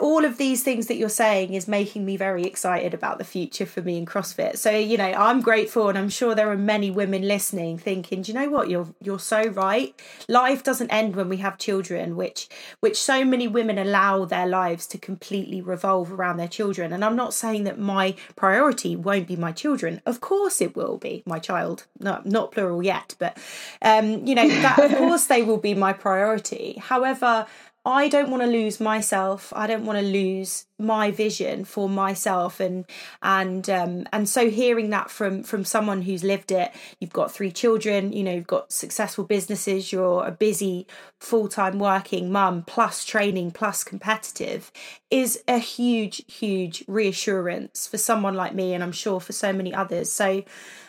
All 0.00 0.24
of 0.24 0.38
these 0.38 0.62
things 0.62 0.86
that 0.86 0.96
you're 0.96 1.10
saying 1.10 1.52
is 1.52 1.68
making 1.68 2.06
me 2.06 2.16
very 2.16 2.44
excited 2.44 2.94
about 2.94 3.18
the 3.18 3.24
future 3.24 3.66
for 3.66 3.82
me 3.82 3.98
in 3.98 4.06
CrossFit. 4.06 4.56
So 4.56 4.70
you 4.70 4.96
know, 4.96 5.12
I'm 5.12 5.42
grateful, 5.42 5.90
and 5.90 5.98
I'm 5.98 6.08
sure 6.08 6.34
there 6.34 6.50
are 6.50 6.56
many 6.56 6.90
women 6.90 7.28
listening 7.28 7.76
thinking, 7.76 8.22
do 8.22 8.32
you 8.32 8.38
know 8.38 8.48
what? 8.48 8.70
You're 8.70 8.88
you're 9.02 9.18
so 9.18 9.44
right. 9.44 9.94
Life 10.26 10.64
doesn't 10.64 10.90
end 10.90 11.14
when 11.14 11.28
we 11.28 11.36
have 11.36 11.58
children, 11.58 12.16
which 12.16 12.48
which 12.80 13.00
so 13.00 13.22
many 13.22 13.46
women 13.46 13.76
allow 13.76 14.24
their 14.24 14.46
lives 14.46 14.86
to 14.88 14.98
completely 14.98 15.60
revolve 15.68 16.12
around 16.12 16.36
their 16.38 16.48
children. 16.48 16.92
And 16.92 17.04
I'm 17.04 17.16
not 17.16 17.34
saying 17.34 17.64
that 17.64 17.78
my 17.78 18.14
priority 18.36 18.96
won't 18.96 19.28
be 19.28 19.36
my 19.36 19.52
children. 19.52 20.00
Of 20.06 20.20
course, 20.20 20.60
it 20.60 20.74
will 20.74 20.96
be 20.98 21.22
my 21.26 21.38
child. 21.38 21.84
No, 22.00 22.20
not 22.24 22.52
plural 22.52 22.82
yet, 22.82 23.14
but 23.18 23.36
um, 23.82 24.26
you 24.26 24.34
know, 24.34 24.48
that, 24.48 24.78
of 24.78 24.96
course 24.96 25.26
they 25.26 25.42
will 25.42 25.58
be 25.58 25.74
my 25.74 25.92
priority. 25.92 26.80
However, 26.80 27.46
I 27.88 28.08
don't 28.08 28.30
want 28.30 28.42
to 28.42 28.46
lose 28.46 28.80
myself. 28.80 29.50
I 29.56 29.66
don't 29.66 29.86
want 29.86 29.98
to 29.98 30.04
lose 30.04 30.66
my 30.78 31.10
vision 31.10 31.64
for 31.64 31.88
myself 31.88 32.60
and 32.60 32.84
and 33.22 33.68
um 33.68 34.06
and 34.12 34.28
so 34.28 34.48
hearing 34.48 34.90
that 34.90 35.10
from 35.10 35.42
from 35.42 35.64
someone 35.64 36.02
who's 36.02 36.22
lived 36.22 36.52
it 36.52 36.70
you've 37.00 37.12
got 37.12 37.32
three 37.32 37.50
children 37.50 38.12
you 38.12 38.22
know 38.22 38.32
you've 38.32 38.46
got 38.46 38.70
successful 38.70 39.24
businesses 39.24 39.90
you're 39.90 40.24
a 40.24 40.30
busy 40.30 40.86
full-time 41.18 41.80
working 41.80 42.30
mum 42.30 42.62
plus 42.64 43.04
training 43.04 43.50
plus 43.50 43.82
competitive 43.82 44.70
is 45.10 45.42
a 45.48 45.58
huge 45.58 46.22
huge 46.32 46.84
reassurance 46.86 47.88
for 47.88 47.98
someone 47.98 48.34
like 48.34 48.54
me 48.54 48.72
and 48.72 48.84
I'm 48.84 48.92
sure 48.92 49.18
for 49.18 49.32
so 49.32 49.52
many 49.52 49.74
others 49.74 50.12
so 50.12 50.44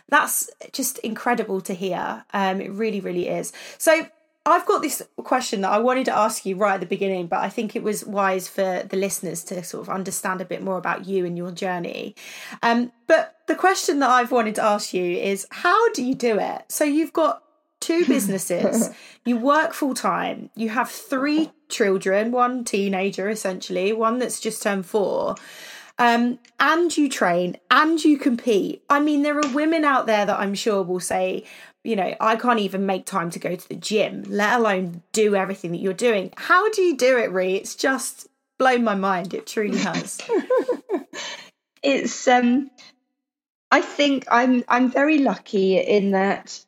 that's 0.09 0.49
just 0.71 0.97
incredible 0.99 1.61
to 1.61 1.73
hear. 1.73 2.25
Um, 2.33 2.61
it 2.61 2.71
really, 2.71 2.99
really 2.99 3.27
is. 3.27 3.53
So 3.77 4.07
I've 4.45 4.65
got 4.65 4.81
this 4.81 5.01
question 5.17 5.61
that 5.61 5.71
I 5.71 5.79
wanted 5.79 6.05
to 6.05 6.17
ask 6.17 6.45
you 6.45 6.55
right 6.55 6.75
at 6.75 6.79
the 6.79 6.85
beginning, 6.85 7.27
but 7.27 7.39
I 7.39 7.49
think 7.49 7.75
it 7.75 7.83
was 7.83 8.05
wise 8.05 8.47
for 8.47 8.83
the 8.89 8.97
listeners 8.97 9.43
to 9.45 9.63
sort 9.63 9.81
of 9.81 9.89
understand 9.89 10.41
a 10.41 10.45
bit 10.45 10.63
more 10.63 10.77
about 10.77 11.05
you 11.05 11.25
and 11.25 11.37
your 11.37 11.51
journey. 11.51 12.15
Um, 12.63 12.91
but 13.05 13.35
the 13.47 13.55
question 13.55 13.99
that 13.99 14.09
I've 14.09 14.31
wanted 14.31 14.55
to 14.55 14.63
ask 14.63 14.93
you 14.93 15.03
is 15.03 15.45
how 15.51 15.91
do 15.91 16.03
you 16.03 16.15
do 16.15 16.39
it? 16.39 16.63
So 16.69 16.83
you've 16.83 17.13
got 17.13 17.43
two 17.79 18.05
businesses, 18.07 18.89
you 19.25 19.37
work 19.37 19.73
full 19.73 19.93
time, 19.93 20.49
you 20.55 20.69
have 20.69 20.89
three 20.89 21.51
children, 21.67 22.31
one 22.31 22.63
teenager 22.63 23.29
essentially, 23.29 23.93
one 23.93 24.19
that's 24.19 24.39
just 24.39 24.63
turned 24.63 24.85
four 24.85 25.35
um, 25.99 26.39
and 26.59 26.97
you 26.97 27.09
train 27.09 27.57
and 27.69 28.03
you 28.03 28.17
compete. 28.17 28.83
I 28.89 29.01
mean, 29.01 29.21
there 29.21 29.37
are 29.37 29.53
women 29.53 29.83
out 29.83 30.07
there 30.07 30.25
that 30.25 30.39
I'm 30.39 30.55
sure 30.55 30.81
will 30.81 31.01
say, 31.01 31.43
you 31.83 31.95
know, 31.95 32.13
I 32.19 32.35
can't 32.35 32.59
even 32.59 32.85
make 32.85 33.05
time 33.05 33.29
to 33.31 33.39
go 33.39 33.55
to 33.55 33.69
the 33.69 33.75
gym, 33.75 34.23
let 34.27 34.59
alone 34.59 35.01
do 35.11 35.35
everything 35.35 35.71
that 35.71 35.79
you're 35.79 35.93
doing. 35.93 36.33
How 36.35 36.69
do 36.71 36.81
you 36.81 36.97
do 36.97 37.17
it, 37.17 37.31
Rhi? 37.31 37.55
It's 37.55 37.75
just 37.75 38.27
blown 38.57 38.83
my 38.83 38.95
mind. 38.95 39.33
It 39.33 39.47
truly 39.47 39.77
has. 39.77 40.19
it's 41.83 42.27
um 42.27 42.69
I 43.71 43.81
think 43.81 44.25
I'm 44.29 44.63
I'm 44.67 44.91
very 44.91 45.19
lucky 45.19 45.77
in 45.77 46.11
that 46.11 46.63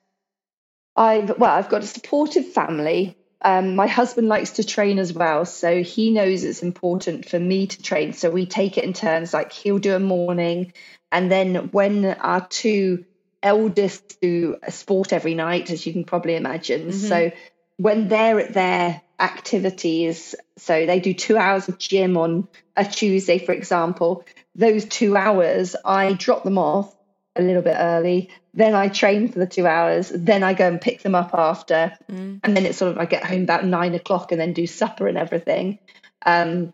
I've 0.95 1.37
well, 1.37 1.51
I've 1.51 1.69
got 1.69 1.83
a 1.83 1.87
supportive 1.87 2.53
family 2.53 3.17
um, 3.43 3.75
my 3.75 3.87
husband 3.87 4.27
likes 4.27 4.51
to 4.51 4.63
train 4.63 4.99
as 4.99 5.13
well, 5.13 5.45
so 5.45 5.81
he 5.81 6.11
knows 6.11 6.43
it's 6.43 6.61
important 6.61 7.27
for 7.27 7.39
me 7.39 7.67
to 7.67 7.81
train. 7.81 8.13
So 8.13 8.29
we 8.29 8.45
take 8.45 8.77
it 8.77 8.83
in 8.83 8.93
turns. 8.93 9.33
Like 9.33 9.51
he'll 9.51 9.79
do 9.79 9.95
a 9.95 9.99
morning, 9.99 10.73
and 11.11 11.31
then 11.31 11.55
when 11.71 12.05
our 12.05 12.45
two 12.47 13.05
eldest 13.43 14.21
do 14.21 14.57
a 14.61 14.71
sport 14.71 15.13
every 15.13 15.35
night, 15.35 15.71
as 15.71 15.85
you 15.85 15.93
can 15.93 16.03
probably 16.03 16.35
imagine. 16.35 16.89
Mm-hmm. 16.89 16.91
So 16.91 17.31
when 17.77 18.07
they're 18.07 18.39
at 18.39 18.53
their 18.53 19.01
activities, 19.19 20.35
so 20.57 20.85
they 20.85 20.99
do 20.99 21.13
two 21.13 21.37
hours 21.37 21.69
of 21.69 21.77
gym 21.77 22.17
on 22.17 22.47
a 22.75 22.85
Tuesday, 22.85 23.37
for 23.37 23.53
example. 23.53 24.25
Those 24.55 24.85
two 24.85 25.15
hours, 25.15 25.75
I 25.85 26.13
drop 26.13 26.43
them 26.43 26.57
off 26.57 26.93
a 27.35 27.41
little 27.41 27.61
bit 27.61 27.75
early. 27.77 28.29
Then 28.53 28.75
I 28.75 28.89
train 28.89 29.29
for 29.29 29.39
the 29.39 29.47
two 29.47 29.65
hours. 29.65 30.11
Then 30.13 30.43
I 30.43 30.53
go 30.53 30.67
and 30.67 30.81
pick 30.81 31.01
them 31.01 31.15
up 31.15 31.31
after. 31.33 31.93
Mm. 32.11 32.41
And 32.43 32.57
then 32.57 32.65
it's 32.65 32.77
sort 32.77 32.91
of, 32.91 32.97
I 32.97 33.05
get 33.05 33.23
home 33.23 33.43
about 33.43 33.65
nine 33.65 33.95
o'clock 33.95 34.31
and 34.31 34.41
then 34.41 34.53
do 34.53 34.67
supper 34.67 35.07
and 35.07 35.17
everything. 35.17 35.79
Um, 36.25 36.73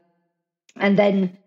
and 0.76 0.98
then 0.98 1.38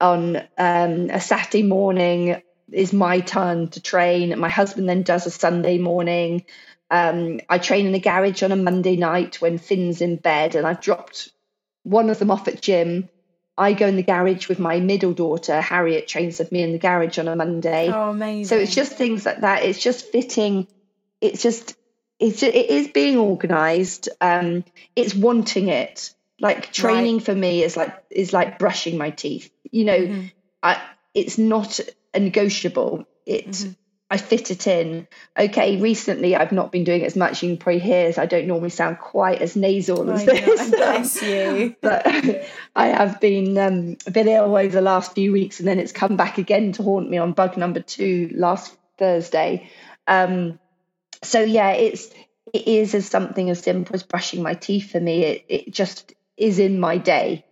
on 0.00 0.36
um, 0.58 1.10
a 1.10 1.20
Saturday 1.20 1.62
morning 1.62 2.42
is 2.72 2.92
my 2.92 3.20
turn 3.20 3.68
to 3.68 3.80
train. 3.80 4.38
My 4.38 4.48
husband 4.48 4.88
then 4.88 5.02
does 5.02 5.26
a 5.26 5.30
Sunday 5.30 5.78
morning. 5.78 6.44
Um, 6.90 7.40
I 7.48 7.58
train 7.58 7.86
in 7.86 7.92
the 7.92 8.00
garage 8.00 8.42
on 8.42 8.52
a 8.52 8.56
Monday 8.56 8.96
night 8.96 9.40
when 9.40 9.58
Finn's 9.58 10.00
in 10.00 10.16
bed, 10.16 10.54
and 10.54 10.66
I've 10.66 10.80
dropped 10.80 11.30
one 11.82 12.10
of 12.10 12.18
them 12.18 12.30
off 12.30 12.48
at 12.48 12.60
gym 12.60 13.08
I 13.58 13.72
go 13.72 13.88
in 13.88 13.96
the 13.96 14.02
garage 14.04 14.48
with 14.48 14.60
my 14.60 14.78
middle 14.78 15.12
daughter, 15.12 15.60
Harriet 15.60 16.06
trains 16.06 16.38
with 16.38 16.52
me 16.52 16.62
in 16.62 16.72
the 16.72 16.78
garage 16.78 17.18
on 17.18 17.26
a 17.26 17.34
Monday. 17.34 17.90
Oh, 17.92 18.10
amazing. 18.10 18.44
So 18.44 18.56
it's 18.56 18.74
just 18.74 18.92
things 18.92 19.26
like 19.26 19.40
that. 19.40 19.64
It's 19.64 19.80
just 19.80 20.06
fitting. 20.06 20.68
It's 21.20 21.42
just, 21.42 21.76
it's 22.20 22.40
just, 22.40 22.54
it 22.54 22.70
is 22.70 22.88
being 22.88 23.18
organized. 23.18 24.08
Um, 24.20 24.64
it's 24.94 25.14
wanting 25.14 25.68
it. 25.68 26.14
Like 26.40 26.72
training 26.72 27.16
right. 27.16 27.24
for 27.24 27.34
me 27.34 27.64
is 27.64 27.76
like, 27.76 27.92
is 28.10 28.32
like 28.32 28.60
brushing 28.60 28.96
my 28.96 29.10
teeth. 29.10 29.50
You 29.72 29.84
know, 29.84 29.98
mm-hmm. 29.98 30.26
I, 30.62 30.80
it's 31.12 31.36
not 31.36 31.80
a 32.14 32.20
negotiable. 32.20 33.04
It 33.26 33.48
mm-hmm. 33.48 33.72
I 34.10 34.16
fit 34.16 34.50
it 34.50 34.66
in. 34.66 35.06
Okay, 35.38 35.76
recently 35.80 36.34
I've 36.34 36.52
not 36.52 36.72
been 36.72 36.84
doing 36.84 37.02
it 37.02 37.06
as 37.06 37.16
much. 37.16 37.42
You 37.42 37.50
can 37.50 37.58
probably 37.58 37.80
hear 37.80 38.08
as 38.08 38.16
I 38.16 38.24
don't 38.24 38.46
normally 38.46 38.70
sound 38.70 38.98
quite 38.98 39.42
as 39.42 39.54
nasal 39.54 40.10
as 40.10 40.22
I 40.22 40.24
this. 40.24 40.70
Know, 40.70 40.76
bless 40.78 41.22
you. 41.22 41.76
but 41.82 42.06
I 42.74 42.86
have 42.86 43.20
been 43.20 43.58
um, 43.58 43.98
a 44.06 44.10
bit 44.10 44.26
ill 44.26 44.56
over 44.56 44.68
the 44.68 44.80
last 44.80 45.14
few 45.14 45.32
weeks, 45.32 45.58
and 45.58 45.68
then 45.68 45.78
it's 45.78 45.92
come 45.92 46.16
back 46.16 46.38
again 46.38 46.72
to 46.72 46.82
haunt 46.82 47.10
me 47.10 47.18
on 47.18 47.32
bug 47.32 47.58
number 47.58 47.80
two 47.80 48.30
last 48.34 48.74
Thursday. 48.96 49.70
Um, 50.06 50.58
so 51.22 51.40
yeah, 51.40 51.72
it's 51.72 52.08
it 52.54 52.66
is 52.66 52.94
as 52.94 53.06
something 53.06 53.50
as 53.50 53.60
simple 53.60 53.94
as 53.94 54.02
brushing 54.02 54.42
my 54.42 54.54
teeth 54.54 54.92
for 54.92 55.00
me. 55.00 55.24
It 55.24 55.44
it 55.48 55.70
just 55.70 56.14
is 56.38 56.58
in 56.58 56.80
my 56.80 56.96
day, 56.96 57.44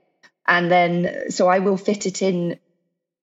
and 0.46 0.70
then 0.70 1.30
so 1.30 1.48
I 1.48 1.58
will 1.58 1.76
fit 1.76 2.06
it 2.06 2.22
in 2.22 2.58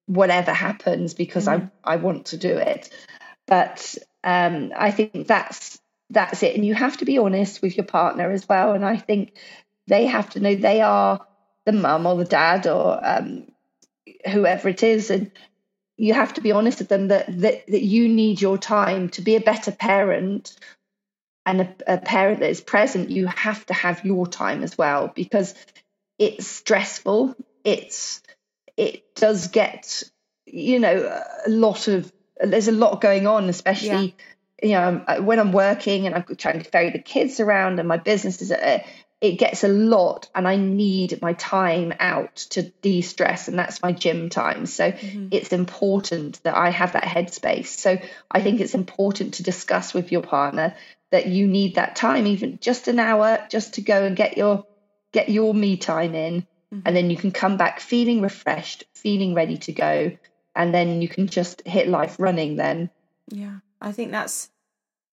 whatever 0.06 0.52
happens 0.52 1.14
because 1.14 1.48
mm. 1.48 1.70
I 1.86 1.94
I 1.94 1.96
want 1.98 2.28
to 2.28 2.38
do 2.38 2.58
it. 2.58 2.90
But 3.46 3.98
um, 4.24 4.72
I 4.76 4.92
think 4.92 5.28
that's 5.28 5.80
that's 6.10 6.44
it. 6.44 6.56
And 6.56 6.66
you 6.66 6.74
have 6.74 6.98
to 6.98 7.06
be 7.06 7.18
honest 7.18 7.62
with 7.62 7.76
your 7.76 7.86
partner 7.86 8.32
as 8.32 8.48
well. 8.48 8.74
And 8.74 8.86
I 8.86 8.98
think 8.98 9.34
they 9.88 10.06
have 10.06 10.30
to 10.32 10.40
know 10.40 10.56
they 10.56 10.82
are 10.82 11.26
the 11.66 11.72
mum 11.72 12.06
or 12.06 12.16
the 12.16 12.26
dad 12.26 12.68
or 12.68 13.00
um, 13.04 13.48
whoever 14.32 14.70
it 14.70 14.84
is, 14.84 15.10
and 15.10 15.32
you 15.98 16.14
have 16.14 16.34
to 16.34 16.42
be 16.42 16.52
honest 16.52 16.80
with 16.80 16.90
them 16.90 17.10
that 17.10 17.26
that, 17.42 17.68
that 17.68 17.84
you 17.84 18.08
need 18.10 18.42
your 18.42 18.58
time 18.58 19.10
to 19.10 19.22
be 19.22 19.36
a 19.36 19.42
better 19.42 19.72
parent 19.72 20.56
and 21.46 21.62
a, 21.62 21.76
a 21.88 21.98
parent 21.98 22.40
that 22.40 22.50
is 22.50 22.62
present. 22.62 23.10
You 23.10 23.28
have 23.28 23.66
to 23.68 23.74
have 23.74 24.06
your 24.06 24.28
time 24.28 24.64
as 24.64 24.78
well 24.78 25.12
because 25.14 25.54
it's 26.18 26.48
stressful. 26.48 27.36
It's 27.64 28.22
it 28.78 29.04
does 29.24 29.48
get 29.48 30.04
you 30.46 30.80
know 30.80 31.24
a 31.48 31.50
lot 31.50 31.88
of 31.88 32.12
there's 32.44 32.68
a 32.68 32.74
lot 32.74 33.00
going 33.00 33.26
on, 33.26 33.48
especially 33.48 34.16
yeah. 34.62 34.68
you 34.68 34.74
know 34.74 35.06
uh, 35.08 35.22
when 35.22 35.40
I'm 35.40 35.54
working 35.54 36.06
and 36.06 36.14
I'm 36.14 36.26
trying 36.36 36.62
to 36.62 36.70
ferry 36.70 36.90
the 36.90 37.00
kids 37.00 37.40
around 37.40 37.80
and 37.80 37.88
my 37.88 37.96
business 37.96 38.42
is 38.42 38.52
uh, 38.52 38.80
it 39.22 39.40
gets 39.40 39.64
a 39.64 39.70
lot 39.70 40.28
and 40.36 40.46
I 40.46 40.58
need 40.58 41.22
my 41.22 41.32
time 41.32 41.94
out 42.02 42.36
to 42.52 42.64
de-stress 42.64 43.48
and 43.48 43.58
that's 43.58 43.82
my 43.82 43.94
gym 43.94 44.28
time. 44.28 44.66
So 44.66 44.92
mm-hmm. 44.92 45.30
it's 45.32 45.54
important 45.54 46.44
that 46.44 46.58
I 46.58 46.70
have 46.72 46.92
that 46.92 47.04
headspace. 47.04 47.68
So 47.68 47.98
I 48.30 48.42
think 48.42 48.60
it's 48.60 48.76
important 48.76 49.36
to 49.36 49.44
discuss 49.44 49.94
with 49.94 50.12
your 50.12 50.24
partner 50.24 50.76
that 51.12 51.28
you 51.28 51.48
need 51.48 51.76
that 51.76 51.96
time, 51.96 52.28
even 52.28 52.60
just 52.60 52.90
an 52.90 53.00
hour, 53.00 53.40
just 53.50 53.76
to 53.76 53.82
go 53.82 54.04
and 54.04 54.18
get 54.18 54.36
your 54.38 54.66
get 55.14 55.30
your 55.30 55.54
me 55.54 55.78
time 55.78 56.14
in. 56.14 56.46
Mm-hmm. 56.74 56.88
And 56.88 56.96
then 56.96 57.10
you 57.10 57.18
can 57.18 57.32
come 57.32 57.58
back 57.58 57.80
feeling 57.80 58.22
refreshed, 58.22 58.86
feeling 58.94 59.34
ready 59.34 59.58
to 59.58 59.72
go 59.72 60.18
and 60.56 60.74
then 60.74 61.02
you 61.02 61.08
can 61.08 61.28
just 61.28 61.66
hit 61.66 61.88
life 61.88 62.16
running 62.20 62.56
then 62.56 62.90
yeah 63.30 63.58
i 63.82 63.92
think 63.92 64.12
that's 64.12 64.50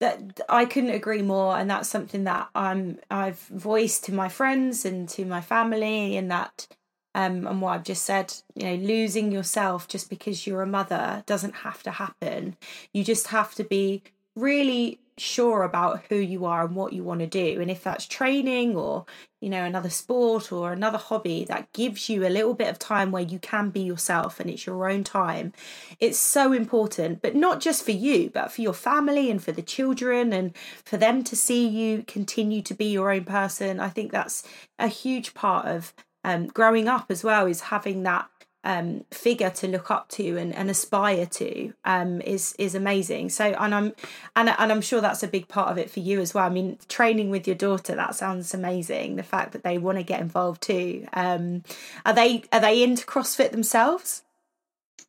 that 0.01 0.41
I 0.49 0.65
couldn't 0.65 0.95
agree 0.95 1.21
more, 1.21 1.59
and 1.59 1.69
that's 1.69 1.87
something 1.87 2.25
that 2.25 2.49
I'm 2.55 2.99
I've 3.11 3.39
voiced 3.39 4.05
to 4.05 4.15
my 4.15 4.31
friends 4.31 4.87
and 4.87 5.07
to 5.11 5.27
my 5.27 5.43
family, 5.43 6.17
and 6.17 6.31
that 6.31 6.69
um, 7.15 7.47
and 7.47 7.61
what 7.61 7.73
I've 7.73 7.85
just 7.85 8.05
said, 8.05 8.33
you 8.55 8.65
know, 8.65 8.77
losing 8.77 9.31
yourself 9.31 9.89
just 9.89 10.09
because 10.09 10.47
you're 10.47 10.63
a 10.63 10.67
mother 10.67 11.23
doesn't 11.27 11.55
have 11.57 11.83
to 11.83 11.91
happen. 11.91 12.57
You 12.95 13.05
just 13.05 13.27
have 13.27 13.55
to 13.57 13.65
be 13.65 14.03
really 14.35 15.01
sure 15.21 15.62
about 15.62 16.05
who 16.09 16.16
you 16.16 16.45
are 16.47 16.64
and 16.64 16.75
what 16.75 16.93
you 16.93 17.05
want 17.05 17.21
to 17.21 17.27
do. 17.27 17.61
And 17.61 17.71
if 17.71 17.85
that's 17.85 18.07
training 18.07 18.75
or, 18.75 19.05
you 19.41 19.51
know, 19.51 19.64
another 19.64 19.91
sport 19.91 20.51
or 20.51 20.73
another 20.73 20.99
hobby 20.99 21.45
that 21.45 21.73
gives 21.73 22.09
you 22.09 22.27
a 22.27 22.29
little 22.29 22.55
bit 22.55 22.68
of 22.68 22.79
time 22.79 23.11
where 23.11 23.23
you 23.23 23.39
can 23.39 23.71
be 23.71 23.81
yourself 23.81 24.41
and 24.41 24.49
it's 24.49 24.66
your 24.66 24.91
own 24.91 25.05
time, 25.05 25.53
it's 25.99 26.18
so 26.18 26.53
important, 26.53 27.23
but 27.23 27.35
not 27.35 27.61
just 27.61 27.85
for 27.85 27.93
you, 27.93 28.31
but 28.33 28.51
for 28.51 28.62
your 28.62 28.73
family 28.73 29.31
and 29.31 29.43
for 29.43 29.53
the 29.53 29.62
children 29.62 30.33
and 30.33 30.57
for 30.85 30.97
them 30.97 31.23
to 31.25 31.37
see 31.37 31.68
you 31.68 32.03
continue 32.07 32.62
to 32.62 32.75
be 32.75 32.87
your 32.87 33.11
own 33.11 33.25
person. 33.25 33.79
I 33.79 33.91
think 33.91 34.12
that's 34.12 34.43
a 34.79 34.89
huge 34.89 35.35
part 35.35 35.66
of 35.66 35.93
um, 36.25 36.47
growing 36.47 36.89
up 36.89 37.07
as 37.11 37.25
well, 37.25 37.47
is 37.47 37.61
having 37.62 38.03
that 38.03 38.29
um, 38.63 39.05
figure 39.11 39.51
to 39.51 39.69
look 39.69 39.91
up 39.91 40.09
to 40.11 40.37
and, 40.37 40.55
and 40.55 40.71
aspire 40.71 41.27
to 41.27 41.73
um, 41.85 42.21
is 42.21 42.55
is 42.59 42.75
amazing. 42.75 43.31
So 43.31 43.47
and 43.47 43.75
I'm 43.75 43.95
and 44.37 44.49
and 44.49 44.73
I'm 44.73 44.81
sure 44.81 45.01
that's 45.01 45.23
a 45.23 45.29
big 45.29 45.49
part 45.49 45.71
of 45.71 45.79
it 45.79 45.91
for 45.91 46.01
you 46.01 46.21
as 46.21 46.35
well. 46.35 46.45
I 46.45 46.51
mean, 46.51 46.79
training 46.89 47.31
with 47.31 47.47
your 47.47 47.57
daughter 47.57 47.95
that 47.95 48.15
sounds 48.15 48.53
amazing. 48.53 49.17
The 49.17 49.23
fact 49.23 49.53
that 49.53 49.63
they 49.63 49.79
want 49.79 49.99
to 49.99 50.05
get 50.05 50.21
involved 50.21 50.63
too. 50.63 51.07
Um, 51.13 51.63
are 52.05 52.13
they 52.13 52.45
are 52.53 52.61
they 52.61 52.83
into 52.83 53.07
CrossFit 53.07 53.51
themselves? 53.51 54.23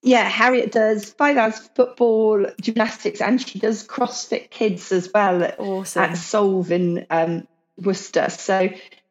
Yeah, 0.03 0.27
Harriet 0.27 0.71
does 0.71 1.13
hours 1.19 1.59
football, 1.75 2.47
gymnastics, 2.59 3.21
and 3.21 3.39
she 3.39 3.59
does 3.59 3.85
CrossFit 3.85 4.49
Kids 4.49 4.91
as 4.91 5.11
well 5.13 5.43
at, 5.43 5.59
awesome. 5.59 6.03
at 6.03 6.17
Solve 6.17 6.71
in 6.71 7.05
um, 7.11 7.47
Worcester. 7.77 8.29
So, 8.29 8.61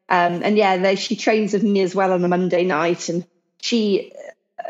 um, 0.09 0.43
and 0.43 0.57
yeah, 0.57 0.75
they, 0.77 0.95
she 0.97 1.15
trains 1.15 1.53
with 1.53 1.63
me 1.63 1.79
as 1.79 1.95
well 1.95 2.11
on 2.11 2.25
a 2.25 2.27
Monday 2.27 2.65
night, 2.65 3.07
and 3.07 3.25
she 3.61 4.13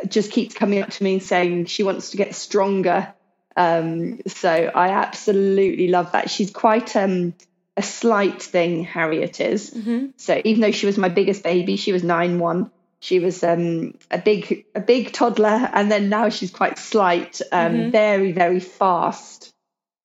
just 0.08 0.32
keeps 0.32 0.56
coming 0.56 0.82
up 0.82 0.90
to 0.90 1.04
me 1.04 1.14
and 1.14 1.24
saying 1.24 1.66
she 1.66 1.84
wants 1.84 2.12
to 2.12 2.18
get 2.18 2.36
stronger. 2.36 3.14
Um, 3.56 4.22
so 4.28 4.50
I 4.50 4.90
absolutely 4.90 5.90
love 5.90 6.14
that. 6.14 6.30
She's 6.30 6.52
quite 6.52 6.96
um, 6.96 7.34
a 7.76 7.82
slight 7.82 8.42
thing, 8.42 8.84
Harriet 8.84 9.42
is. 9.42 9.72
Mm-hmm. 9.72 10.08
So 10.18 10.42
even 10.44 10.62
though 10.62 10.72
she 10.72 10.86
was 10.86 10.98
my 10.98 11.10
biggest 11.10 11.44
baby, 11.44 11.76
she 11.76 11.92
was 11.92 12.04
nine 12.04 12.40
one. 12.40 12.72
She 13.00 13.20
was 13.20 13.44
um, 13.44 13.98
a 14.12 14.20
big 14.20 14.66
a 14.76 14.80
big 14.80 15.12
toddler, 15.12 15.70
and 15.74 15.92
then 15.92 16.10
now 16.10 16.30
she's 16.30 16.52
quite 16.52 16.78
slight, 16.78 17.42
um, 17.52 17.74
mm-hmm. 17.74 17.90
very 17.90 18.32
very 18.32 18.60
fast. 18.60 19.51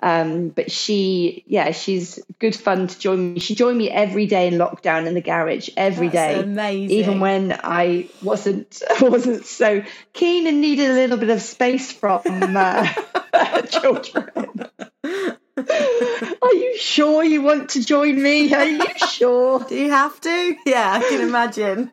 Um, 0.01 0.51
but 0.51 0.70
she, 0.70 1.42
yeah, 1.47 1.70
she's 1.70 2.20
good 2.38 2.55
fun 2.55 2.86
to 2.86 2.99
join 2.99 3.34
me. 3.34 3.40
She 3.40 3.55
joined 3.55 3.78
me 3.78 3.90
every 3.90 4.26
day 4.26 4.47
in 4.49 4.55
lockdown 4.55 5.07
in 5.07 5.14
the 5.14 5.22
garage 5.22 5.70
every 5.76 6.09
That's 6.09 6.34
day, 6.34 6.40
amazing. 6.42 6.99
even 6.99 7.20
when 7.20 7.59
I 7.64 8.09
wasn't 8.22 8.82
wasn't 9.01 9.47
so 9.47 9.82
keen 10.12 10.47
and 10.47 10.61
needed 10.61 10.90
a 10.90 10.94
little 10.94 11.16
bit 11.16 11.30
of 11.30 11.40
space 11.40 11.92
from 11.92 12.22
uh, 12.57 12.86
children. 13.70 14.30
Are 15.59 16.55
you 16.55 16.76
sure 16.78 17.24
you 17.24 17.40
want 17.40 17.70
to 17.70 17.84
join 17.84 18.22
me? 18.22 18.53
Are 18.53 18.66
you 18.66 18.84
sure? 19.09 19.61
Do 19.61 19.74
you 19.74 19.90
have 19.90 20.20
to? 20.20 20.57
Yeah, 20.66 20.92
I 20.92 21.09
can 21.09 21.20
imagine. 21.22 21.90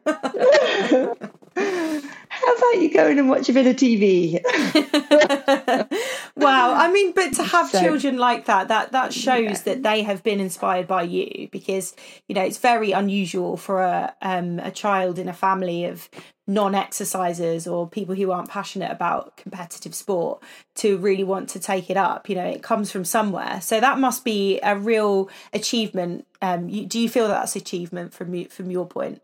How 2.34 2.56
about 2.56 2.82
you 2.82 2.92
going 2.92 3.20
and 3.20 3.30
watch 3.30 3.48
a 3.48 3.54
bit 3.54 3.68
of 3.68 3.76
TV? 3.76 4.42
wow, 6.36 6.74
I 6.74 6.92
mean, 6.92 7.12
but 7.12 7.34
to 7.34 7.44
have 7.44 7.70
so, 7.70 7.80
children 7.80 8.18
like 8.18 8.46
that, 8.46 8.70
that 8.70 8.92
that 8.92 9.14
shows 9.14 9.44
yeah. 9.44 9.62
that 9.66 9.84
they 9.84 10.02
have 10.02 10.24
been 10.24 10.40
inspired 10.40 10.88
by 10.88 11.04
you 11.04 11.48
because 11.52 11.96
you 12.28 12.34
know 12.34 12.42
it's 12.42 12.58
very 12.58 12.92
unusual 12.92 13.56
for 13.56 13.84
a 13.84 14.16
um, 14.24 14.58
a 14.60 14.72
child 14.72 15.20
in 15.20 15.30
a 15.30 15.34
family 15.34 15.86
of 15.86 16.10
non-exercisers 16.48 17.72
or 17.72 17.88
people 17.88 18.16
who 18.16 18.32
aren't 18.32 18.50
passionate 18.50 18.92
about 18.92 19.38
competitive 19.38 19.94
sport 19.94 20.44
to 20.76 20.98
really 20.98 21.24
want 21.24 21.50
to 21.50 21.60
take 21.60 21.92
it 21.92 21.98
up. 21.98 22.28
You 22.30 22.36
know 22.36 22.48
it 22.48 22.64
comes 22.64 22.92
from 22.92 23.06
somewhere. 23.06 23.62
So 23.62 23.80
that 23.80 24.00
must 24.00 24.26
be 24.26 24.60
a 24.64 24.76
real 24.76 25.30
achievement. 25.54 26.26
Um 26.42 26.68
you, 26.68 26.88
do 26.88 27.00
you 27.00 27.10
feel 27.10 27.28
that 27.28 27.36
that's 27.36 27.56
achievement 27.56 28.12
from 28.12 28.34
you 28.34 28.50
from 28.50 28.72
your 28.72 28.88
point 28.88 29.22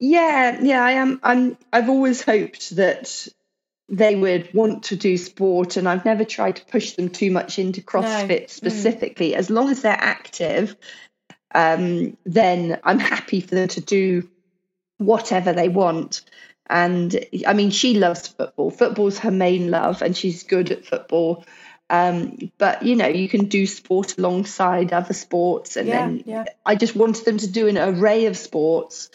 yeah, 0.00 0.60
yeah, 0.60 0.82
I 0.82 0.92
am. 0.92 1.20
I'm. 1.22 1.58
I've 1.72 1.88
always 1.88 2.22
hoped 2.22 2.76
that 2.76 3.28
they 3.88 4.14
would 4.14 4.52
want 4.54 4.84
to 4.84 4.96
do 4.96 5.16
sport, 5.16 5.76
and 5.76 5.88
I've 5.88 6.04
never 6.04 6.24
tried 6.24 6.56
to 6.56 6.64
push 6.66 6.92
them 6.92 7.08
too 7.08 7.30
much 7.30 7.58
into 7.58 7.80
CrossFit 7.80 8.28
no. 8.28 8.36
Mm. 8.36 8.50
specifically. 8.50 9.32
Mm. 9.32 9.36
As 9.36 9.50
long 9.50 9.70
as 9.70 9.82
they're 9.82 9.92
active, 9.92 10.76
um, 11.54 12.16
then 12.24 12.78
I'm 12.84 12.98
happy 12.98 13.40
for 13.40 13.54
them 13.54 13.68
to 13.68 13.80
do 13.80 14.28
whatever 14.98 15.52
they 15.52 15.68
want. 15.68 16.22
And 16.70 17.18
I 17.46 17.54
mean, 17.54 17.70
she 17.70 17.94
loves 17.94 18.28
football. 18.28 18.70
Football's 18.70 19.18
her 19.20 19.30
main 19.30 19.70
love, 19.70 20.02
and 20.02 20.16
she's 20.16 20.42
good 20.44 20.70
at 20.70 20.84
football. 20.84 21.44
Um, 21.90 22.52
but 22.58 22.82
you 22.82 22.94
know, 22.94 23.06
you 23.06 23.28
can 23.28 23.46
do 23.46 23.66
sport 23.66 24.18
alongside 24.18 24.92
other 24.92 25.14
sports, 25.14 25.76
and 25.76 25.88
yeah, 25.88 26.06
then 26.06 26.22
yeah. 26.26 26.44
I 26.64 26.76
just 26.76 26.94
wanted 26.94 27.24
them 27.24 27.38
to 27.38 27.50
do 27.50 27.66
an 27.66 27.78
array 27.78 28.26
of 28.26 28.36
sports 28.36 29.08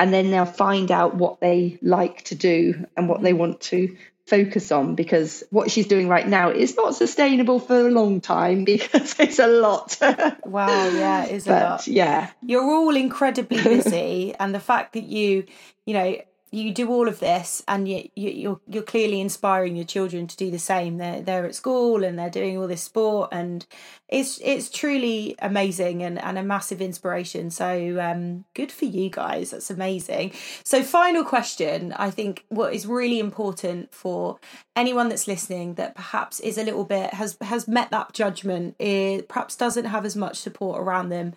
and 0.00 0.14
then 0.14 0.30
they'll 0.30 0.46
find 0.46 0.90
out 0.90 1.14
what 1.14 1.40
they 1.40 1.78
like 1.82 2.22
to 2.22 2.34
do 2.34 2.86
and 2.96 3.06
what 3.06 3.20
they 3.20 3.34
want 3.34 3.60
to 3.60 3.94
focus 4.26 4.72
on 4.72 4.94
because 4.94 5.44
what 5.50 5.70
she's 5.70 5.86
doing 5.86 6.08
right 6.08 6.26
now 6.26 6.48
is 6.48 6.74
not 6.74 6.94
sustainable 6.94 7.60
for 7.60 7.86
a 7.86 7.90
long 7.90 8.22
time 8.22 8.64
because 8.64 9.14
it's 9.20 9.38
a 9.38 9.46
lot. 9.46 9.98
wow, 10.46 10.88
yeah, 10.88 11.24
it 11.26 11.32
is 11.32 11.44
but, 11.44 11.62
a 11.62 11.64
lot. 11.66 11.86
Yeah. 11.86 12.30
You're 12.40 12.64
all 12.64 12.96
incredibly 12.96 13.62
busy 13.62 14.34
and 14.40 14.54
the 14.54 14.60
fact 14.60 14.94
that 14.94 15.04
you, 15.04 15.44
you 15.84 15.92
know, 15.92 16.16
you 16.52 16.72
do 16.72 16.88
all 16.90 17.06
of 17.06 17.20
this 17.20 17.62
and 17.68 17.88
you, 17.88 18.08
you 18.16 18.30
you're 18.30 18.60
you're 18.66 18.82
clearly 18.82 19.20
inspiring 19.20 19.76
your 19.76 19.84
children 19.84 20.26
to 20.26 20.36
do 20.36 20.50
the 20.50 20.58
same. 20.58 20.96
They're 20.96 21.22
they're 21.22 21.46
at 21.46 21.54
school 21.54 22.02
and 22.02 22.18
they're 22.18 22.30
doing 22.30 22.58
all 22.58 22.66
this 22.66 22.82
sport 22.82 23.28
and 23.32 23.64
it's 24.08 24.40
it's 24.42 24.68
truly 24.68 25.36
amazing 25.40 26.02
and, 26.02 26.18
and 26.18 26.38
a 26.38 26.42
massive 26.42 26.80
inspiration. 26.80 27.50
So 27.50 27.98
um 28.00 28.44
good 28.54 28.72
for 28.72 28.86
you 28.86 29.10
guys. 29.10 29.50
That's 29.50 29.70
amazing. 29.70 30.32
So 30.64 30.82
final 30.82 31.24
question. 31.24 31.92
I 31.92 32.10
think 32.10 32.44
what 32.48 32.74
is 32.74 32.86
really 32.86 33.20
important 33.20 33.94
for 33.94 34.40
anyone 34.74 35.08
that's 35.08 35.28
listening 35.28 35.74
that 35.74 35.94
perhaps 35.94 36.40
is 36.40 36.56
a 36.56 36.64
little 36.64 36.84
bit 36.84 37.12
has 37.14 37.36
has 37.42 37.68
met 37.68 37.90
that 37.90 38.12
judgment 38.12 38.74
it 38.78 39.28
perhaps 39.28 39.54
doesn't 39.54 39.84
have 39.84 40.06
as 40.06 40.16
much 40.16 40.38
support 40.38 40.80
around 40.80 41.10
them 41.10 41.34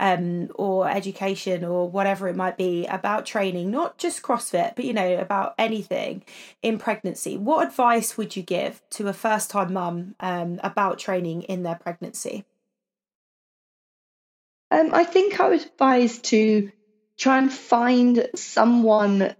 um 0.00 0.48
or 0.54 0.88
education 0.88 1.62
or 1.64 1.90
whatever 1.90 2.26
it 2.26 2.36
might 2.36 2.56
be 2.56 2.86
about 2.86 3.26
training 3.26 3.70
not 3.70 3.98
just 3.98 4.22
crossfit 4.22 4.55
But 4.76 4.84
you 4.84 4.92
know, 4.92 5.18
about 5.18 5.54
anything 5.58 6.24
in 6.62 6.78
pregnancy, 6.78 7.36
what 7.36 7.66
advice 7.66 8.16
would 8.16 8.36
you 8.36 8.42
give 8.42 8.80
to 8.90 9.08
a 9.08 9.12
first 9.12 9.50
time 9.50 9.72
mum 9.72 10.14
um, 10.20 10.60
about 10.62 10.98
training 10.98 11.42
in 11.42 11.62
their 11.62 11.76
pregnancy? 11.76 12.44
Um, 14.70 14.92
I 14.92 15.04
think 15.04 15.38
I 15.38 15.48
would 15.48 15.64
advise 15.64 16.18
to 16.18 16.70
try 17.16 17.38
and 17.38 17.52
find 17.52 18.28
someone, 18.34 19.34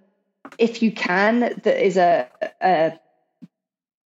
if 0.58 0.82
you 0.82 0.92
can, 0.92 1.40
that 1.40 1.84
is 1.84 1.96
a, 1.96 2.28
a 2.60 2.92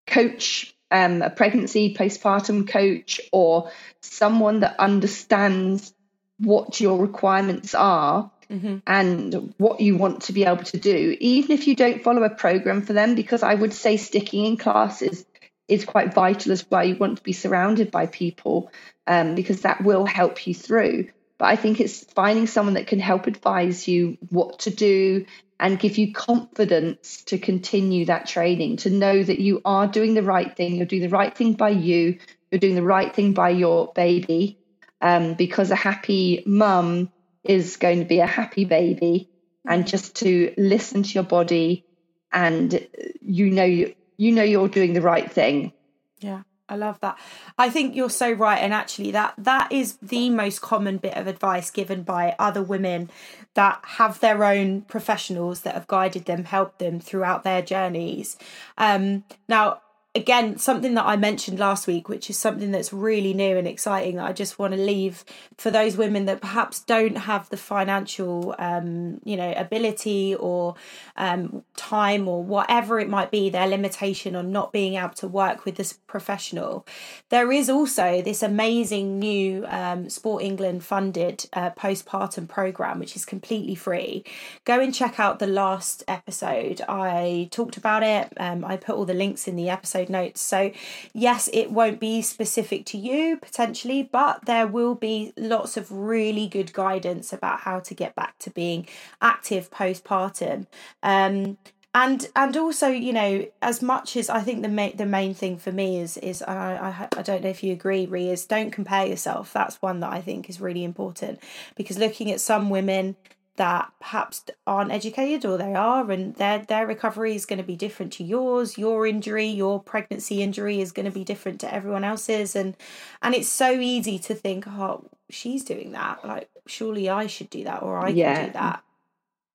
coach, 0.06 0.74
um, 0.90 1.22
a 1.22 1.30
pregnancy 1.30 1.94
postpartum 1.94 2.68
coach, 2.68 3.20
or 3.32 3.70
someone 4.02 4.60
that 4.60 4.80
understands 4.80 5.92
what 6.38 6.80
your 6.80 6.98
requirements 6.98 7.74
are 7.74 8.30
mm-hmm. 8.50 8.78
and 8.86 9.54
what 9.58 9.80
you 9.80 9.96
want 9.96 10.22
to 10.22 10.32
be 10.32 10.44
able 10.44 10.64
to 10.64 10.78
do, 10.78 11.16
even 11.20 11.52
if 11.52 11.66
you 11.66 11.76
don't 11.76 12.02
follow 12.02 12.22
a 12.22 12.30
program 12.30 12.82
for 12.82 12.92
them, 12.92 13.14
because 13.14 13.42
I 13.42 13.54
would 13.54 13.72
say 13.72 13.96
sticking 13.96 14.44
in 14.44 14.56
classes 14.56 15.24
is 15.68 15.84
quite 15.84 16.12
vital 16.12 16.52
as 16.52 16.68
well. 16.68 16.84
You 16.84 16.96
want 16.96 17.18
to 17.18 17.22
be 17.22 17.32
surrounded 17.32 17.90
by 17.90 18.06
people 18.06 18.72
um, 19.06 19.34
because 19.36 19.62
that 19.62 19.82
will 19.82 20.04
help 20.04 20.46
you 20.46 20.54
through. 20.54 21.08
But 21.38 21.46
I 21.46 21.56
think 21.56 21.80
it's 21.80 22.04
finding 22.04 22.46
someone 22.46 22.74
that 22.74 22.88
can 22.88 22.98
help 22.98 23.26
advise 23.26 23.88
you 23.88 24.18
what 24.28 24.60
to 24.60 24.70
do 24.70 25.24
and 25.58 25.78
give 25.78 25.96
you 25.96 26.12
confidence 26.12 27.22
to 27.24 27.38
continue 27.38 28.06
that 28.06 28.26
training, 28.26 28.78
to 28.78 28.90
know 28.90 29.22
that 29.22 29.38
you 29.38 29.60
are 29.64 29.86
doing 29.86 30.14
the 30.14 30.22
right 30.22 30.56
thing, 30.56 30.74
you're 30.74 30.86
doing 30.86 31.02
the 31.02 31.08
right 31.08 31.36
thing 31.36 31.52
by 31.52 31.68
you, 31.68 32.18
you're 32.50 32.58
doing 32.58 32.74
the 32.74 32.82
right 32.82 33.14
thing 33.14 33.32
by 33.32 33.50
your 33.50 33.92
baby. 33.94 34.58
Um, 35.02 35.32
because 35.32 35.70
a 35.70 35.76
happy 35.76 36.42
mum 36.44 37.10
is 37.44 37.76
going 37.76 38.00
to 38.00 38.04
be 38.04 38.20
a 38.20 38.26
happy 38.26 38.64
baby 38.64 39.30
and 39.66 39.86
just 39.86 40.16
to 40.16 40.52
listen 40.56 41.02
to 41.02 41.10
your 41.10 41.24
body 41.24 41.84
and 42.32 42.86
you 43.20 43.50
know 43.50 43.64
you, 43.64 43.94
you 44.16 44.32
know 44.32 44.42
you're 44.42 44.68
doing 44.68 44.92
the 44.92 45.00
right 45.00 45.30
thing 45.30 45.72
yeah 46.20 46.42
I 46.70 46.76
love 46.76 47.00
that. 47.00 47.18
I 47.58 47.68
think 47.68 47.96
you're 47.96 48.08
so 48.08 48.30
right, 48.30 48.58
and 48.58 48.72
actually, 48.72 49.10
that 49.10 49.34
that 49.36 49.72
is 49.72 49.96
the 50.00 50.30
most 50.30 50.60
common 50.60 50.98
bit 50.98 51.16
of 51.16 51.26
advice 51.26 51.68
given 51.68 52.04
by 52.04 52.36
other 52.38 52.62
women 52.62 53.10
that 53.54 53.80
have 53.82 54.20
their 54.20 54.44
own 54.44 54.82
professionals 54.82 55.62
that 55.62 55.74
have 55.74 55.88
guided 55.88 56.26
them, 56.26 56.44
helped 56.44 56.78
them 56.78 57.00
throughout 57.00 57.42
their 57.42 57.60
journeys. 57.60 58.36
Um, 58.78 59.24
now, 59.48 59.80
again 60.14 60.58
something 60.58 60.94
that 60.94 61.04
i 61.04 61.16
mentioned 61.16 61.58
last 61.58 61.86
week 61.86 62.08
which 62.08 62.28
is 62.28 62.38
something 62.38 62.72
that's 62.72 62.92
really 62.92 63.32
new 63.32 63.56
and 63.56 63.68
exciting 63.68 64.16
that 64.16 64.24
i 64.24 64.32
just 64.32 64.58
want 64.58 64.74
to 64.74 64.80
leave 64.80 65.24
for 65.56 65.70
those 65.70 65.96
women 65.96 66.24
that 66.24 66.40
perhaps 66.40 66.80
don't 66.80 67.16
have 67.16 67.48
the 67.50 67.56
financial 67.56 68.54
um, 68.58 69.20
you 69.24 69.36
know 69.36 69.52
ability 69.56 70.34
or 70.34 70.74
um, 71.16 71.62
time 71.76 72.26
or 72.26 72.42
whatever 72.42 72.98
it 72.98 73.08
might 73.08 73.30
be 73.30 73.50
their 73.50 73.66
limitation 73.66 74.34
on 74.34 74.50
not 74.50 74.72
being 74.72 74.94
able 74.94 75.10
to 75.10 75.28
work 75.28 75.66
with 75.66 75.76
this 75.76 75.92
professional. 75.92 76.86
There 77.28 77.52
is 77.52 77.68
also 77.68 78.22
this 78.22 78.42
amazing 78.42 79.18
new 79.18 79.66
um, 79.68 80.08
sport 80.08 80.42
england 80.42 80.82
funded 80.82 81.46
uh, 81.52 81.70
postpartum 81.70 82.48
program 82.48 82.98
which 82.98 83.14
is 83.16 83.26
completely 83.26 83.74
free. 83.74 84.24
Go 84.64 84.80
and 84.80 84.94
check 84.94 85.20
out 85.20 85.38
the 85.38 85.46
last 85.46 86.02
episode. 86.08 86.80
I 86.88 87.48
talked 87.50 87.76
about 87.76 88.02
it 88.02 88.32
um, 88.38 88.64
i 88.64 88.76
put 88.76 88.94
all 88.94 89.04
the 89.04 89.14
links 89.14 89.46
in 89.46 89.56
the 89.56 89.68
episode 89.68 89.99
episode 90.00 90.12
notes. 90.12 90.40
So, 90.40 90.72
yes, 91.12 91.48
it 91.52 91.70
won't 91.70 92.00
be 92.00 92.22
specific 92.22 92.84
to 92.86 92.98
you 92.98 93.36
potentially, 93.36 94.02
but 94.02 94.46
there 94.46 94.66
will 94.66 94.94
be 94.94 95.32
lots 95.36 95.76
of 95.76 95.90
really 95.90 96.48
good 96.48 96.72
guidance 96.72 97.32
about 97.32 97.60
how 97.60 97.80
to 97.80 97.94
get 97.94 98.14
back 98.14 98.38
to 98.40 98.50
being 98.50 98.86
active 99.20 99.70
postpartum. 99.70 100.66
Um, 101.02 101.58
and 101.92 102.28
and 102.36 102.56
also 102.56 102.86
you 102.86 103.12
know 103.12 103.44
as 103.62 103.82
much 103.82 104.16
as 104.16 104.30
I 104.30 104.42
think 104.42 104.62
the 104.62 104.68
main 104.68 104.96
the 104.96 105.06
main 105.06 105.34
thing 105.34 105.58
for 105.58 105.72
me 105.72 105.98
is 105.98 106.16
is 106.18 106.40
I, 106.40 106.76
I 106.76 107.18
I 107.18 107.22
don't 107.22 107.42
know 107.42 107.50
if 107.50 107.64
you 107.64 107.72
agree 107.72 108.06
Rhi 108.06 108.30
is 108.30 108.46
don't 108.46 108.70
compare 108.70 109.06
yourself 109.06 109.52
that's 109.52 109.82
one 109.82 109.98
that 109.98 110.12
I 110.12 110.20
think 110.20 110.48
is 110.48 110.60
really 110.60 110.84
important 110.84 111.40
because 111.74 111.98
looking 111.98 112.30
at 112.30 112.40
some 112.40 112.70
women 112.70 113.16
that 113.60 113.92
perhaps 114.00 114.42
aren't 114.66 114.90
educated 114.90 115.44
or 115.44 115.58
they 115.58 115.74
are 115.74 116.10
and 116.10 116.34
their 116.36 116.60
their 116.60 116.86
recovery 116.86 117.34
is 117.34 117.44
going 117.44 117.58
to 117.58 117.62
be 117.62 117.76
different 117.76 118.10
to 118.10 118.24
yours 118.24 118.78
your 118.78 119.06
injury 119.06 119.48
your 119.48 119.78
pregnancy 119.82 120.42
injury 120.42 120.80
is 120.80 120.92
going 120.92 121.04
to 121.04 121.12
be 121.12 121.24
different 121.24 121.60
to 121.60 121.72
everyone 121.72 122.02
else's 122.02 122.56
and 122.56 122.74
and 123.20 123.34
it's 123.34 123.50
so 123.50 123.72
easy 123.72 124.18
to 124.18 124.34
think 124.34 124.66
oh 124.66 125.04
she's 125.28 125.62
doing 125.62 125.92
that 125.92 126.24
like 126.24 126.48
surely 126.66 127.10
I 127.10 127.26
should 127.26 127.50
do 127.50 127.64
that 127.64 127.82
or 127.82 128.02
I 128.02 128.08
yeah. 128.08 128.34
can 128.34 128.46
do 128.46 128.52
that 128.54 128.82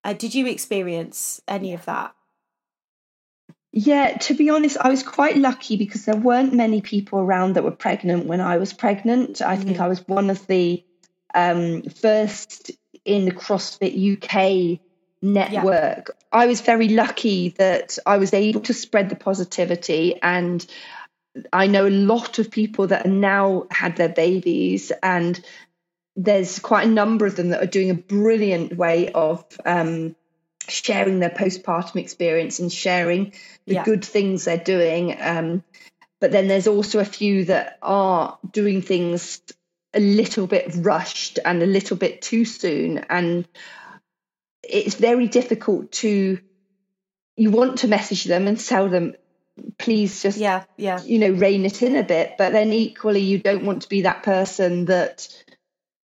uh, 0.03 0.13
did 0.13 0.35
you 0.35 0.45
experience 0.45 1.41
any 1.47 1.73
of 1.73 1.83
that 1.85 2.13
yeah, 3.77 4.17
to 4.19 4.33
be 4.35 4.49
honest, 4.49 4.77
I 4.79 4.87
was 4.87 5.03
quite 5.03 5.35
lucky 5.35 5.75
because 5.75 6.05
there 6.05 6.15
weren't 6.15 6.53
many 6.53 6.79
people 6.79 7.19
around 7.19 7.55
that 7.55 7.65
were 7.65 7.71
pregnant 7.71 8.25
when 8.25 8.39
I 8.39 8.57
was 8.57 8.71
pregnant. 8.71 9.41
I 9.41 9.57
think 9.57 9.75
mm. 9.75 9.81
I 9.81 9.89
was 9.89 9.99
one 10.07 10.29
of 10.29 10.47
the 10.47 10.81
um, 11.33 11.81
first 11.81 12.71
in 13.05 13.25
the 13.25 13.31
CrossFit 13.31 13.95
UK 13.95 14.79
network. 15.21 16.09
Yeah. 16.09 16.39
I 16.39 16.47
was 16.47 16.61
very 16.61 16.89
lucky 16.89 17.49
that 17.57 17.97
I 18.05 18.17
was 18.17 18.33
able 18.33 18.61
to 18.61 18.73
spread 18.73 19.09
the 19.09 19.15
positivity 19.15 20.19
and 20.21 20.65
I 21.51 21.67
know 21.67 21.87
a 21.87 21.89
lot 21.89 22.39
of 22.39 22.51
people 22.51 22.87
that 22.87 23.05
are 23.05 23.09
now 23.09 23.67
had 23.71 23.95
their 23.97 24.09
babies 24.09 24.91
and 25.03 25.39
there's 26.15 26.59
quite 26.59 26.87
a 26.87 26.91
number 26.91 27.25
of 27.25 27.35
them 27.35 27.49
that 27.49 27.61
are 27.61 27.67
doing 27.67 27.89
a 27.89 27.95
brilliant 27.95 28.75
way 28.77 29.11
of 29.11 29.45
um, 29.65 30.15
sharing 30.67 31.19
their 31.19 31.29
postpartum 31.29 31.97
experience 31.97 32.59
and 32.59 32.71
sharing 32.71 33.33
the 33.65 33.75
yeah. 33.75 33.83
good 33.83 34.03
things 34.03 34.45
they're 34.45 34.57
doing. 34.57 35.15
Um, 35.19 35.63
but 36.21 36.31
then 36.31 36.47
there's 36.47 36.67
also 36.67 36.99
a 36.99 37.05
few 37.05 37.45
that 37.45 37.77
are 37.81 38.37
doing 38.51 38.81
things 38.81 39.41
a 39.95 39.99
little 39.99 40.45
bit 40.45 40.71
rushed 40.75 41.39
and 41.43 41.63
a 41.63 41.65
little 41.65 41.97
bit 41.97 42.21
too 42.21 42.45
soon. 42.45 42.99
And 43.09 43.47
it's 44.61 44.95
very 44.95 45.27
difficult 45.27 45.91
to 45.93 46.39
you 47.37 47.51
want 47.51 47.79
to 47.79 47.87
message 47.87 48.25
them 48.25 48.47
and 48.47 48.59
tell 48.59 48.89
them 48.89 49.15
please 49.77 50.21
just 50.21 50.37
yeah 50.37 50.63
yeah. 50.75 51.01
you 51.01 51.17
know 51.19 51.29
rein 51.29 51.65
it 51.65 51.81
in 51.81 51.95
a 51.95 52.03
bit. 52.03 52.35
But 52.37 52.51
then 52.51 52.73
equally 52.73 53.21
you 53.21 53.39
don't 53.39 53.65
want 53.65 53.83
to 53.83 53.89
be 53.89 54.01
that 54.01 54.23
person 54.23 54.85
that 54.85 55.27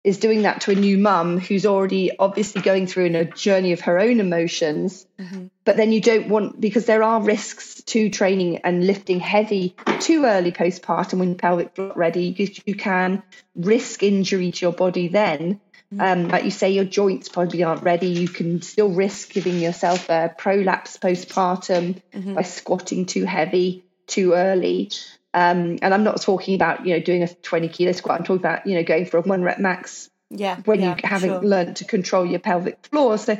is 0.04 0.18
doing 0.18 0.44
that 0.44 0.62
to 0.62 0.72
a 0.72 0.76
new 0.76 0.98
mum 0.98 1.40
who's 1.40 1.66
already 1.66 2.12
obviously 2.18 2.62
going 2.62 2.88
through 2.88 3.06
in 3.06 3.16
a 3.16 3.26
journey 3.26 3.72
of 3.72 3.82
her 3.82 4.00
own 4.00 4.20
emotions 4.20 5.06
mm-hmm. 5.20 5.48
but 5.64 5.78
then 5.78 5.92
you 5.92 6.02
don't 6.02 6.28
want 6.28 6.60
because 6.60 6.86
there 6.86 7.04
are 7.04 7.22
risks 7.22 7.82
to 7.84 8.10
training 8.10 8.58
and 8.60 8.86
lifting 8.86 9.20
heavy 9.20 9.76
too 10.00 10.26
early 10.26 10.52
postpartum 10.52 11.20
when 11.20 11.36
pelvic 11.36 11.76
floor 11.76 11.94
ready 11.96 12.32
because 12.32 12.60
you 12.66 12.76
can 12.76 13.22
risk 13.56 14.02
injury 14.02 14.52
to 14.52 14.66
your 14.66 14.74
body 14.74 15.08
then 15.08 15.60
mm-hmm. 15.94 16.02
um, 16.02 16.28
like 16.30 16.46
you 16.46 16.52
say 16.52 16.72
your 16.72 16.86
joints 16.86 17.30
probably 17.30 17.64
aren't 17.64 17.84
ready 17.84 18.08
you 18.08 18.28
can 18.28 18.62
still 18.62 18.90
risk 18.90 19.32
giving 19.32 19.60
yourself 19.60 20.10
a 20.10 20.34
prolapse 20.36 20.98
postpartum 20.98 22.02
mm-hmm. 22.12 22.34
by 22.34 22.42
squatting 22.42 23.06
too 23.06 23.26
heavy 23.26 23.84
too 24.08 24.34
early 24.34 24.90
um, 25.34 25.80
and 25.82 25.94
I'm 25.94 26.04
not 26.04 26.22
talking 26.22 26.56
about 26.56 26.86
you 26.86 26.94
know 26.94 27.00
doing 27.00 27.24
a 27.24 27.28
20 27.28 27.70
kilo 27.70 27.92
squat. 27.94 28.20
I'm 28.20 28.26
talking 28.26 28.42
about 28.42 28.68
you 28.68 28.76
know 28.76 28.84
going 28.84 29.06
for 29.06 29.18
a 29.18 29.22
one 29.22 29.44
rep 29.44 29.60
max. 29.60 30.10
Yeah. 30.30 30.58
When 30.64 30.80
yeah, 30.80 30.96
you 30.96 31.02
haven't 31.04 31.30
sure. 31.30 31.42
learned 31.42 31.76
to 31.78 31.86
control 31.86 32.26
your 32.26 32.40
pelvic 32.40 32.86
floor, 32.86 33.18
so 33.18 33.38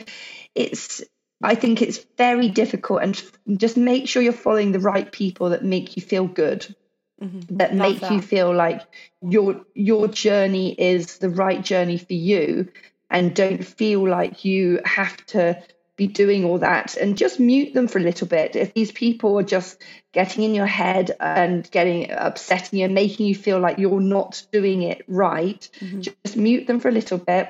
it's 0.56 1.02
I 1.44 1.56
think 1.56 1.82
it's 1.82 2.00
very 2.18 2.50
difficult, 2.50 3.02
and 3.02 3.60
just 3.60 3.78
make 3.78 4.08
sure 4.08 4.22
you're 4.22 4.34
following 4.34 4.72
the 4.72 4.80
right 4.80 5.10
people 5.12 5.50
that 5.50 5.64
make 5.64 5.96
you 5.96 6.02
feel 6.02 6.28
good, 6.28 6.76
mm-hmm. 7.22 7.58
that 7.58 7.74
Love 7.74 7.80
make 7.80 8.00
that. 8.02 8.12
you 8.12 8.22
feel 8.22 8.54
like 8.54 8.82
your 9.22 9.62
your 9.74 10.08
journey 10.08 10.74
is 10.74 11.18
the 11.18 11.30
right 11.30 11.64
journey 11.64 11.98
for 11.98 12.14
you, 12.14 12.72
and 13.10 13.34
don't 13.34 13.66
feel 13.66 14.08
like 14.08 14.46
you 14.46 14.80
have 14.86 15.26
to 15.28 15.62
be 15.98 16.08
doing 16.08 16.46
all 16.46 16.60
that 16.60 16.96
and 16.98 17.18
just 17.18 17.40
mute 17.40 17.74
them 17.74 17.88
for 17.88 18.00
a 18.00 18.04
little 18.04 18.28
bit. 18.28 18.56
If 18.56 18.74
these 18.74 18.92
people 18.92 19.38
are 19.40 19.44
just 19.44 19.82
getting 20.14 20.44
in 20.44 20.56
your 20.56 20.66
head 20.66 21.12
and 21.20 21.70
getting 21.70 22.12
upsetting 22.12 22.80
you, 22.80 22.90
making 22.90 23.28
you 23.28 23.36
feel 23.36 23.60
like 23.60 23.78
you're 23.78 24.00
not 24.00 24.44
doing 24.52 24.84
it 24.84 25.04
right, 25.08 25.68
mm-hmm. 25.80 26.02
just 26.02 26.38
mute 26.38 26.68
them 26.68 26.80
for 26.80 26.90
a 26.90 26.94
little 26.94 27.18
bit 27.18 27.50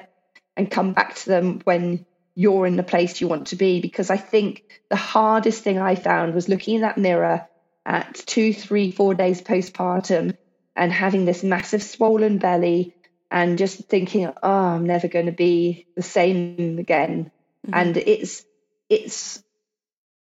and 0.57 0.69
come 0.69 0.93
back 0.93 1.15
to 1.15 1.29
them 1.29 1.61
when 1.63 2.05
you're 2.35 2.65
in 2.65 2.75
the 2.75 2.83
place 2.83 3.21
you 3.21 3.27
want 3.27 3.47
to 3.47 3.55
be. 3.55 3.79
Because 3.79 4.09
I 4.09 4.17
think 4.17 4.63
the 4.89 4.95
hardest 4.95 5.63
thing 5.63 5.79
I 5.79 5.95
found 5.95 6.33
was 6.33 6.49
looking 6.49 6.75
in 6.75 6.81
that 6.81 6.97
mirror 6.97 7.47
at 7.85 8.15
two, 8.15 8.53
three, 8.53 8.91
four 8.91 9.13
days 9.13 9.41
postpartum 9.41 10.35
and 10.75 10.91
having 10.91 11.25
this 11.25 11.43
massive 11.43 11.83
swollen 11.83 12.37
belly 12.37 12.95
and 13.29 13.57
just 13.57 13.79
thinking, 13.87 14.27
oh, 14.27 14.51
I'm 14.51 14.85
never 14.85 15.07
going 15.07 15.27
to 15.27 15.31
be 15.31 15.87
the 15.95 16.01
same 16.01 16.79
again 16.79 17.31
Mm-hmm. 17.67 17.73
And 17.73 17.97
it's 17.97 18.45
it's 18.89 19.43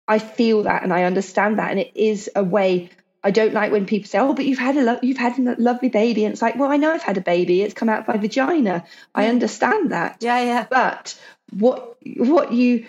I 0.06 0.18
feel 0.18 0.64
that 0.64 0.82
and 0.82 0.92
I 0.92 1.04
understand 1.04 1.58
that, 1.58 1.70
and 1.70 1.80
it 1.80 1.92
is 1.94 2.30
a 2.34 2.44
way. 2.44 2.90
I 3.22 3.30
don't 3.30 3.52
like 3.52 3.70
when 3.70 3.86
people 3.86 4.08
say, 4.08 4.18
"Oh, 4.18 4.34
but 4.34 4.46
you've 4.46 4.58
had 4.58 4.76
a 4.76 4.82
lo- 4.82 4.98
you've 5.02 5.18
had 5.18 5.38
a 5.38 5.54
lovely 5.60 5.88
baby," 5.88 6.24
and 6.24 6.32
it's 6.32 6.42
like, 6.42 6.56
"Well, 6.56 6.70
I 6.70 6.76
know 6.76 6.92
I've 6.92 7.02
had 7.02 7.18
a 7.18 7.22
baby. 7.22 7.62
It's 7.62 7.74
come 7.74 7.88
out 7.88 8.06
by 8.06 8.16
vagina. 8.16 8.84
I 9.14 9.26
understand 9.28 9.92
that." 9.92 10.18
Yeah, 10.20 10.40
yeah. 10.42 10.66
But 10.68 11.18
what 11.50 11.96
what 12.16 12.52
you 12.52 12.86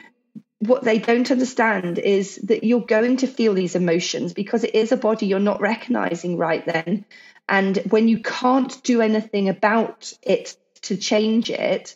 what 0.60 0.84
they 0.84 0.99
don't 0.99 1.32
understand 1.32 1.97
is 1.97 2.36
that 2.43 2.64
you're 2.64 2.86
going 2.86 3.18
to 3.18 3.28
feel 3.28 3.54
these 3.54 3.76
emotions 3.76 4.34
because 4.34 4.64
it 4.64 4.76
is 4.76 4.91
a 4.91 4.97
body 4.97 5.26
you're 5.26 5.39
not 5.39 5.60
recognizing 5.60 6.38
right 6.38 6.64
then. 6.66 7.04
And 7.49 7.78
when 7.89 8.08
you 8.08 8.20
can't 8.20 8.82
do 8.84 9.02
anything 9.02 9.49
about 9.49 10.14
it 10.22 10.56
to 10.84 10.97
change 10.97 11.49
it, 11.49 11.95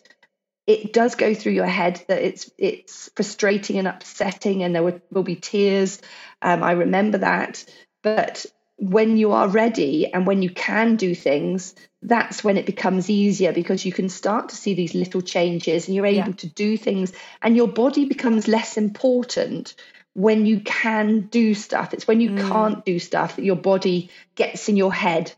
it 0.66 0.92
does 0.92 1.14
go 1.14 1.34
through 1.34 1.52
your 1.52 1.66
head 1.66 2.04
that 2.08 2.22
it's 2.22 2.50
it's 2.58 3.10
frustrating 3.14 3.78
and 3.78 3.86
upsetting, 3.86 4.62
and 4.62 4.74
there 4.74 4.82
will, 4.82 5.00
will 5.10 5.22
be 5.22 5.36
tears. 5.36 6.00
Um, 6.42 6.62
I 6.62 6.72
remember 6.72 7.18
that, 7.18 7.64
but 8.02 8.46
when 8.76 9.16
you 9.16 9.32
are 9.32 9.48
ready 9.48 10.12
and 10.12 10.26
when 10.26 10.42
you 10.42 10.50
can 10.50 10.96
do 10.96 11.14
things, 11.14 11.74
that's 12.02 12.44
when 12.44 12.58
it 12.58 12.66
becomes 12.66 13.08
easier 13.08 13.52
because 13.52 13.86
you 13.86 13.92
can 13.92 14.10
start 14.10 14.50
to 14.50 14.56
see 14.56 14.74
these 14.74 14.94
little 14.94 15.22
changes 15.22 15.86
and 15.86 15.94
you're 15.94 16.04
able 16.04 16.28
yeah. 16.28 16.34
to 16.36 16.46
do 16.46 16.76
things, 16.76 17.12
and 17.40 17.56
your 17.56 17.68
body 17.68 18.04
becomes 18.06 18.48
less 18.48 18.76
important 18.76 19.74
when 20.14 20.46
you 20.46 20.60
can 20.60 21.20
do 21.20 21.54
stuff. 21.54 21.94
It's 21.94 22.08
when 22.08 22.20
you 22.20 22.30
mm. 22.30 22.48
can't 22.48 22.84
do 22.84 22.98
stuff 22.98 23.36
that 23.36 23.44
your 23.44 23.56
body 23.56 24.10
gets 24.34 24.68
in 24.68 24.76
your 24.76 24.92
head 24.92 25.32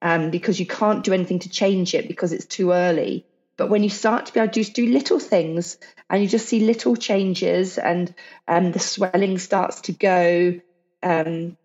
um, 0.00 0.30
because 0.30 0.58
you 0.58 0.66
can't 0.66 1.04
do 1.04 1.12
anything 1.12 1.38
to 1.40 1.48
change 1.48 1.94
it 1.94 2.08
because 2.08 2.32
it's 2.32 2.46
too 2.46 2.72
early. 2.72 3.26
But 3.56 3.68
when 3.68 3.82
you 3.82 3.90
start 3.90 4.26
to 4.26 4.32
be 4.32 4.40
able 4.40 4.52
to 4.52 4.60
just 4.60 4.74
do 4.74 4.86
little 4.86 5.18
things 5.18 5.76
and 6.08 6.22
you 6.22 6.28
just 6.28 6.48
see 6.48 6.60
little 6.60 6.96
changes 6.96 7.78
and 7.78 8.14
um, 8.48 8.72
the 8.72 8.78
swelling 8.78 9.38
starts 9.38 9.82
to 9.82 9.92
go 9.92 10.60
um, 11.02 11.56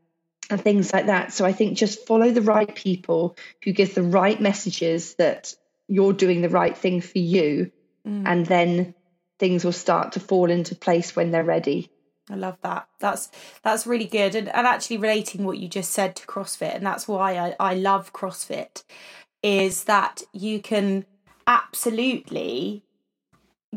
and 0.49 0.61
things 0.61 0.93
like 0.93 1.07
that. 1.07 1.33
So 1.33 1.45
I 1.45 1.53
think 1.53 1.77
just 1.77 2.05
follow 2.05 2.31
the 2.31 2.41
right 2.41 2.73
people 2.73 3.38
who 3.63 3.71
give 3.71 3.95
the 3.95 4.03
right 4.03 4.39
messages 4.39 5.15
that 5.15 5.53
you're 5.88 6.13
doing 6.13 6.41
the 6.41 6.49
right 6.49 6.77
thing 6.77 7.01
for 7.01 7.19
you. 7.19 7.71
Mm. 8.05 8.23
And 8.25 8.45
then 8.45 8.93
things 9.39 9.63
will 9.63 9.71
start 9.71 10.13
to 10.13 10.19
fall 10.19 10.51
into 10.51 10.75
place 10.75 11.15
when 11.15 11.31
they're 11.31 11.43
ready. 11.43 11.89
I 12.29 12.35
love 12.35 12.57
that. 12.61 12.88
That's 12.99 13.29
that's 13.63 13.88
really 13.88 14.05
good. 14.05 14.35
And 14.35 14.49
and 14.49 14.67
actually 14.67 14.97
relating 14.97 15.45
what 15.45 15.59
you 15.59 15.69
just 15.69 15.91
said 15.91 16.15
to 16.17 16.27
CrossFit, 16.27 16.75
and 16.75 16.85
that's 16.85 17.07
why 17.07 17.38
I, 17.38 17.55
I 17.57 17.73
love 17.73 18.11
CrossFit, 18.11 18.83
is 19.41 19.85
that 19.85 20.23
you 20.33 20.59
can 20.61 21.05
absolutely 21.48 22.84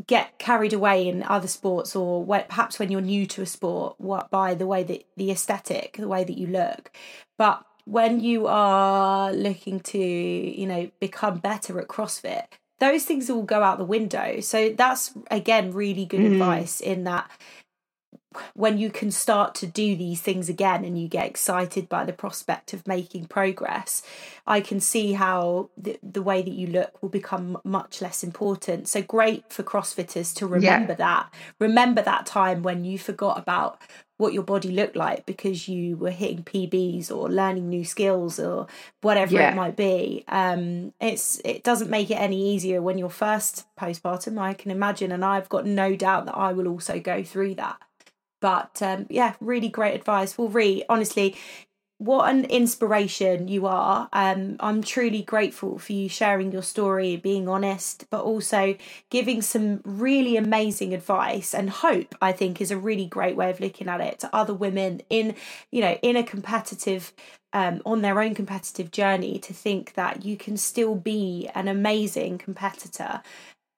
get 0.07 0.39
carried 0.39 0.73
away 0.73 1.09
in 1.09 1.23
other 1.25 1.49
sports 1.49 1.97
or 1.97 2.25
perhaps 2.49 2.79
when 2.79 2.91
you're 2.91 3.01
new 3.01 3.27
to 3.27 3.43
a 3.43 3.47
sport 3.47 3.95
what 3.99 4.31
by 4.31 4.55
the 4.55 4.67
way 4.67 4.83
that 4.85 5.05
the 5.17 5.31
aesthetic 5.31 5.97
the 5.99 6.07
way 6.07 6.23
that 6.23 6.39
you 6.39 6.47
look 6.47 6.93
but 7.37 7.65
when 7.87 8.21
you 8.21 8.47
are 8.47 9.33
looking 9.33 9.81
to 9.81 9.99
you 9.99 10.67
know 10.67 10.89
become 11.01 11.39
better 11.39 11.81
at 11.81 11.89
crossfit 11.89 12.45
those 12.79 13.05
things 13.05 13.29
will 13.29 13.43
go 13.43 13.63
out 13.63 13.79
the 13.79 13.85
window 13.85 14.39
so 14.41 14.71
that's 14.71 15.13
again 15.31 15.73
really 15.73 16.07
good 16.07 16.21
mm. 16.21 16.33
advice 16.33 16.81
in 16.81 17.03
that 17.05 17.29
when 18.55 18.79
you 18.79 18.91
can 18.91 19.11
start 19.11 19.55
to 19.57 19.67
do 19.67 19.97
these 19.97 20.21
things 20.21 20.49
again 20.49 20.85
and 20.85 21.01
you 21.01 21.09
get 21.09 21.27
excited 21.27 21.89
by 21.89 22.05
the 22.05 22.13
prospect 22.13 22.73
of 22.73 22.87
making 22.87 23.27
progress, 23.27 24.03
I 24.47 24.61
can 24.61 24.81
see 24.81 25.15
how 25.15 25.71
the, 25.77 25.99
the 26.03 26.23
way 26.23 26.41
that 26.43 26.53
you 26.53 26.69
look 26.69 27.03
will 27.03 27.09
become 27.09 27.59
much 27.65 28.01
less 28.01 28.23
important. 28.23 28.89
So 28.89 29.03
great 29.03 29.53
for 29.53 29.63
CrossFitters 29.63 30.35
to 30.37 30.47
remember 30.47 30.93
yeah. 30.93 30.97
that. 30.97 31.35
Remember 31.59 32.03
that 32.03 32.27
time 32.27 32.63
when 32.63 32.85
you 32.85 32.99
forgot 32.99 33.39
about 33.39 33.81
what 34.17 34.35
your 34.35 34.43
body 34.43 34.71
looked 34.71 34.97
like 34.97 35.25
because 35.25 35.67
you 35.67 35.97
were 35.97 36.11
hitting 36.11 36.45
PBs 36.45 37.11
or 37.11 37.29
learning 37.31 37.69
new 37.69 37.85
skills 37.85 38.39
or 38.39 38.67
whatever 39.01 39.35
yeah. 39.35 39.51
it 39.51 39.57
might 39.57 39.77
be. 39.77 40.25
Um, 40.29 40.93
it's 41.01 41.41
it 41.45 41.65
doesn't 41.65 41.91
make 41.91 42.11
it 42.11 42.17
any 42.17 42.55
easier 42.55 42.83
when 42.83 42.99
you're 42.99 43.09
first 43.09 43.67
postpartum. 43.79 44.39
I 44.39 44.53
can 44.53 44.71
imagine, 44.71 45.11
and 45.11 45.25
I've 45.25 45.49
got 45.49 45.67
no 45.67 45.97
doubt 45.97 46.27
that 46.27 46.37
I 46.37 46.53
will 46.53 46.69
also 46.69 47.01
go 47.01 47.25
through 47.25 47.55
that. 47.57 47.81
But 48.41 48.81
um, 48.83 49.07
yeah, 49.11 49.35
really 49.41 49.69
great 49.69 49.95
advice. 49.95 50.37
Well, 50.39 50.49
Rhi, 50.49 50.83
honestly, 50.89 51.37
what 52.01 52.31
an 52.31 52.47
inspiration 52.47 53.47
you 53.47 53.67
are. 53.67 54.09
Um, 54.15 54.57
I'm 54.59 54.83
truly 54.83 55.21
grateful 55.21 55.79
for 55.79 55.93
you 55.93 56.09
sharing 56.09 56.51
your 56.51 56.63
story, 56.63 57.17
being 57.17 57.47
honest, 57.47 58.07
but 58.09 58.23
also 58.23 58.75
giving 59.11 59.43
some 59.43 59.83
really 59.85 60.39
amazing 60.39 60.95
advice 60.95 61.55
and 61.55 61.69
hope. 61.69 62.15
I 62.23 62.33
think 62.33 62.59
is 62.59 62.71
a 62.71 62.79
really 62.79 63.05
great 63.05 63.37
way 63.37 63.51
of 63.51 63.61
looking 63.61 63.87
at 63.87 64.01
it 64.01 64.19
to 64.21 64.35
other 64.35 64.55
women 64.55 65.03
in, 65.11 65.35
you 65.71 65.83
know, 65.83 65.99
in 66.01 66.17
a 66.17 66.23
competitive, 66.23 67.13
um, 67.53 67.83
on 67.85 68.01
their 68.01 68.19
own 68.23 68.35
competitive 68.35 68.91
journey. 68.91 69.39
To 69.39 69.53
think 69.53 69.93
that 69.93 70.25
you 70.25 70.39
can 70.39 70.57
still 70.57 70.95
be 70.95 71.51
an 71.55 71.69
amazing 71.69 72.39
competitor, 72.39 73.21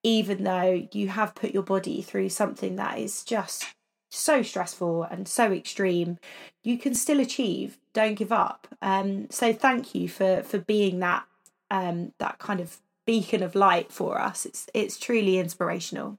even 0.04 0.44
though 0.44 0.86
you 0.92 1.08
have 1.08 1.34
put 1.34 1.50
your 1.50 1.64
body 1.64 2.02
through 2.02 2.28
something 2.28 2.76
that 2.76 2.98
is 2.98 3.24
just 3.24 3.66
so 4.14 4.42
stressful 4.42 5.04
and 5.04 5.26
so 5.26 5.52
extreme, 5.52 6.18
you 6.62 6.78
can 6.78 6.94
still 6.94 7.20
achieve. 7.20 7.78
Don't 7.92 8.14
give 8.14 8.32
up. 8.32 8.68
Um, 8.80 9.28
so 9.30 9.52
thank 9.52 9.94
you 9.94 10.08
for 10.08 10.42
for 10.42 10.58
being 10.58 11.00
that 11.00 11.24
um, 11.70 12.12
that 12.18 12.38
kind 12.38 12.60
of 12.60 12.78
beacon 13.06 13.42
of 13.42 13.54
light 13.54 13.92
for 13.92 14.20
us. 14.20 14.46
It's 14.46 14.66
it's 14.74 14.98
truly 14.98 15.38
inspirational. 15.38 16.18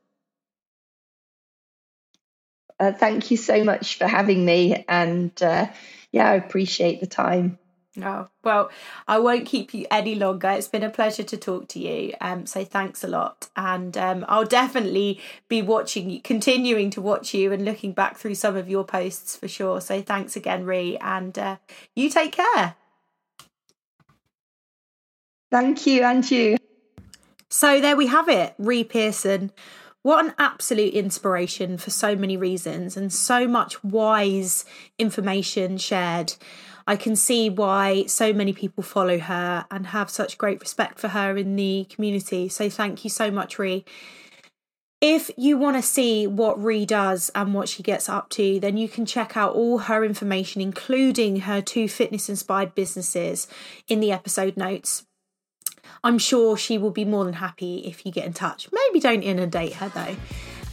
Uh, 2.80 2.92
thank 2.92 3.32
you 3.32 3.38
so 3.38 3.64
much 3.64 3.98
for 3.98 4.08
having 4.08 4.44
me, 4.44 4.84
and 4.90 5.32
uh, 5.42 5.68
yeah, 6.12 6.30
I 6.30 6.36
appreciate 6.36 7.00
the 7.00 7.08
time. 7.08 7.60
Oh, 8.02 8.28
well, 8.44 8.72
I 9.08 9.20
won't 9.20 9.46
keep 9.46 9.72
you 9.72 9.86
any 9.92 10.16
longer. 10.16 10.50
It's 10.50 10.68
been 10.68 10.82
a 10.82 10.90
pleasure 10.90 11.22
to 11.22 11.38
talk 11.38 11.68
to 11.70 11.80
you. 11.80 12.14
Um, 12.20 12.48
so 12.48 12.66
thanks 12.66 13.04
a 13.04 13.08
lot. 13.08 13.50
And 13.56 13.96
um, 13.96 14.26
I'll 14.28 14.46
definitely 14.46 15.20
be 15.48 15.62
watching 15.62 16.10
you, 16.10 16.20
continuing 16.20 16.90
to 16.92 17.02
watch 17.02 17.36
you 17.36 17.52
and 17.52 17.64
looking 17.64 17.94
back 17.94 18.18
through 18.18 18.36
some 18.36 18.56
of 18.56 18.68
your 18.68 18.84
posts 18.84 19.36
for 19.36 19.48
sure. 19.48 19.80
So 19.80 20.02
thanks 20.02 20.36
again, 20.36 20.66
Rhi. 20.66 20.98
And 21.02 21.38
uh, 21.38 21.58
you 21.96 22.10
take 22.10 22.32
care. 22.32 22.76
Thank 25.52 25.86
you, 25.86 26.02
and 26.02 26.30
you. 26.32 26.58
So 27.48 27.80
there 27.80 27.96
we 27.96 28.08
have 28.08 28.28
it, 28.28 28.56
Rhi 28.60 28.90
Pearson. 28.90 29.52
What 30.02 30.26
an 30.26 30.34
absolute 30.40 30.96
inspiration 30.96 31.78
for 31.78 31.92
so 31.92 32.16
many 32.16 32.36
reasons 32.36 32.98
and 32.98 33.14
so 33.14 33.48
much 33.48 33.84
wise 33.84 34.66
information 34.98 35.78
shared. 35.78 36.34
I 36.86 36.96
can 36.96 37.16
see 37.16 37.50
why 37.50 38.06
so 38.06 38.34
many 38.34 38.54
people 38.54 38.84
follow 38.84 39.20
her 39.20 39.66
and 39.72 39.88
have 39.88 40.10
such 40.10 40.38
great 40.38 40.60
respect 40.60 41.00
for 41.00 41.10
her 41.10 41.38
in 41.38 41.56
the 41.56 41.86
community. 41.90 42.50
So 42.50 42.70
thank 42.70 43.04
you 43.04 43.10
so 43.10 43.32
much, 43.32 43.58
Rhi. 43.58 43.86
If 45.02 45.32
you 45.38 45.58
want 45.58 45.76
to 45.76 45.82
see 45.82 46.28
what 46.28 46.58
Rhi 46.58 46.88
does 46.88 47.30
and 47.36 47.54
what 47.54 47.68
she 47.68 47.84
gets 47.84 48.08
up 48.08 48.30
to, 48.32 48.60
then 48.60 48.78
you 48.78 48.88
can 48.88 49.06
check 49.06 49.36
out 49.36 49.54
all 49.54 49.80
her 49.80 50.06
information, 50.06 50.62
including 50.62 51.42
her 51.42 51.62
two 51.62 51.90
fitness 51.90 52.30
inspired 52.30 52.74
businesses, 52.74 53.48
in 53.90 54.00
the 54.00 54.14
episode 54.14 54.56
notes. 54.56 55.06
I'm 56.06 56.18
sure 56.18 56.56
she 56.58 56.78
will 56.78 56.92
be 56.92 57.06
more 57.06 57.26
than 57.26 57.34
happy 57.34 57.80
if 57.80 58.06
you 58.06 58.12
get 58.12 58.26
in 58.26 58.34
touch. 58.34 58.70
Maybe 58.72 59.00
don't 59.02 59.24
inundate 59.24 59.74
her 59.74 59.90
though. 59.90 60.16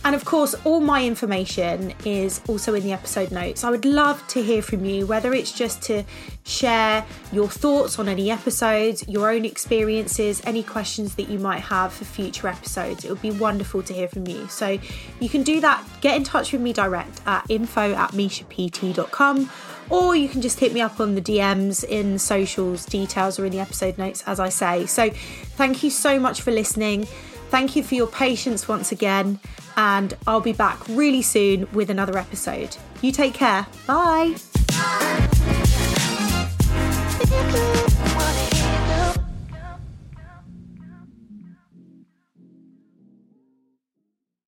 And 0.02 0.14
of 0.14 0.24
course, 0.24 0.54
all 0.64 0.80
my 0.80 1.04
information 1.04 1.92
is 2.06 2.40
also 2.48 2.74
in 2.74 2.82
the 2.82 2.92
episode 2.92 3.30
notes. 3.30 3.64
I 3.64 3.70
would 3.70 3.84
love 3.84 4.26
to 4.28 4.42
hear 4.42 4.62
from 4.62 4.84
you, 4.84 5.06
whether 5.06 5.34
it's 5.34 5.52
just 5.52 5.82
to 5.82 6.04
share 6.44 7.04
your 7.32 7.48
thoughts 7.48 7.98
on 7.98 8.08
any 8.08 8.30
episodes, 8.30 9.06
your 9.06 9.30
own 9.30 9.44
experiences, 9.44 10.40
any 10.44 10.62
questions 10.62 11.16
that 11.16 11.28
you 11.28 11.38
might 11.38 11.60
have 11.60 11.92
for 11.92 12.06
future 12.06 12.48
episodes. 12.48 13.04
It 13.04 13.10
would 13.10 13.20
be 13.20 13.30
wonderful 13.30 13.82
to 13.82 13.92
hear 13.92 14.08
from 14.08 14.26
you. 14.26 14.48
So 14.48 14.78
you 15.20 15.28
can 15.28 15.42
do 15.42 15.60
that. 15.60 15.84
Get 16.00 16.16
in 16.16 16.24
touch 16.24 16.52
with 16.52 16.62
me 16.62 16.72
direct 16.72 17.20
at 17.26 17.44
info 17.50 17.92
at 17.92 18.12
meishapt.com 18.12 19.50
or 19.90 20.14
you 20.14 20.28
can 20.28 20.40
just 20.40 20.60
hit 20.60 20.72
me 20.72 20.80
up 20.80 21.00
on 21.00 21.16
the 21.16 21.20
DMs 21.20 21.84
in 21.84 22.18
socials, 22.18 22.86
details 22.86 23.38
are 23.38 23.44
in 23.44 23.52
the 23.52 23.58
episode 23.58 23.98
notes, 23.98 24.22
as 24.26 24.38
I 24.38 24.48
say. 24.48 24.86
So 24.86 25.10
thank 25.10 25.82
you 25.82 25.90
so 25.90 26.18
much 26.18 26.40
for 26.40 26.52
listening. 26.52 27.06
Thank 27.50 27.74
you 27.74 27.82
for 27.82 27.96
your 27.96 28.06
patience 28.06 28.68
once 28.68 28.92
again, 28.92 29.40
and 29.76 30.14
I'll 30.26 30.40
be 30.40 30.52
back 30.52 30.78
really 30.88 31.20
soon 31.20 31.68
with 31.72 31.90
another 31.90 32.16
episode. 32.16 32.76
You 33.02 33.10
take 33.10 33.34
care. 33.34 33.66
Bye. 33.86 34.36